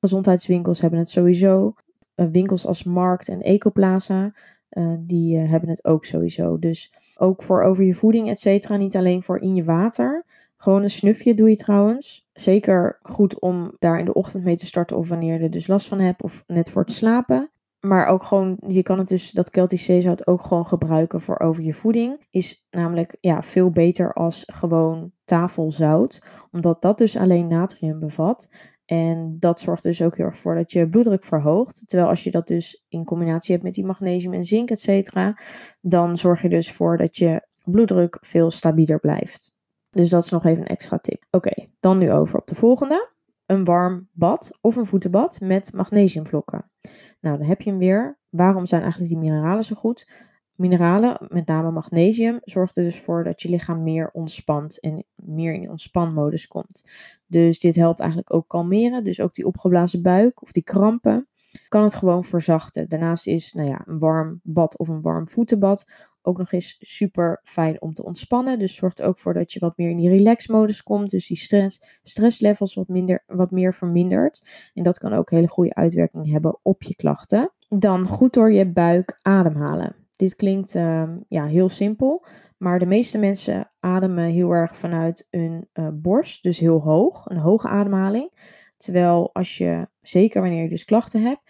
Gezondheidswinkels 0.00 0.80
hebben 0.80 0.98
het 0.98 1.08
sowieso. 1.08 1.74
Uh, 2.14 2.26
winkels 2.32 2.66
als 2.66 2.84
Markt 2.84 3.28
en 3.28 3.40
Ecoplaza, 3.40 4.32
uh, 4.70 4.94
die 5.00 5.36
uh, 5.36 5.50
hebben 5.50 5.68
het 5.68 5.84
ook 5.84 6.04
sowieso. 6.04 6.58
Dus 6.58 6.92
ook 7.16 7.42
voor 7.42 7.62
over 7.62 7.84
je 7.84 7.94
voeding, 7.94 8.28
et 8.28 8.38
cetera. 8.38 8.76
Niet 8.76 8.96
alleen 8.96 9.22
voor 9.22 9.38
in 9.40 9.54
je 9.54 9.64
water. 9.64 10.24
Gewoon 10.56 10.82
een 10.82 10.90
snufje 10.90 11.34
doe 11.34 11.48
je 11.48 11.56
trouwens. 11.56 12.28
Zeker 12.32 12.98
goed 13.02 13.40
om 13.40 13.72
daar 13.78 13.98
in 13.98 14.04
de 14.04 14.12
ochtend 14.12 14.44
mee 14.44 14.56
te 14.56 14.66
starten 14.66 14.96
of 14.96 15.08
wanneer 15.08 15.34
je 15.34 15.44
er 15.44 15.50
dus 15.50 15.66
last 15.66 15.88
van 15.88 16.00
hebt 16.00 16.22
of 16.22 16.44
net 16.46 16.70
voor 16.70 16.82
het 16.82 16.92
slapen. 16.92 17.50
Maar 17.80 18.06
ook 18.06 18.22
gewoon, 18.22 18.56
je 18.66 18.82
kan 18.82 18.98
het 18.98 19.08
dus, 19.08 19.30
dat 19.30 19.48
Celtisch 19.52 19.84
zeezout 19.84 20.26
ook 20.26 20.42
gewoon 20.42 20.66
gebruiken 20.66 21.20
voor 21.20 21.38
over 21.38 21.62
je 21.62 21.74
voeding. 21.74 22.26
Is 22.30 22.66
namelijk 22.70 23.16
ja, 23.20 23.42
veel 23.42 23.70
beter 23.70 24.12
als 24.12 24.42
gewoon 24.46 25.12
tafelzout. 25.24 26.22
Omdat 26.50 26.82
dat 26.82 26.98
dus 26.98 27.16
alleen 27.16 27.46
natrium 27.46 27.98
bevat. 27.98 28.48
En 28.84 29.36
dat 29.38 29.60
zorgt 29.60 29.82
dus 29.82 30.02
ook 30.02 30.16
heel 30.16 30.26
erg 30.26 30.36
voor 30.36 30.54
dat 30.54 30.72
je 30.72 30.88
bloeddruk 30.88 31.24
verhoogt. 31.24 31.82
Terwijl 31.86 32.08
als 32.08 32.24
je 32.24 32.30
dat 32.30 32.46
dus 32.46 32.84
in 32.88 33.04
combinatie 33.04 33.52
hebt 33.52 33.64
met 33.64 33.74
die 33.74 33.84
magnesium 33.84 34.32
en 34.32 34.44
zink, 34.44 34.70
et 34.70 34.80
cetera, 34.80 35.38
dan 35.80 36.16
zorg 36.16 36.42
je 36.42 36.48
dus 36.48 36.72
voor 36.72 36.96
dat 36.96 37.16
je 37.16 37.46
bloeddruk 37.64 38.18
veel 38.20 38.50
stabieler 38.50 39.00
blijft. 39.00 39.56
Dus 39.90 40.10
dat 40.10 40.24
is 40.24 40.30
nog 40.30 40.44
even 40.44 40.62
een 40.62 40.68
extra 40.68 40.98
tip. 40.98 41.24
Oké, 41.30 41.66
dan 41.80 41.98
nu 41.98 42.12
over 42.12 42.38
op 42.38 42.46
de 42.46 42.54
volgende. 42.54 43.10
Een 43.46 43.64
warm 43.64 44.08
bad 44.12 44.58
of 44.60 44.76
een 44.76 44.86
voetenbad 44.86 45.40
met 45.40 45.72
magnesiumvlokken. 45.72 46.70
Nou, 47.20 47.38
dan 47.38 47.46
heb 47.46 47.60
je 47.60 47.70
hem 47.70 47.78
weer. 47.78 48.18
Waarom 48.28 48.66
zijn 48.66 48.82
eigenlijk 48.82 49.10
die 49.10 49.20
mineralen 49.20 49.64
zo 49.64 49.74
goed? 49.74 50.10
Mineralen, 50.54 51.16
met 51.28 51.46
name 51.46 51.70
magnesium, 51.70 52.38
zorgt 52.42 52.76
er 52.76 52.84
dus 52.84 53.00
voor 53.00 53.24
dat 53.24 53.42
je 53.42 53.48
lichaam 53.48 53.82
meer 53.82 54.10
ontspant 54.10 54.80
en 54.80 55.04
meer 55.14 55.52
in 55.52 55.70
ontspanmodus 55.70 56.46
komt. 56.46 56.90
Dus 57.26 57.60
dit 57.60 57.74
helpt 57.74 58.00
eigenlijk 58.00 58.34
ook 58.34 58.48
kalmeren. 58.48 59.04
Dus 59.04 59.20
ook 59.20 59.34
die 59.34 59.46
opgeblazen 59.46 60.02
buik 60.02 60.42
of 60.42 60.52
die 60.52 60.62
krampen 60.62 61.28
kan 61.68 61.82
het 61.82 61.94
gewoon 61.94 62.24
verzachten. 62.24 62.88
Daarnaast 62.88 63.26
is 63.26 63.52
nou 63.52 63.68
ja, 63.68 63.82
een 63.86 63.98
warm 63.98 64.40
bad 64.42 64.78
of 64.78 64.88
een 64.88 65.02
warm 65.02 65.28
voetenbad 65.28 65.84
ook 66.28 66.38
nog 66.38 66.52
eens 66.52 66.76
super 66.78 67.40
fijn 67.44 67.80
om 67.80 67.92
te 67.92 68.04
ontspannen. 68.04 68.58
Dus 68.58 68.76
zorgt 68.76 69.02
ook 69.02 69.18
voor 69.18 69.34
dat 69.34 69.52
je 69.52 69.60
wat 69.60 69.76
meer 69.76 69.90
in 69.90 69.96
die 69.96 70.08
relax-modus 70.08 70.82
komt. 70.82 71.10
Dus 71.10 71.26
die 71.26 71.36
stress, 71.36 71.80
stresslevels 72.02 72.74
wat, 72.74 72.88
minder, 72.88 73.24
wat 73.26 73.50
meer 73.50 73.74
vermindert. 73.74 74.70
En 74.74 74.82
dat 74.82 74.98
kan 74.98 75.12
ook 75.12 75.30
hele 75.30 75.48
goede 75.48 75.74
uitwerking 75.74 76.30
hebben 76.30 76.58
op 76.62 76.82
je 76.82 76.96
klachten. 76.96 77.52
Dan 77.68 78.06
goed 78.06 78.32
door 78.32 78.52
je 78.52 78.72
buik 78.72 79.18
ademhalen. 79.22 79.96
Dit 80.16 80.36
klinkt 80.36 80.74
uh, 80.74 81.10
ja, 81.28 81.46
heel 81.46 81.68
simpel, 81.68 82.26
maar 82.56 82.78
de 82.78 82.86
meeste 82.86 83.18
mensen 83.18 83.70
ademen 83.80 84.24
heel 84.24 84.50
erg 84.50 84.76
vanuit 84.76 85.26
hun 85.30 85.68
uh, 85.74 85.88
borst, 85.92 86.42
dus 86.42 86.58
heel 86.58 86.80
hoog, 86.80 87.26
een 87.26 87.36
hoge 87.36 87.68
ademhaling. 87.68 88.30
Terwijl 88.76 89.34
als 89.34 89.58
je, 89.58 89.88
zeker 90.00 90.40
wanneer 90.40 90.62
je 90.62 90.68
dus 90.68 90.84
klachten 90.84 91.22
hebt 91.22 91.40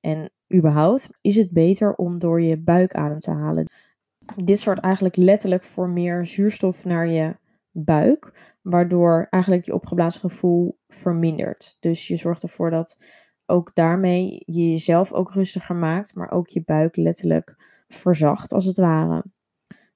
en 0.00 0.30
überhaupt, 0.54 1.08
is 1.20 1.36
het 1.36 1.50
beter 1.50 1.94
om 1.94 2.18
door 2.18 2.42
je 2.42 2.62
buik 2.62 2.94
adem 2.94 3.20
te 3.20 3.30
halen. 3.30 3.66
Dit 4.36 4.60
zorgt 4.60 4.82
eigenlijk 4.82 5.16
letterlijk 5.16 5.64
voor 5.64 5.88
meer 5.88 6.26
zuurstof 6.26 6.84
naar 6.84 7.08
je 7.08 7.36
buik, 7.70 8.56
waardoor 8.62 9.26
eigenlijk 9.30 9.66
je 9.66 9.74
opgeblazen 9.74 10.20
gevoel 10.20 10.78
vermindert. 10.88 11.76
Dus 11.80 12.08
je 12.08 12.16
zorgt 12.16 12.42
ervoor 12.42 12.70
dat 12.70 13.04
ook 13.46 13.74
daarmee 13.74 14.42
je 14.46 14.70
jezelf 14.70 15.12
ook 15.12 15.32
rustiger 15.32 15.76
maakt, 15.76 16.14
maar 16.14 16.30
ook 16.30 16.48
je 16.48 16.62
buik 16.64 16.96
letterlijk 16.96 17.56
verzacht 17.88 18.52
als 18.52 18.64
het 18.64 18.76
ware. 18.76 19.24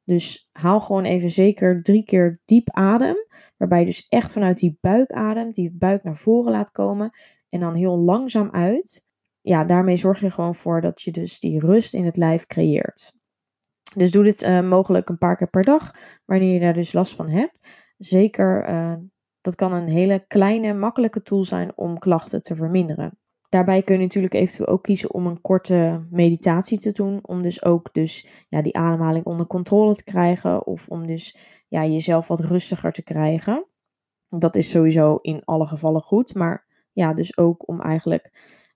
Dus 0.04 0.48
haal 0.52 0.80
gewoon 0.80 1.04
even 1.04 1.30
zeker 1.30 1.82
drie 1.82 2.04
keer 2.04 2.40
diep 2.44 2.70
adem, 2.70 3.16
waarbij 3.56 3.78
je 3.78 3.86
dus 3.86 4.06
echt 4.08 4.32
vanuit 4.32 4.58
die 4.58 4.78
buik 4.80 5.12
ademt, 5.12 5.54
die 5.54 5.72
buik 5.72 6.02
naar 6.02 6.16
voren 6.16 6.52
laat 6.52 6.70
komen 6.70 7.10
en 7.48 7.60
dan 7.60 7.74
heel 7.74 7.98
langzaam 7.98 8.50
uit. 8.50 9.06
Ja, 9.40 9.64
daarmee 9.64 9.96
zorg 9.96 10.20
je 10.20 10.30
gewoon 10.30 10.54
voor 10.54 10.80
dat 10.80 11.02
je 11.02 11.10
dus 11.10 11.40
die 11.40 11.60
rust 11.60 11.94
in 11.94 12.04
het 12.04 12.16
lijf 12.16 12.46
creëert. 12.46 13.22
Dus 13.94 14.10
doe 14.10 14.24
dit 14.24 14.42
uh, 14.42 14.68
mogelijk 14.68 15.08
een 15.08 15.18
paar 15.18 15.36
keer 15.36 15.50
per 15.50 15.62
dag, 15.62 15.90
wanneer 16.24 16.52
je 16.52 16.60
daar 16.60 16.74
dus 16.74 16.92
last 16.92 17.14
van 17.14 17.28
hebt. 17.28 17.68
Zeker, 17.98 18.68
uh, 18.68 18.94
dat 19.40 19.54
kan 19.54 19.72
een 19.72 19.88
hele 19.88 20.24
kleine, 20.26 20.72
makkelijke 20.72 21.22
tool 21.22 21.44
zijn 21.44 21.72
om 21.76 21.98
klachten 21.98 22.42
te 22.42 22.56
verminderen. 22.56 23.18
Daarbij 23.48 23.82
kun 23.82 23.94
je 23.94 24.00
natuurlijk 24.00 24.34
eventueel 24.34 24.68
ook 24.68 24.82
kiezen 24.82 25.14
om 25.14 25.26
een 25.26 25.40
korte 25.40 26.06
meditatie 26.10 26.78
te 26.78 26.92
doen. 26.92 27.18
Om 27.22 27.42
dus 27.42 27.64
ook 27.64 27.92
dus, 27.92 28.26
ja, 28.48 28.62
die 28.62 28.76
ademhaling 28.76 29.24
onder 29.24 29.46
controle 29.46 29.94
te 29.94 30.04
krijgen. 30.04 30.66
Of 30.66 30.88
om 30.88 31.06
dus 31.06 31.36
ja, 31.68 31.84
jezelf 31.84 32.28
wat 32.28 32.40
rustiger 32.40 32.92
te 32.92 33.02
krijgen. 33.02 33.66
Dat 34.28 34.56
is 34.56 34.70
sowieso 34.70 35.18
in 35.20 35.44
alle 35.44 35.66
gevallen 35.66 36.02
goed. 36.02 36.34
Maar 36.34 36.66
ja, 36.92 37.14
dus 37.14 37.36
ook 37.36 37.68
om 37.68 37.80
eigenlijk 37.80 38.32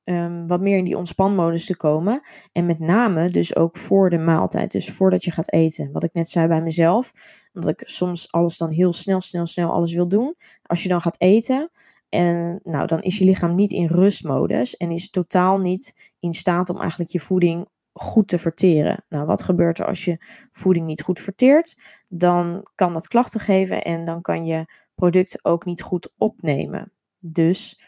um, 0.09 0.47
wat 0.47 0.61
meer 0.61 0.79
in 0.79 0.85
die 0.85 0.97
ontspanmodus 0.97 1.67
te 1.67 1.77
komen. 1.77 2.21
En 2.53 2.65
met 2.65 2.79
name 2.79 3.31
dus 3.31 3.57
ook 3.57 3.77
voor 3.77 4.11
de 4.11 4.19
maaltijd. 4.19 4.71
Dus 4.71 4.91
voordat 4.91 5.25
je 5.25 5.31
gaat 5.31 5.53
eten. 5.53 5.93
Wat 5.93 6.05
ik 6.05 6.13
net 6.13 6.29
zei 6.29 6.47
bij 6.47 6.63
mezelf. 6.63 7.13
Omdat 7.53 7.71
ik 7.71 7.89
soms 7.89 8.33
alles 8.33 8.57
dan 8.57 8.71
heel 8.71 8.93
snel, 8.93 9.21
snel, 9.21 9.47
snel 9.47 9.73
alles 9.73 9.93
wil 9.93 10.09
doen. 10.09 10.35
Als 10.63 10.83
je 10.83 10.89
dan 10.89 11.01
gaat 11.01 11.21
eten. 11.21 11.71
En 12.09 12.61
nou, 12.63 12.87
dan 12.87 13.03
is 13.03 13.19
je 13.19 13.25
lichaam 13.25 13.55
niet 13.55 13.73
in 13.73 13.87
rustmodus. 13.87 14.77
En 14.77 14.91
is 14.91 15.11
totaal 15.11 15.59
niet 15.59 16.13
in 16.19 16.33
staat 16.33 16.69
om 16.69 16.81
eigenlijk 16.81 17.11
je 17.11 17.21
voeding 17.21 17.69
goed 17.93 18.29
te 18.29 18.39
verteren. 18.39 19.05
Nou, 19.09 19.27
wat 19.27 19.43
gebeurt 19.43 19.79
er 19.79 19.87
als 19.87 20.05
je 20.05 20.25
voeding 20.53 20.87
niet 20.87 21.03
goed 21.03 21.21
verteert? 21.21 21.83
Dan 22.09 22.67
kan 22.75 22.93
dat 22.93 23.09
klachten 23.09 23.41
geven 23.41 23.83
en 23.83 24.05
dan 24.05 24.21
kan 24.21 24.47
je 24.47 24.65
producten 24.95 25.45
ook 25.45 25.65
niet 25.65 25.83
goed 25.83 26.13
opnemen. 26.17 26.93
Dus 27.19 27.79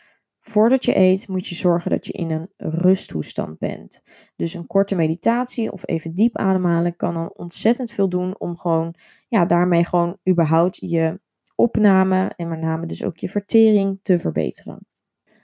Voordat 0.40 0.84
je 0.84 0.96
eet 0.96 1.28
moet 1.28 1.46
je 1.46 1.54
zorgen 1.54 1.90
dat 1.90 2.06
je 2.06 2.12
in 2.12 2.30
een 2.30 2.48
rusttoestand 2.56 3.58
bent. 3.58 4.02
Dus 4.36 4.54
een 4.54 4.66
korte 4.66 4.94
meditatie 4.94 5.72
of 5.72 5.86
even 5.86 6.14
diep 6.14 6.36
ademhalen 6.36 6.96
kan 6.96 7.14
dan 7.14 7.32
ontzettend 7.34 7.92
veel 7.92 8.08
doen 8.08 8.38
om 8.38 8.56
gewoon, 8.56 8.94
ja, 9.28 9.46
daarmee 9.46 9.84
gewoon 9.84 10.18
überhaupt 10.28 10.76
je 10.76 11.20
opname 11.54 12.32
en 12.36 12.48
met 12.48 12.60
name 12.60 12.86
dus 12.86 13.04
ook 13.04 13.16
je 13.16 13.28
vertering 13.28 13.98
te 14.02 14.18
verbeteren. 14.18 14.86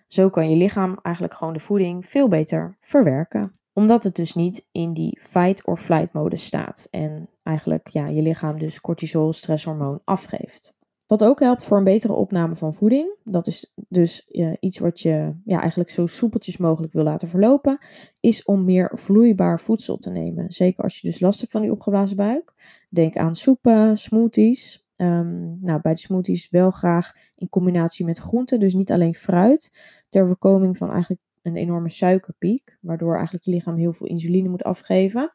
Zo 0.06 0.30
kan 0.30 0.50
je 0.50 0.56
lichaam 0.56 0.98
eigenlijk 1.02 1.34
gewoon 1.34 1.52
de 1.52 1.60
voeding 1.60 2.06
veel 2.06 2.28
beter 2.28 2.76
verwerken. 2.80 3.58
Omdat 3.72 4.04
het 4.04 4.14
dus 4.14 4.34
niet 4.34 4.68
in 4.72 4.92
die 4.92 5.20
fight 5.22 5.66
or 5.66 5.76
flight 5.76 6.12
mode 6.12 6.36
staat 6.36 6.88
en 6.90 7.30
eigenlijk 7.42 7.88
ja, 7.88 8.06
je 8.06 8.22
lichaam 8.22 8.58
dus 8.58 8.80
cortisol, 8.80 9.32
stresshormoon 9.32 10.00
afgeeft. 10.04 10.75
Wat 11.06 11.24
ook 11.24 11.40
helpt 11.40 11.64
voor 11.64 11.78
een 11.78 11.84
betere 11.84 12.12
opname 12.12 12.56
van 12.56 12.74
voeding, 12.74 13.16
dat 13.24 13.46
is 13.46 13.72
dus 13.88 14.28
iets 14.60 14.78
wat 14.78 15.00
je 15.00 15.34
ja, 15.44 15.60
eigenlijk 15.60 15.90
zo 15.90 16.06
soepeltjes 16.06 16.56
mogelijk 16.56 16.92
wil 16.92 17.04
laten 17.04 17.28
verlopen, 17.28 17.78
is 18.20 18.44
om 18.44 18.64
meer 18.64 18.90
vloeibaar 18.94 19.60
voedsel 19.60 19.96
te 19.96 20.10
nemen. 20.10 20.52
Zeker 20.52 20.82
als 20.82 21.00
je 21.00 21.08
dus 21.08 21.20
last 21.20 21.40
hebt 21.40 21.52
van 21.52 21.62
die 21.62 21.70
opgeblazen 21.70 22.16
buik. 22.16 22.54
Denk 22.88 23.16
aan 23.16 23.34
soepen, 23.34 23.98
smoothies. 23.98 24.84
Um, 24.96 25.58
nou, 25.60 25.80
bij 25.80 25.94
de 25.94 26.00
smoothies 26.00 26.50
wel 26.50 26.70
graag 26.70 27.12
in 27.34 27.48
combinatie 27.48 28.04
met 28.04 28.18
groenten, 28.18 28.60
dus 28.60 28.74
niet 28.74 28.92
alleen 28.92 29.14
fruit, 29.14 29.80
ter 30.08 30.26
voorkoming 30.26 30.76
van 30.76 30.90
eigenlijk 30.90 31.22
een 31.42 31.56
enorme 31.56 31.88
suikerpiek, 31.88 32.78
waardoor 32.80 33.14
eigenlijk 33.14 33.44
je 33.44 33.50
lichaam 33.50 33.76
heel 33.76 33.92
veel 33.92 34.06
insuline 34.06 34.48
moet 34.48 34.64
afgeven 34.64 35.34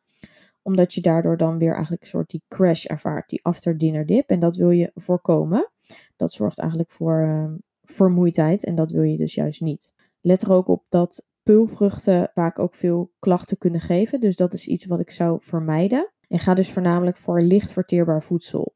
omdat 0.62 0.94
je 0.94 1.02
daardoor 1.02 1.38
dan 1.38 1.58
weer 1.58 1.74
eigenlijk 1.74 2.02
een 2.02 2.08
soort 2.08 2.30
die 2.30 2.44
crash 2.48 2.86
ervaart, 2.86 3.30
die 3.30 3.44
after 3.44 3.78
dinner 3.78 4.06
dip. 4.06 4.30
En 4.30 4.40
dat 4.40 4.56
wil 4.56 4.70
je 4.70 4.92
voorkomen. 4.96 5.72
Dat 6.16 6.32
zorgt 6.32 6.60
eigenlijk 6.60 6.92
voor 6.92 7.22
uh, 7.22 7.54
vermoeidheid 7.84 8.64
en 8.64 8.76
dat 8.76 8.92
wil 8.92 9.04
je 9.04 9.18
dus 9.18 9.34
juist 9.34 9.62
niet. 9.62 9.96
Let 10.22 10.42
er 10.42 10.54
ook 10.54 10.68
op 10.68 10.86
dat 10.90 11.26
pulvruchten 11.44 12.32
vaak 12.34 12.60
ook 12.60 12.76
veel 12.76 13.12
klachten 13.20 13.58
kunnen 13.58 13.82
geven. 13.82 14.20
Dus 14.20 14.36
dat 14.36 14.54
is 14.54 14.68
iets 14.68 14.86
wat 14.86 15.00
ik 15.00 15.12
zou 15.12 15.38
vermijden. 15.42 16.12
En 16.28 16.40
ga 16.40 16.54
dus 16.54 16.72
voornamelijk 16.72 17.18
voor 17.18 17.42
licht 17.42 17.72
verteerbaar 17.72 18.24
voedsel. 18.24 18.76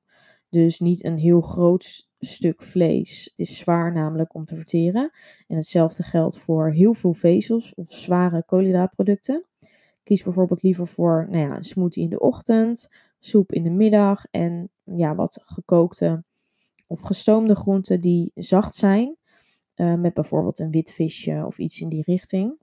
Dus 0.50 0.80
niet 0.80 1.06
een 1.06 1.18
heel 1.18 1.42
groot 1.42 2.10
stuk 2.20 2.64
vlees. 2.64 3.24
Het 3.30 3.40
is 3.40 3.58
zwaar 3.58 3.94
namelijk 3.94 4.34
om 4.34 4.46
te 4.46 4.56
verteren. 4.56 5.12
En 5.48 5.56
hetzelfde 5.56 6.04
geldt 6.04 6.38
voor 6.38 6.70
heel 6.70 6.94
veel 6.94 7.14
vezels 7.14 7.74
of 7.74 7.94
zware 7.94 8.44
koolhydraatproducten. 8.46 9.46
Kies 10.06 10.24
bijvoorbeeld 10.24 10.62
liever 10.62 10.88
voor 10.88 11.28
nou 11.30 11.50
ja, 11.50 11.56
een 11.56 11.64
smoothie 11.64 12.04
in 12.04 12.10
de 12.10 12.20
ochtend, 12.20 12.90
soep 13.20 13.52
in 13.52 13.64
de 13.64 13.70
middag 13.70 14.26
en 14.32 14.70
ja, 14.84 15.16
wat 15.16 15.40
gekookte 15.42 16.24
of 16.88 17.02
gestoomde 17.02 17.56
groenten 17.56 18.02
die 18.02 18.32
zacht 18.36 18.76
zijn. 18.76 19.18
Uh, 19.76 19.96
met 19.96 20.14
bijvoorbeeld 20.14 20.60
een 20.60 20.72
wit 20.72 20.92
visje 20.92 21.46
of 21.46 21.58
iets 21.58 21.82
in 21.82 21.90
die 21.90 22.04
richting. 22.06 22.60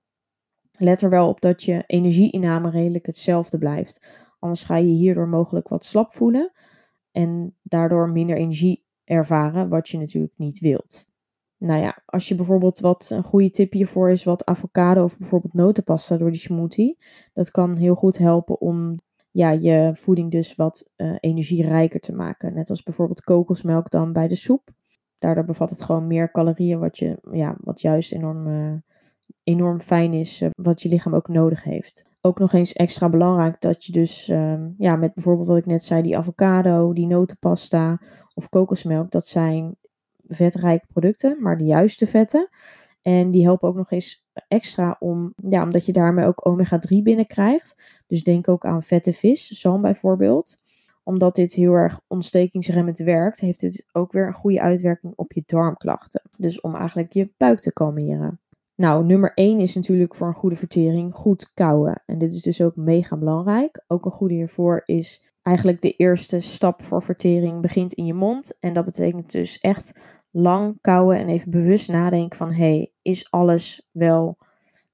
Let 0.72 1.02
er 1.02 1.10
wel 1.10 1.28
op 1.28 1.40
dat 1.40 1.62
je 1.62 1.84
energieinname 1.86 2.70
redelijk 2.70 3.06
hetzelfde 3.06 3.58
blijft. 3.58 4.24
Anders 4.38 4.62
ga 4.62 4.76
je 4.76 4.92
hierdoor 4.92 5.28
mogelijk 5.28 5.68
wat 5.68 5.84
slap 5.84 6.12
voelen 6.12 6.52
en 7.10 7.56
daardoor 7.62 8.10
minder 8.10 8.36
energie 8.36 8.84
ervaren, 9.04 9.68
wat 9.68 9.88
je 9.88 9.98
natuurlijk 9.98 10.34
niet 10.36 10.58
wilt. 10.58 11.11
Nou 11.62 11.80
ja, 11.80 12.02
als 12.06 12.28
je 12.28 12.34
bijvoorbeeld 12.34 12.80
wat 12.80 13.10
een 13.10 13.22
goede 13.22 13.50
tip 13.50 13.72
hiervoor 13.72 14.10
is, 14.10 14.24
wat 14.24 14.44
avocado 14.44 15.04
of 15.04 15.18
bijvoorbeeld 15.18 15.54
notenpasta 15.54 16.16
door 16.16 16.30
die 16.30 16.40
smoothie. 16.40 16.98
Dat 17.32 17.50
kan 17.50 17.76
heel 17.76 17.94
goed 17.94 18.18
helpen 18.18 18.60
om 18.60 18.94
ja, 19.30 19.50
je 19.50 19.90
voeding 19.94 20.30
dus 20.30 20.54
wat 20.54 20.90
uh, 20.96 21.14
energierijker 21.20 22.00
te 22.00 22.12
maken. 22.12 22.54
Net 22.54 22.70
als 22.70 22.82
bijvoorbeeld 22.82 23.20
kokosmelk 23.20 23.90
dan 23.90 24.12
bij 24.12 24.28
de 24.28 24.34
soep. 24.34 24.70
Daardoor 25.16 25.44
bevat 25.44 25.70
het 25.70 25.82
gewoon 25.82 26.06
meer 26.06 26.30
calorieën, 26.30 26.78
wat, 26.78 26.98
je, 26.98 27.18
ja, 27.30 27.56
wat 27.60 27.80
juist 27.80 28.12
enorm, 28.12 28.46
uh, 28.46 28.76
enorm 29.44 29.80
fijn 29.80 30.12
is, 30.12 30.40
uh, 30.40 30.50
wat 30.52 30.82
je 30.82 30.88
lichaam 30.88 31.14
ook 31.14 31.28
nodig 31.28 31.64
heeft. 31.64 32.04
Ook 32.20 32.38
nog 32.38 32.52
eens 32.52 32.72
extra 32.72 33.08
belangrijk 33.08 33.60
dat 33.60 33.84
je 33.84 33.92
dus 33.92 34.28
ehm, 34.28 34.70
ja, 34.76 34.96
met 34.96 35.14
bijvoorbeeld 35.14 35.48
wat 35.48 35.56
ik 35.56 35.66
net 35.66 35.84
zei, 35.84 36.02
die 36.02 36.16
avocado, 36.16 36.92
die 36.92 37.06
notenpasta 37.06 38.00
of 38.34 38.48
kokosmelk, 38.48 39.10
dat 39.10 39.26
zijn 39.26 39.76
vetrijke 40.34 40.86
producten, 40.86 41.36
maar 41.40 41.56
de 41.56 41.64
juiste 41.64 42.06
vetten. 42.06 42.48
En 43.02 43.30
die 43.30 43.42
helpen 43.44 43.68
ook 43.68 43.76
nog 43.76 43.90
eens 43.90 44.26
extra 44.48 44.96
om, 44.98 45.34
ja, 45.48 45.62
omdat 45.62 45.86
je 45.86 45.92
daarmee 45.92 46.26
ook 46.26 46.48
omega-3 46.48 47.02
binnenkrijgt. 47.02 48.02
Dus 48.06 48.22
denk 48.22 48.48
ook 48.48 48.64
aan 48.64 48.82
vette 48.82 49.12
vis, 49.12 49.46
zalm 49.46 49.82
bijvoorbeeld. 49.82 50.56
Omdat 51.04 51.34
dit 51.34 51.52
heel 51.52 51.72
erg 51.72 52.00
ontstekingsremmend 52.08 52.98
werkt, 52.98 53.40
heeft 53.40 53.60
dit 53.60 53.84
ook 53.92 54.12
weer 54.12 54.26
een 54.26 54.32
goede 54.32 54.60
uitwerking 54.60 55.12
op 55.16 55.32
je 55.32 55.42
darmklachten. 55.46 56.22
Dus 56.38 56.60
om 56.60 56.74
eigenlijk 56.74 57.12
je 57.12 57.32
buik 57.36 57.60
te 57.60 57.72
kalmeren. 57.72 58.40
Nou, 58.74 59.04
nummer 59.04 59.32
1 59.34 59.60
is 59.60 59.74
natuurlijk 59.74 60.14
voor 60.14 60.26
een 60.26 60.34
goede 60.34 60.56
vertering 60.56 61.14
goed 61.14 61.52
kouwen. 61.54 62.02
En 62.06 62.18
dit 62.18 62.34
is 62.34 62.42
dus 62.42 62.60
ook 62.60 62.76
mega 62.76 63.16
belangrijk. 63.16 63.84
Ook 63.86 64.04
een 64.04 64.10
goede 64.10 64.34
hiervoor 64.34 64.80
is 64.84 65.22
eigenlijk 65.42 65.82
de 65.82 65.96
eerste 65.96 66.40
stap 66.40 66.82
voor 66.82 67.02
vertering 67.02 67.60
begint 67.60 67.92
in 67.92 68.06
je 68.06 68.14
mond. 68.14 68.58
En 68.60 68.72
dat 68.72 68.84
betekent 68.84 69.30
dus 69.30 69.58
echt 69.58 70.20
lang 70.32 70.78
kouwen 70.80 71.18
en 71.18 71.28
even 71.28 71.50
bewust 71.50 71.88
nadenken 71.88 72.38
van 72.38 72.52
hey, 72.52 72.92
is 73.02 73.30
alles 73.30 73.88
wel 73.90 74.38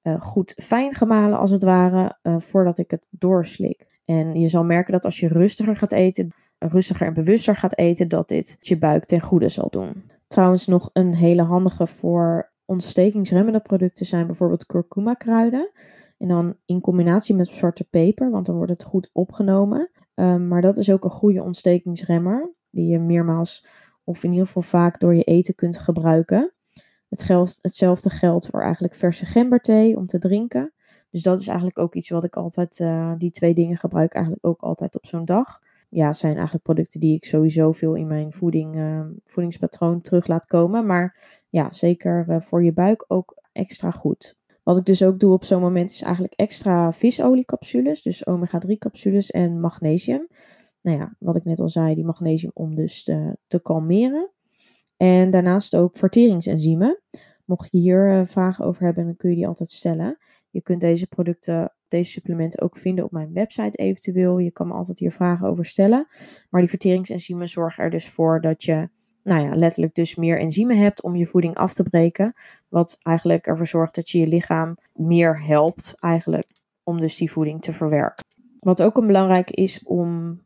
uh, 0.02 0.20
goed 0.20 0.54
fijn 0.62 0.94
gemalen 0.94 1.38
als 1.38 1.50
het 1.50 1.62
ware 1.62 2.18
uh, 2.22 2.38
voordat 2.38 2.78
ik 2.78 2.90
het 2.90 3.08
doorslik. 3.10 4.00
En 4.04 4.40
je 4.40 4.48
zal 4.48 4.64
merken 4.64 4.92
dat 4.92 5.04
als 5.04 5.20
je 5.20 5.28
rustiger 5.28 5.76
gaat 5.76 5.92
eten, 5.92 6.32
rustiger 6.58 7.06
en 7.06 7.14
bewuster 7.14 7.56
gaat 7.56 7.78
eten, 7.78 8.08
dat 8.08 8.28
dit 8.28 8.56
je 8.58 8.78
buik 8.78 9.04
ten 9.04 9.20
goede 9.20 9.48
zal 9.48 9.68
doen. 9.70 10.10
Trouwens, 10.26 10.66
nog 10.66 10.90
een 10.92 11.14
hele 11.14 11.42
handige 11.42 11.86
voor 11.86 12.52
ontstekingsremmende 12.64 13.60
producten 13.60 14.06
zijn 14.06 14.26
bijvoorbeeld 14.26 14.66
kurkuma 14.66 15.14
kruiden. 15.14 15.70
En 16.18 16.28
dan 16.28 16.56
in 16.64 16.80
combinatie 16.80 17.34
met 17.34 17.48
zwarte 17.48 17.84
peper, 17.84 18.30
want 18.30 18.46
dan 18.46 18.56
wordt 18.56 18.70
het 18.70 18.84
goed 18.84 19.10
opgenomen. 19.12 19.90
Um, 20.14 20.48
maar 20.48 20.62
dat 20.62 20.76
is 20.76 20.90
ook 20.90 21.04
een 21.04 21.10
goede 21.10 21.42
ontstekingsremmer, 21.42 22.54
die 22.70 22.86
je 22.86 22.98
meermaals 22.98 23.66
of 24.08 24.24
in 24.24 24.30
ieder 24.30 24.46
geval 24.46 24.62
vaak 24.62 25.00
door 25.00 25.14
je 25.14 25.22
eten 25.22 25.54
kunt 25.54 25.78
gebruiken. 25.78 26.52
Het 27.08 27.22
geldt, 27.22 27.58
hetzelfde 27.62 28.10
geldt 28.10 28.46
voor 28.46 28.62
eigenlijk 28.62 28.94
verse 28.94 29.26
gemberthee 29.26 29.96
om 29.96 30.06
te 30.06 30.18
drinken. 30.18 30.72
Dus 31.10 31.22
dat 31.22 31.40
is 31.40 31.46
eigenlijk 31.46 31.78
ook 31.78 31.94
iets 31.94 32.08
wat 32.08 32.24
ik 32.24 32.36
altijd, 32.36 32.78
uh, 32.78 33.12
die 33.18 33.30
twee 33.30 33.54
dingen 33.54 33.76
gebruik 33.76 34.14
eigenlijk 34.14 34.46
ook 34.46 34.60
altijd 34.60 34.96
op 34.96 35.06
zo'n 35.06 35.24
dag. 35.24 35.58
Ja, 35.88 36.12
zijn 36.12 36.34
eigenlijk 36.34 36.64
producten 36.64 37.00
die 37.00 37.14
ik 37.14 37.24
sowieso 37.24 37.72
veel 37.72 37.94
in 37.94 38.06
mijn 38.06 38.32
voeding, 38.32 38.76
uh, 38.76 39.06
voedingspatroon 39.24 40.00
terug 40.00 40.26
laat 40.26 40.46
komen. 40.46 40.86
Maar 40.86 41.16
ja, 41.48 41.72
zeker 41.72 42.26
uh, 42.28 42.40
voor 42.40 42.64
je 42.64 42.72
buik 42.72 43.04
ook 43.08 43.36
extra 43.52 43.90
goed. 43.90 44.36
Wat 44.62 44.78
ik 44.78 44.84
dus 44.84 45.04
ook 45.04 45.20
doe 45.20 45.32
op 45.32 45.44
zo'n 45.44 45.60
moment 45.60 45.90
is 45.90 46.02
eigenlijk 46.02 46.34
extra 46.34 46.92
visoliecapsules, 46.92 48.02
dus 48.02 48.26
omega-3 48.26 48.78
capsules 48.78 49.30
en 49.30 49.60
magnesium 49.60 50.26
nou 50.88 51.00
ja, 51.00 51.14
wat 51.18 51.36
ik 51.36 51.44
net 51.44 51.60
al 51.60 51.68
zei, 51.68 51.94
die 51.94 52.04
magnesium 52.04 52.50
om 52.54 52.74
dus 52.74 53.02
te, 53.02 53.36
te 53.46 53.60
kalmeren. 53.62 54.30
En 54.96 55.30
daarnaast 55.30 55.76
ook 55.76 55.96
verteringsenzymen. 55.96 57.02
Mocht 57.44 57.72
je 57.72 57.78
hier 57.78 58.12
uh, 58.12 58.24
vragen 58.24 58.64
over 58.64 58.82
hebben, 58.82 59.04
dan 59.04 59.16
kun 59.16 59.30
je 59.30 59.36
die 59.36 59.46
altijd 59.46 59.70
stellen. 59.70 60.18
Je 60.50 60.62
kunt 60.62 60.80
deze 60.80 61.06
producten, 61.06 61.74
deze 61.88 62.10
supplementen 62.10 62.62
ook 62.62 62.76
vinden 62.76 63.04
op 63.04 63.12
mijn 63.12 63.32
website 63.32 63.78
eventueel. 63.78 64.38
Je 64.38 64.50
kan 64.50 64.66
me 64.66 64.72
altijd 64.72 64.98
hier 64.98 65.12
vragen 65.12 65.48
over 65.48 65.64
stellen. 65.64 66.06
Maar 66.50 66.60
die 66.60 66.70
verteringsenzymen 66.70 67.48
zorgen 67.48 67.84
er 67.84 67.90
dus 67.90 68.08
voor 68.08 68.40
dat 68.40 68.64
je, 68.64 68.88
nou 69.22 69.42
ja, 69.42 69.56
letterlijk 69.56 69.94
dus 69.94 70.14
meer 70.14 70.38
enzymen 70.38 70.78
hebt 70.78 71.02
om 71.02 71.16
je 71.16 71.26
voeding 71.26 71.54
af 71.54 71.74
te 71.74 71.82
breken. 71.82 72.32
Wat 72.68 72.98
eigenlijk 73.02 73.46
ervoor 73.46 73.66
zorgt 73.66 73.94
dat 73.94 74.10
je 74.10 74.18
je 74.18 74.26
lichaam 74.26 74.76
meer 74.94 75.42
helpt 75.42 75.94
eigenlijk 75.98 76.46
om 76.82 77.00
dus 77.00 77.16
die 77.16 77.30
voeding 77.30 77.60
te 77.60 77.72
verwerken. 77.72 78.24
Wat 78.58 78.82
ook 78.82 78.96
een 78.96 79.06
belangrijk 79.06 79.50
is 79.50 79.82
om 79.84 80.40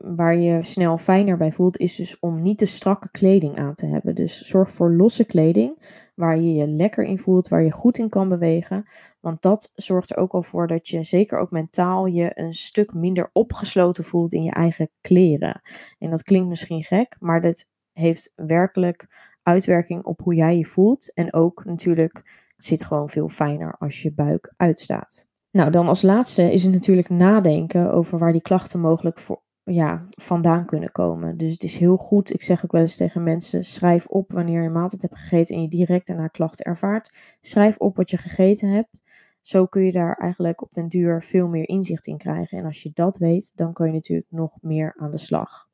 waar 0.00 0.36
je 0.36 0.62
snel 0.62 0.98
fijner 0.98 1.36
bij 1.36 1.52
voelt, 1.52 1.78
is 1.78 1.96
dus 1.96 2.18
om 2.18 2.42
niet 2.42 2.58
te 2.58 2.66
strakke 2.66 3.10
kleding 3.10 3.58
aan 3.58 3.74
te 3.74 3.86
hebben. 3.86 4.14
Dus 4.14 4.40
zorg 4.40 4.70
voor 4.70 4.92
losse 4.92 5.24
kleding 5.24 5.78
waar 6.14 6.40
je 6.40 6.54
je 6.54 6.68
lekker 6.68 7.04
in 7.04 7.18
voelt, 7.18 7.48
waar 7.48 7.62
je 7.62 7.72
goed 7.72 7.98
in 7.98 8.08
kan 8.08 8.28
bewegen. 8.28 8.84
Want 9.20 9.42
dat 9.42 9.72
zorgt 9.74 10.10
er 10.10 10.16
ook 10.16 10.32
al 10.32 10.42
voor 10.42 10.66
dat 10.66 10.88
je 10.88 11.02
zeker 11.02 11.38
ook 11.38 11.50
mentaal 11.50 12.06
je 12.06 12.30
een 12.34 12.52
stuk 12.52 12.94
minder 12.94 13.30
opgesloten 13.32 14.04
voelt 14.04 14.32
in 14.32 14.42
je 14.42 14.52
eigen 14.52 14.90
kleren. 15.00 15.60
En 15.98 16.10
dat 16.10 16.22
klinkt 16.22 16.48
misschien 16.48 16.82
gek, 16.82 17.16
maar 17.18 17.40
dat 17.40 17.66
heeft 17.92 18.32
werkelijk 18.36 19.06
uitwerking 19.42 20.04
op 20.04 20.20
hoe 20.20 20.34
jij 20.34 20.56
je 20.56 20.64
voelt. 20.64 21.14
En 21.14 21.32
ook 21.32 21.64
natuurlijk, 21.64 22.16
het 22.54 22.64
zit 22.64 22.84
gewoon 22.84 23.08
veel 23.08 23.28
fijner 23.28 23.76
als 23.78 24.02
je 24.02 24.14
buik 24.14 24.54
uitstaat. 24.56 25.26
Nou, 25.50 25.70
dan 25.70 25.88
als 25.88 26.02
laatste 26.02 26.52
is 26.52 26.62
het 26.62 26.72
natuurlijk 26.72 27.08
nadenken 27.08 27.92
over 27.92 28.18
waar 28.18 28.32
die 28.32 28.42
klachten 28.42 28.80
mogelijk 28.80 29.18
voor 29.18 29.42
ja, 29.72 30.04
vandaan 30.10 30.66
kunnen 30.66 30.92
komen. 30.92 31.36
Dus 31.36 31.52
het 31.52 31.62
is 31.62 31.76
heel 31.76 31.96
goed. 31.96 32.34
Ik 32.34 32.42
zeg 32.42 32.64
ook 32.64 32.72
wel 32.72 32.80
eens 32.80 32.96
tegen 32.96 33.22
mensen: 33.22 33.64
schrijf 33.64 34.06
op 34.06 34.32
wanneer 34.32 34.62
je 34.62 34.68
maaltijd 34.68 35.02
hebt 35.02 35.18
gegeten 35.18 35.54
en 35.54 35.62
je 35.62 35.68
direct 35.68 36.06
daarna 36.06 36.26
klachten 36.26 36.64
ervaart. 36.64 37.36
Schrijf 37.40 37.76
op 37.76 37.96
wat 37.96 38.10
je 38.10 38.16
gegeten 38.16 38.68
hebt. 38.68 39.02
Zo 39.40 39.66
kun 39.66 39.82
je 39.82 39.92
daar 39.92 40.16
eigenlijk 40.16 40.62
op 40.62 40.74
den 40.74 40.88
duur 40.88 41.22
veel 41.22 41.48
meer 41.48 41.68
inzicht 41.68 42.06
in 42.06 42.18
krijgen. 42.18 42.58
En 42.58 42.64
als 42.64 42.82
je 42.82 42.90
dat 42.94 43.18
weet, 43.18 43.56
dan 43.56 43.72
kun 43.72 43.86
je 43.86 43.92
natuurlijk 43.92 44.30
nog 44.30 44.58
meer 44.60 44.94
aan 44.98 45.10
de 45.10 45.18
slag. 45.18 45.68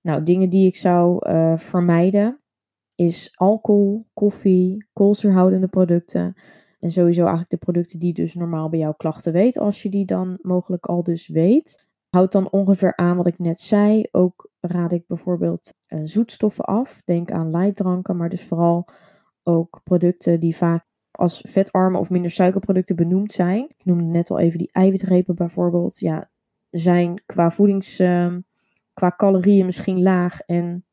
Nou, 0.00 0.22
dingen 0.22 0.50
die 0.50 0.66
ik 0.66 0.76
zou 0.76 1.28
uh, 1.30 1.56
vermijden 1.56 2.40
is 2.94 3.32
alcohol, 3.34 4.06
koffie, 4.14 4.86
koolzuurhoudende 4.92 5.68
producten. 5.68 6.34
En 6.80 6.90
sowieso 6.90 7.20
eigenlijk 7.20 7.50
de 7.50 7.56
producten 7.56 7.98
die 7.98 8.12
dus 8.12 8.34
normaal 8.34 8.68
bij 8.68 8.78
jouw 8.78 8.94
klachten 8.94 9.32
weet, 9.32 9.58
als 9.58 9.82
je 9.82 9.88
die 9.88 10.04
dan 10.04 10.38
mogelijk 10.40 10.86
al 10.86 11.02
dus 11.02 11.28
weet. 11.28 11.90
Houd 12.14 12.32
dan 12.32 12.50
ongeveer 12.50 12.96
aan 12.96 13.16
wat 13.16 13.26
ik 13.26 13.38
net 13.38 13.60
zei. 13.60 14.04
Ook 14.10 14.50
raad 14.60 14.92
ik 14.92 15.06
bijvoorbeeld 15.06 15.74
uh, 15.88 16.00
zoetstoffen 16.02 16.64
af. 16.64 17.02
Denk 17.04 17.30
aan 17.30 17.50
lightdranken, 17.50 18.16
maar 18.16 18.28
dus 18.28 18.44
vooral 18.44 18.88
ook 19.42 19.80
producten 19.84 20.40
die 20.40 20.56
vaak 20.56 20.84
als 21.10 21.44
vetarme 21.48 21.98
of 21.98 22.10
minder 22.10 22.30
suikerproducten 22.30 22.96
benoemd 22.96 23.32
zijn. 23.32 23.64
Ik 23.64 23.84
noemde 23.84 24.04
net 24.04 24.30
al 24.30 24.38
even 24.38 24.58
die 24.58 24.72
eiwitrepen 24.72 25.34
bijvoorbeeld. 25.34 25.98
Ja, 25.98 26.30
zijn 26.70 27.22
qua 27.26 27.50
voedings, 27.50 28.00
uh, 28.00 28.36
qua 28.92 29.14
calorieën 29.16 29.66
misschien 29.66 30.02
laag 30.02 30.40
en 30.40 30.84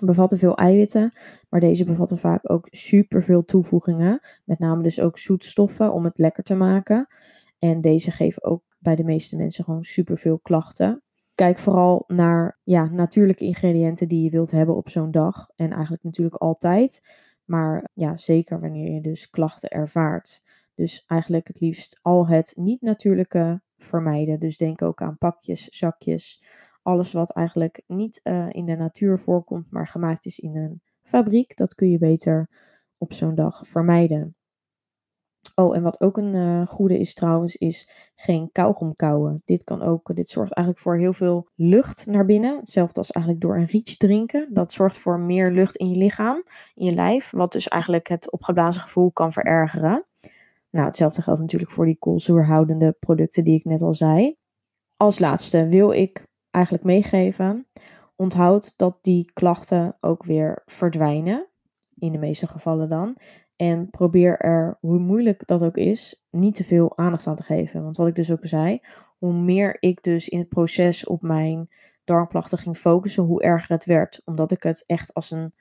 bevatten 0.00 0.38
veel 0.38 0.56
eiwitten. 0.56 1.12
Maar 1.48 1.60
deze 1.60 1.84
bevatten 1.84 2.18
vaak 2.18 2.50
ook 2.50 2.66
superveel 2.70 3.44
toevoegingen. 3.44 4.20
Met 4.44 4.58
name 4.58 4.82
dus 4.82 5.00
ook 5.00 5.18
zoetstoffen 5.18 5.92
om 5.92 6.04
het 6.04 6.18
lekker 6.18 6.42
te 6.42 6.54
maken. 6.54 7.06
En 7.58 7.80
deze 7.80 8.10
geven 8.10 8.44
ook 8.44 8.62
bij 8.82 8.96
de 8.96 9.04
meeste 9.04 9.36
mensen 9.36 9.64
gewoon 9.64 9.82
superveel 9.84 10.38
klachten. 10.38 11.02
Kijk 11.34 11.58
vooral 11.58 12.04
naar 12.06 12.58
ja, 12.62 12.88
natuurlijke 12.88 13.44
ingrediënten 13.44 14.08
die 14.08 14.22
je 14.22 14.30
wilt 14.30 14.50
hebben 14.50 14.76
op 14.76 14.88
zo'n 14.88 15.10
dag. 15.10 15.48
En 15.56 15.70
eigenlijk 15.70 16.02
natuurlijk 16.02 16.36
altijd. 16.36 17.00
Maar 17.44 17.88
ja, 17.94 18.16
zeker 18.16 18.60
wanneer 18.60 18.92
je 18.92 19.00
dus 19.00 19.30
klachten 19.30 19.68
ervaart. 19.68 20.42
Dus 20.74 21.04
eigenlijk 21.06 21.48
het 21.48 21.60
liefst 21.60 21.98
al 22.02 22.28
het 22.28 22.52
niet-natuurlijke 22.56 23.62
vermijden. 23.76 24.40
Dus 24.40 24.56
denk 24.56 24.82
ook 24.82 25.02
aan 25.02 25.18
pakjes, 25.18 25.64
zakjes. 25.64 26.42
Alles 26.82 27.12
wat 27.12 27.32
eigenlijk 27.32 27.82
niet 27.86 28.20
uh, 28.24 28.46
in 28.50 28.64
de 28.64 28.76
natuur 28.76 29.18
voorkomt, 29.18 29.70
maar 29.70 29.86
gemaakt 29.86 30.26
is 30.26 30.38
in 30.38 30.56
een 30.56 30.82
fabriek. 31.02 31.56
Dat 31.56 31.74
kun 31.74 31.88
je 31.88 31.98
beter 31.98 32.50
op 32.98 33.12
zo'n 33.12 33.34
dag 33.34 33.66
vermijden. 33.66 34.36
Oh, 35.54 35.76
en 35.76 35.82
wat 35.82 36.00
ook 36.00 36.16
een 36.16 36.34
uh, 36.34 36.66
goede 36.66 36.98
is 36.98 37.14
trouwens, 37.14 37.56
is 37.56 37.88
geen 38.14 38.48
kauwgom 38.52 38.96
kauwen. 38.96 39.42
Dit 39.44 39.64
kan 39.64 39.82
ook, 39.82 40.16
dit 40.16 40.28
zorgt 40.28 40.52
eigenlijk 40.52 40.86
voor 40.86 40.96
heel 40.96 41.12
veel 41.12 41.48
lucht 41.54 42.06
naar 42.06 42.24
binnen. 42.24 42.56
Hetzelfde 42.56 42.98
als 42.98 43.10
eigenlijk 43.10 43.44
door 43.44 43.56
een 43.56 43.66
rietje 43.66 43.96
drinken. 43.96 44.48
Dat 44.50 44.72
zorgt 44.72 44.98
voor 44.98 45.20
meer 45.20 45.50
lucht 45.50 45.76
in 45.76 45.88
je 45.88 45.96
lichaam, 45.96 46.44
in 46.74 46.86
je 46.86 46.94
lijf. 46.94 47.30
Wat 47.30 47.52
dus 47.52 47.68
eigenlijk 47.68 48.08
het 48.08 48.30
opgeblazen 48.30 48.82
gevoel 48.82 49.10
kan 49.10 49.32
verergeren. 49.32 50.06
Nou, 50.70 50.86
hetzelfde 50.86 51.22
geldt 51.22 51.40
natuurlijk 51.40 51.70
voor 51.70 51.86
die 51.86 51.98
koolzuurhoudende 51.98 52.96
producten 53.00 53.44
die 53.44 53.58
ik 53.58 53.64
net 53.64 53.82
al 53.82 53.94
zei. 53.94 54.36
Als 54.96 55.18
laatste 55.18 55.66
wil 55.66 55.90
ik 55.90 56.26
eigenlijk 56.50 56.84
meegeven, 56.84 57.66
onthoud 58.16 58.74
dat 58.76 58.98
die 59.00 59.30
klachten 59.32 59.96
ook 60.00 60.24
weer 60.24 60.62
verdwijnen. 60.66 61.46
In 61.98 62.12
de 62.12 62.18
meeste 62.18 62.46
gevallen 62.46 62.88
dan. 62.88 63.16
En 63.56 63.90
probeer 63.90 64.38
er, 64.38 64.76
hoe 64.80 64.98
moeilijk 64.98 65.46
dat 65.46 65.64
ook 65.64 65.76
is, 65.76 66.24
niet 66.30 66.54
te 66.54 66.64
veel 66.64 66.96
aandacht 66.96 67.26
aan 67.26 67.36
te 67.36 67.42
geven. 67.42 67.82
Want 67.82 67.96
wat 67.96 68.06
ik 68.06 68.14
dus 68.14 68.32
ook 68.32 68.46
zei, 68.46 68.80
hoe 69.18 69.32
meer 69.32 69.76
ik 69.80 70.02
dus 70.02 70.28
in 70.28 70.38
het 70.38 70.48
proces 70.48 71.06
op 71.06 71.22
mijn 71.22 71.68
darmklachten 72.04 72.58
ging 72.58 72.76
focussen, 72.76 73.22
hoe 73.24 73.42
erger 73.42 73.74
het 73.74 73.84
werd. 73.84 74.20
Omdat 74.24 74.50
ik 74.50 74.62
het 74.62 74.84
echt 74.86 75.14
als 75.14 75.30
een 75.30 75.52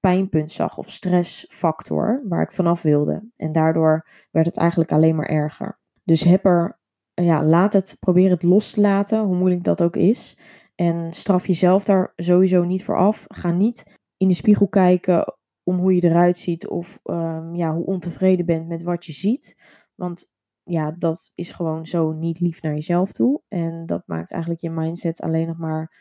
pijnpunt 0.00 0.50
zag 0.50 0.78
of 0.78 0.88
stressfactor 0.88 2.22
waar 2.28 2.42
ik 2.42 2.52
vanaf 2.52 2.82
wilde. 2.82 3.30
En 3.36 3.52
daardoor 3.52 4.06
werd 4.30 4.46
het 4.46 4.56
eigenlijk 4.56 4.92
alleen 4.92 5.16
maar 5.16 5.28
erger. 5.28 5.78
Dus 6.04 6.22
heb 6.22 6.44
er, 6.44 6.78
ja, 7.14 7.44
laat 7.44 7.72
het, 7.72 7.96
probeer 8.00 8.30
het 8.30 8.42
los 8.42 8.70
te 8.72 8.80
laten, 8.80 9.20
hoe 9.20 9.36
moeilijk 9.36 9.64
dat 9.64 9.82
ook 9.82 9.96
is. 9.96 10.38
En 10.74 11.12
straf 11.12 11.46
jezelf 11.46 11.84
daar 11.84 12.12
sowieso 12.16 12.64
niet 12.64 12.84
voor 12.84 12.96
af. 12.96 13.24
Ga 13.28 13.50
niet 13.50 13.98
in 14.16 14.28
de 14.28 14.34
spiegel 14.34 14.68
kijken 14.68 15.34
om 15.64 15.78
hoe 15.78 15.94
je 15.94 16.04
eruit 16.04 16.36
ziet 16.36 16.68
of 16.68 17.00
um, 17.04 17.54
ja, 17.54 17.74
hoe 17.74 17.84
ontevreden 17.84 18.46
bent 18.46 18.68
met 18.68 18.82
wat 18.82 19.04
je 19.04 19.12
ziet. 19.12 19.62
Want 19.94 20.34
ja, 20.62 20.92
dat 20.92 21.30
is 21.34 21.52
gewoon 21.52 21.86
zo 21.86 22.12
niet 22.12 22.40
lief 22.40 22.62
naar 22.62 22.74
jezelf 22.74 23.12
toe. 23.12 23.42
En 23.48 23.86
dat 23.86 24.02
maakt 24.06 24.30
eigenlijk 24.30 24.62
je 24.62 24.70
mindset 24.70 25.20
alleen 25.20 25.46
nog 25.46 25.58
maar 25.58 25.96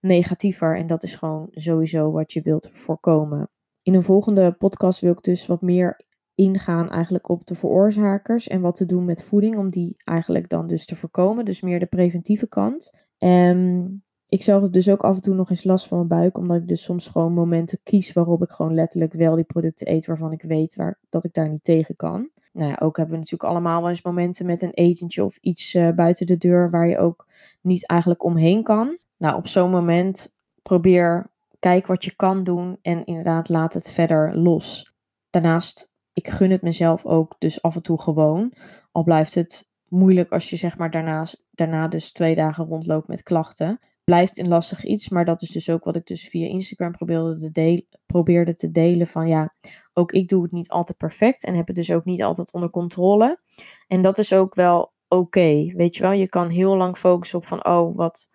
negatiever. 0.00 0.76
En 0.76 0.86
dat 0.86 1.02
is 1.02 1.14
gewoon 1.14 1.48
sowieso 1.50 2.10
wat 2.10 2.32
je 2.32 2.42
wilt 2.42 2.68
voorkomen. 2.72 3.50
In 3.82 3.94
een 3.94 4.02
volgende 4.02 4.52
podcast 4.52 5.00
wil 5.00 5.12
ik 5.12 5.22
dus 5.22 5.46
wat 5.46 5.62
meer 5.62 6.00
ingaan 6.34 6.90
eigenlijk 6.90 7.28
op 7.28 7.46
de 7.46 7.54
veroorzakers 7.54 8.48
en 8.48 8.60
wat 8.60 8.76
te 8.76 8.86
doen 8.86 9.04
met 9.04 9.22
voeding 9.22 9.56
om 9.56 9.70
die 9.70 9.94
eigenlijk 10.04 10.48
dan 10.48 10.66
dus 10.66 10.86
te 10.86 10.96
voorkomen. 10.96 11.44
Dus 11.44 11.60
meer 11.60 11.78
de 11.78 11.86
preventieve 11.86 12.48
kant. 12.48 13.06
En 13.18 14.02
ik 14.34 14.42
zelf 14.42 14.62
heb 14.62 14.72
dus 14.72 14.88
ook 14.88 15.04
af 15.04 15.14
en 15.14 15.22
toe 15.22 15.34
nog 15.34 15.50
eens 15.50 15.64
last 15.64 15.86
van 15.86 15.96
mijn 15.96 16.08
buik, 16.20 16.38
omdat 16.38 16.56
ik 16.56 16.68
dus 16.68 16.82
soms 16.82 17.06
gewoon 17.06 17.32
momenten 17.32 17.78
kies 17.82 18.12
waarop 18.12 18.42
ik 18.42 18.50
gewoon 18.50 18.74
letterlijk 18.74 19.12
wel 19.12 19.34
die 19.34 19.44
producten 19.44 19.90
eet 19.90 20.06
waarvan 20.06 20.32
ik 20.32 20.42
weet 20.42 20.74
waar, 20.74 20.98
dat 21.08 21.24
ik 21.24 21.32
daar 21.32 21.48
niet 21.48 21.64
tegen 21.64 21.96
kan. 21.96 22.28
Nou 22.52 22.70
ja, 22.70 22.76
ook 22.80 22.96
hebben 22.96 23.14
we 23.14 23.20
natuurlijk 23.20 23.50
allemaal 23.50 23.80
wel 23.80 23.88
eens 23.88 24.02
momenten 24.02 24.46
met 24.46 24.62
een 24.62 24.72
etentje 24.72 25.24
of 25.24 25.36
iets 25.36 25.74
uh, 25.74 25.90
buiten 25.90 26.26
de 26.26 26.36
deur 26.36 26.70
waar 26.70 26.88
je 26.88 26.98
ook 26.98 27.26
niet 27.60 27.86
eigenlijk 27.86 28.24
omheen 28.24 28.62
kan. 28.62 28.98
Nou, 29.16 29.36
op 29.36 29.46
zo'n 29.46 29.70
moment 29.70 30.32
probeer, 30.62 31.30
kijk 31.58 31.86
wat 31.86 32.04
je 32.04 32.14
kan 32.16 32.44
doen 32.44 32.78
en 32.82 33.04
inderdaad 33.04 33.48
laat 33.48 33.74
het 33.74 33.90
verder 33.90 34.36
los. 34.38 34.92
Daarnaast, 35.30 35.90
ik 36.12 36.28
gun 36.28 36.50
het 36.50 36.62
mezelf 36.62 37.06
ook 37.06 37.34
dus 37.38 37.62
af 37.62 37.74
en 37.74 37.82
toe 37.82 38.00
gewoon. 38.00 38.52
Al 38.92 39.02
blijft 39.02 39.34
het 39.34 39.68
moeilijk 39.88 40.32
als 40.32 40.50
je 40.50 40.56
zeg 40.56 40.78
maar 40.78 40.90
daarnaast, 40.90 41.44
daarna 41.50 41.88
dus 41.88 42.12
twee 42.12 42.34
dagen 42.34 42.66
rondloopt 42.66 43.08
met 43.08 43.22
klachten 43.22 43.80
blijft 44.04 44.38
een 44.38 44.48
lastig 44.48 44.84
iets. 44.84 45.08
Maar 45.08 45.24
dat 45.24 45.42
is 45.42 45.48
dus 45.48 45.70
ook 45.70 45.84
wat 45.84 45.96
ik 45.96 46.06
dus 46.06 46.28
via 46.28 46.48
Instagram 46.48 46.92
probeerde 46.92 47.38
te, 47.38 47.50
delen, 47.50 47.86
probeerde 48.06 48.54
te 48.54 48.70
delen. 48.70 49.06
Van 49.06 49.28
ja, 49.28 49.54
ook 49.92 50.12
ik 50.12 50.28
doe 50.28 50.42
het 50.42 50.52
niet 50.52 50.68
altijd 50.68 50.98
perfect. 50.98 51.44
En 51.44 51.54
heb 51.54 51.66
het 51.66 51.76
dus 51.76 51.90
ook 51.90 52.04
niet 52.04 52.22
altijd 52.22 52.52
onder 52.52 52.70
controle. 52.70 53.40
En 53.86 54.02
dat 54.02 54.18
is 54.18 54.32
ook 54.32 54.54
wel 54.54 54.92
oké. 55.08 55.72
weet 55.76 55.96
je 55.96 56.02
wel, 56.02 56.12
je 56.12 56.28
kan 56.28 56.48
heel 56.48 56.76
lang 56.76 56.98
focussen 56.98 57.38
op 57.38 57.46
van 57.46 57.66
oh, 57.66 57.96
wat 57.96 58.28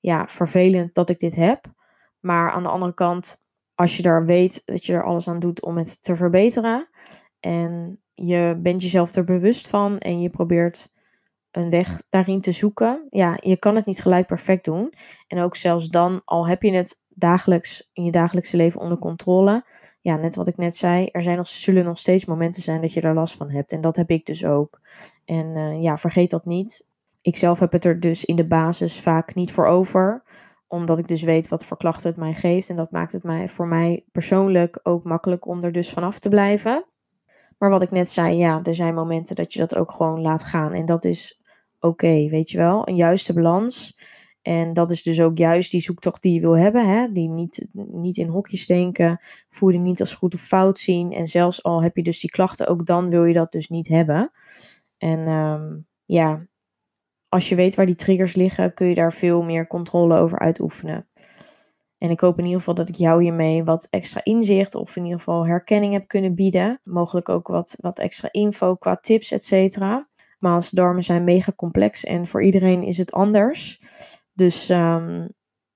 ja, 0.00 0.28
vervelend 0.28 0.94
dat 0.94 1.10
ik 1.10 1.18
dit 1.18 1.34
heb. 1.34 1.64
Maar 2.20 2.50
aan 2.50 2.62
de 2.62 2.68
andere 2.68 2.94
kant, 2.94 3.44
als 3.74 3.96
je 3.96 4.02
daar 4.02 4.26
weet 4.26 4.62
dat 4.64 4.84
je 4.84 4.92
er 4.92 5.04
alles 5.04 5.28
aan 5.28 5.40
doet 5.40 5.62
om 5.62 5.76
het 5.76 6.02
te 6.02 6.16
verbeteren. 6.16 6.88
En 7.40 8.00
je 8.14 8.58
bent 8.62 8.82
jezelf 8.82 9.14
er 9.14 9.24
bewust 9.24 9.68
van 9.68 9.98
en 9.98 10.20
je 10.20 10.30
probeert 10.30 10.91
een 11.52 11.70
weg 11.70 12.02
daarin 12.08 12.40
te 12.40 12.52
zoeken. 12.52 13.06
Ja, 13.08 13.38
je 13.40 13.56
kan 13.56 13.76
het 13.76 13.86
niet 13.86 14.00
gelijk 14.00 14.26
perfect 14.26 14.64
doen. 14.64 14.92
En 15.28 15.38
ook 15.38 15.56
zelfs 15.56 15.88
dan, 15.88 16.22
al 16.24 16.48
heb 16.48 16.62
je 16.62 16.72
het 16.72 17.02
dagelijks 17.08 17.90
in 17.92 18.04
je 18.04 18.10
dagelijkse 18.10 18.56
leven 18.56 18.80
onder 18.80 18.98
controle. 18.98 19.64
Ja, 20.00 20.16
net 20.16 20.34
wat 20.34 20.48
ik 20.48 20.56
net 20.56 20.76
zei, 20.76 21.08
er 21.12 21.22
zijn 21.22 21.36
nog, 21.36 21.48
zullen 21.48 21.84
nog 21.84 21.98
steeds 21.98 22.24
momenten 22.24 22.62
zijn 22.62 22.80
dat 22.80 22.92
je 22.92 23.00
er 23.00 23.14
last 23.14 23.36
van 23.36 23.50
hebt. 23.50 23.72
En 23.72 23.80
dat 23.80 23.96
heb 23.96 24.10
ik 24.10 24.26
dus 24.26 24.44
ook. 24.44 24.80
En 25.24 25.46
uh, 25.46 25.82
ja, 25.82 25.96
vergeet 25.96 26.30
dat 26.30 26.44
niet. 26.44 26.86
Ik 27.20 27.36
zelf 27.36 27.58
heb 27.58 27.72
het 27.72 27.84
er 27.84 28.00
dus 28.00 28.24
in 28.24 28.36
de 28.36 28.46
basis 28.46 29.00
vaak 29.00 29.34
niet 29.34 29.52
voor 29.52 29.66
over 29.66 30.22
omdat 30.72 30.98
ik 30.98 31.08
dus 31.08 31.22
weet 31.22 31.48
wat 31.48 31.64
voor 31.64 31.76
klachten 31.76 32.10
het 32.10 32.18
mij 32.18 32.34
geeft. 32.34 32.68
En 32.68 32.76
dat 32.76 32.90
maakt 32.90 33.12
het 33.12 33.22
mij 33.22 33.48
voor 33.48 33.66
mij 33.66 34.04
persoonlijk 34.12 34.80
ook 34.82 35.04
makkelijk 35.04 35.46
om 35.46 35.62
er 35.62 35.72
dus 35.72 35.90
vanaf 35.90 36.18
te 36.18 36.28
blijven. 36.28 36.84
Maar 37.58 37.70
wat 37.70 37.82
ik 37.82 37.90
net 37.90 38.10
zei, 38.10 38.36
ja, 38.36 38.60
er 38.62 38.74
zijn 38.74 38.94
momenten 38.94 39.36
dat 39.36 39.52
je 39.52 39.58
dat 39.58 39.74
ook 39.76 39.92
gewoon 39.92 40.20
laat 40.20 40.44
gaan. 40.44 40.72
En 40.72 40.86
dat 40.86 41.04
is 41.04 41.41
oké, 41.82 42.28
weet 42.28 42.50
je 42.50 42.58
wel. 42.58 42.88
Een 42.88 42.96
juiste 42.96 43.32
balans. 43.32 43.98
En 44.42 44.72
dat 44.72 44.90
is 44.90 45.02
dus 45.02 45.20
ook 45.20 45.38
juist 45.38 45.70
die 45.70 45.80
zoektocht 45.80 46.22
die 46.22 46.34
je 46.34 46.40
wil 46.40 46.56
hebben. 46.56 46.88
Hè? 46.88 47.12
Die 47.12 47.28
niet, 47.28 47.66
niet 47.72 48.16
in 48.16 48.28
hokjes 48.28 48.66
denken, 48.66 49.20
voeding 49.48 49.84
niet 49.84 50.00
als 50.00 50.14
goed 50.14 50.34
of 50.34 50.40
fout 50.40 50.78
zien. 50.78 51.12
En 51.12 51.28
zelfs 51.28 51.62
al 51.62 51.82
heb 51.82 51.96
je 51.96 52.02
dus 52.02 52.20
die 52.20 52.30
klachten, 52.30 52.66
ook 52.66 52.86
dan 52.86 53.10
wil 53.10 53.24
je 53.24 53.34
dat 53.34 53.52
dus 53.52 53.68
niet 53.68 53.88
hebben. 53.88 54.30
En 54.98 55.28
um, 55.28 55.86
ja, 56.04 56.46
als 57.28 57.48
je 57.48 57.54
weet 57.54 57.74
waar 57.74 57.86
die 57.86 57.94
triggers 57.94 58.34
liggen, 58.34 58.74
kun 58.74 58.86
je 58.86 58.94
daar 58.94 59.12
veel 59.12 59.42
meer 59.42 59.66
controle 59.66 60.18
over 60.18 60.38
uitoefenen. 60.38 61.08
En 61.98 62.10
ik 62.10 62.20
hoop 62.20 62.38
in 62.38 62.44
ieder 62.44 62.58
geval 62.58 62.74
dat 62.74 62.88
ik 62.88 62.94
jou 62.94 63.22
hiermee 63.22 63.64
wat 63.64 63.86
extra 63.90 64.20
inzicht 64.24 64.74
of 64.74 64.96
in 64.96 65.02
ieder 65.02 65.18
geval 65.18 65.46
herkenning 65.46 65.92
heb 65.92 66.08
kunnen 66.08 66.34
bieden. 66.34 66.80
Mogelijk 66.82 67.28
ook 67.28 67.46
wat, 67.46 67.76
wat 67.80 67.98
extra 67.98 68.28
info 68.30 68.74
qua 68.74 68.94
tips, 68.94 69.30
et 69.32 69.44
cetera. 69.44 70.08
Maasdarmen 70.42 71.02
zijn 71.02 71.24
mega 71.24 71.52
complex 71.56 72.04
en 72.04 72.26
voor 72.26 72.42
iedereen 72.42 72.82
is 72.82 72.96
het 72.96 73.12
anders. 73.12 73.80
Dus 74.32 74.68
um, 74.68 75.28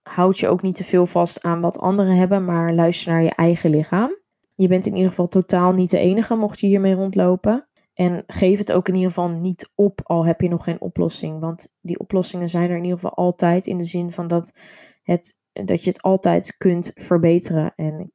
houd 0.02 0.38
je 0.38 0.48
ook 0.48 0.62
niet 0.62 0.74
te 0.74 0.84
veel 0.84 1.06
vast 1.06 1.42
aan 1.42 1.60
wat 1.60 1.78
anderen 1.78 2.16
hebben, 2.16 2.44
maar 2.44 2.74
luister 2.74 3.12
naar 3.12 3.22
je 3.22 3.34
eigen 3.34 3.70
lichaam. 3.70 4.16
Je 4.54 4.68
bent 4.68 4.86
in 4.86 4.94
ieder 4.94 5.08
geval 5.08 5.28
totaal 5.28 5.72
niet 5.72 5.90
de 5.90 5.98
enige 5.98 6.34
mocht 6.34 6.60
je 6.60 6.66
hiermee 6.66 6.94
rondlopen. 6.94 7.68
En 7.94 8.22
geef 8.26 8.58
het 8.58 8.72
ook 8.72 8.88
in 8.88 8.94
ieder 8.94 9.08
geval 9.08 9.28
niet 9.28 9.70
op, 9.74 10.00
al 10.02 10.26
heb 10.26 10.40
je 10.40 10.48
nog 10.48 10.64
geen 10.64 10.80
oplossing. 10.80 11.40
Want 11.40 11.74
die 11.80 11.98
oplossingen 11.98 12.48
zijn 12.48 12.70
er 12.70 12.76
in 12.76 12.82
ieder 12.82 12.98
geval 12.98 13.14
altijd 13.14 13.66
in 13.66 13.78
de 13.78 13.84
zin 13.84 14.12
van 14.12 14.28
dat, 14.28 14.60
het, 15.02 15.36
dat 15.52 15.84
je 15.84 15.90
het 15.90 16.02
altijd 16.02 16.56
kunt 16.56 16.90
verbeteren. 16.94 17.72
En 17.74 18.10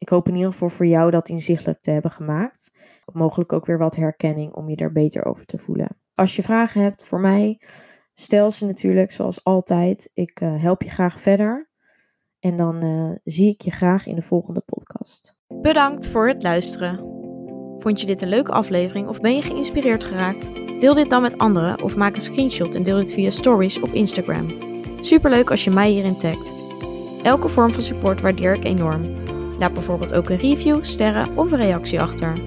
ik 0.00 0.08
hoop 0.08 0.28
in 0.28 0.34
ieder 0.34 0.52
geval 0.52 0.68
voor 0.68 0.86
jou 0.86 1.10
dat 1.10 1.28
inzichtelijk 1.28 1.80
te 1.80 1.90
hebben 1.90 2.10
gemaakt. 2.10 2.72
Mogelijk 3.12 3.52
ook 3.52 3.66
weer 3.66 3.78
wat 3.78 3.96
herkenning 3.96 4.52
om 4.52 4.68
je 4.68 4.76
er 4.76 4.92
beter 4.92 5.24
over 5.24 5.46
te 5.46 5.58
voelen. 5.58 5.96
Als 6.14 6.36
je 6.36 6.42
vragen 6.42 6.82
hebt 6.82 7.06
voor 7.06 7.20
mij, 7.20 7.60
stel 8.14 8.50
ze 8.50 8.66
natuurlijk 8.66 9.10
zoals 9.10 9.44
altijd. 9.44 10.10
Ik 10.14 10.40
uh, 10.40 10.62
help 10.62 10.82
je 10.82 10.90
graag 10.90 11.20
verder. 11.20 11.70
En 12.38 12.56
dan 12.56 12.84
uh, 12.84 13.16
zie 13.22 13.52
ik 13.52 13.60
je 13.60 13.70
graag 13.70 14.06
in 14.06 14.14
de 14.14 14.22
volgende 14.22 14.60
podcast. 14.60 15.36
Bedankt 15.46 16.08
voor 16.08 16.28
het 16.28 16.42
luisteren. 16.42 16.98
Vond 17.78 18.00
je 18.00 18.06
dit 18.06 18.22
een 18.22 18.28
leuke 18.28 18.52
aflevering 18.52 19.08
of 19.08 19.20
ben 19.20 19.36
je 19.36 19.42
geïnspireerd 19.42 20.04
geraakt? 20.04 20.50
Deel 20.80 20.94
dit 20.94 21.10
dan 21.10 21.22
met 21.22 21.38
anderen 21.38 21.82
of 21.82 21.96
maak 21.96 22.14
een 22.14 22.20
screenshot 22.20 22.74
en 22.74 22.82
deel 22.82 22.96
dit 22.96 23.12
via 23.12 23.30
stories 23.30 23.80
op 23.80 23.92
Instagram. 23.92 24.58
Superleuk 25.00 25.50
als 25.50 25.64
je 25.64 25.70
mij 25.70 25.90
hierin 25.90 26.18
tagt. 26.18 26.52
Elke 27.22 27.48
vorm 27.48 27.72
van 27.72 27.82
support 27.82 28.20
waardeer 28.20 28.54
ik 28.54 28.64
enorm. 28.64 29.30
Laat 29.60 29.72
bijvoorbeeld 29.72 30.12
ook 30.12 30.28
een 30.28 30.36
review, 30.36 30.84
sterren 30.84 31.36
of 31.36 31.52
een 31.52 31.58
reactie 31.58 32.00
achter. 32.00 32.42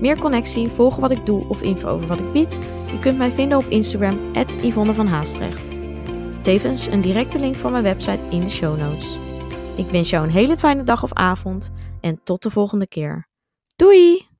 Meer 0.00 0.18
connectie, 0.18 0.68
volgen 0.68 1.00
wat 1.00 1.10
ik 1.10 1.26
doe 1.26 1.48
of 1.48 1.62
info 1.62 1.88
over 1.88 2.06
wat 2.06 2.20
ik 2.20 2.32
bied? 2.32 2.58
Je 2.90 2.98
kunt 3.00 3.18
mij 3.18 3.32
vinden 3.32 3.58
op 3.58 3.64
Instagram, 3.64 4.18
Yvonne 4.62 4.94
van 4.94 5.06
Haastrecht. 5.06 5.70
Tevens 6.42 6.86
een 6.86 7.00
directe 7.00 7.38
link 7.38 7.54
van 7.54 7.72
mijn 7.72 7.82
website 7.82 8.20
in 8.30 8.40
de 8.40 8.50
show 8.50 8.78
notes. 8.78 9.18
Ik 9.76 9.86
wens 9.90 10.10
jou 10.10 10.24
een 10.24 10.32
hele 10.32 10.58
fijne 10.58 10.82
dag 10.82 11.02
of 11.02 11.12
avond 11.12 11.70
en 12.00 12.20
tot 12.24 12.42
de 12.42 12.50
volgende 12.50 12.86
keer. 12.86 13.28
Doei! 13.76 14.35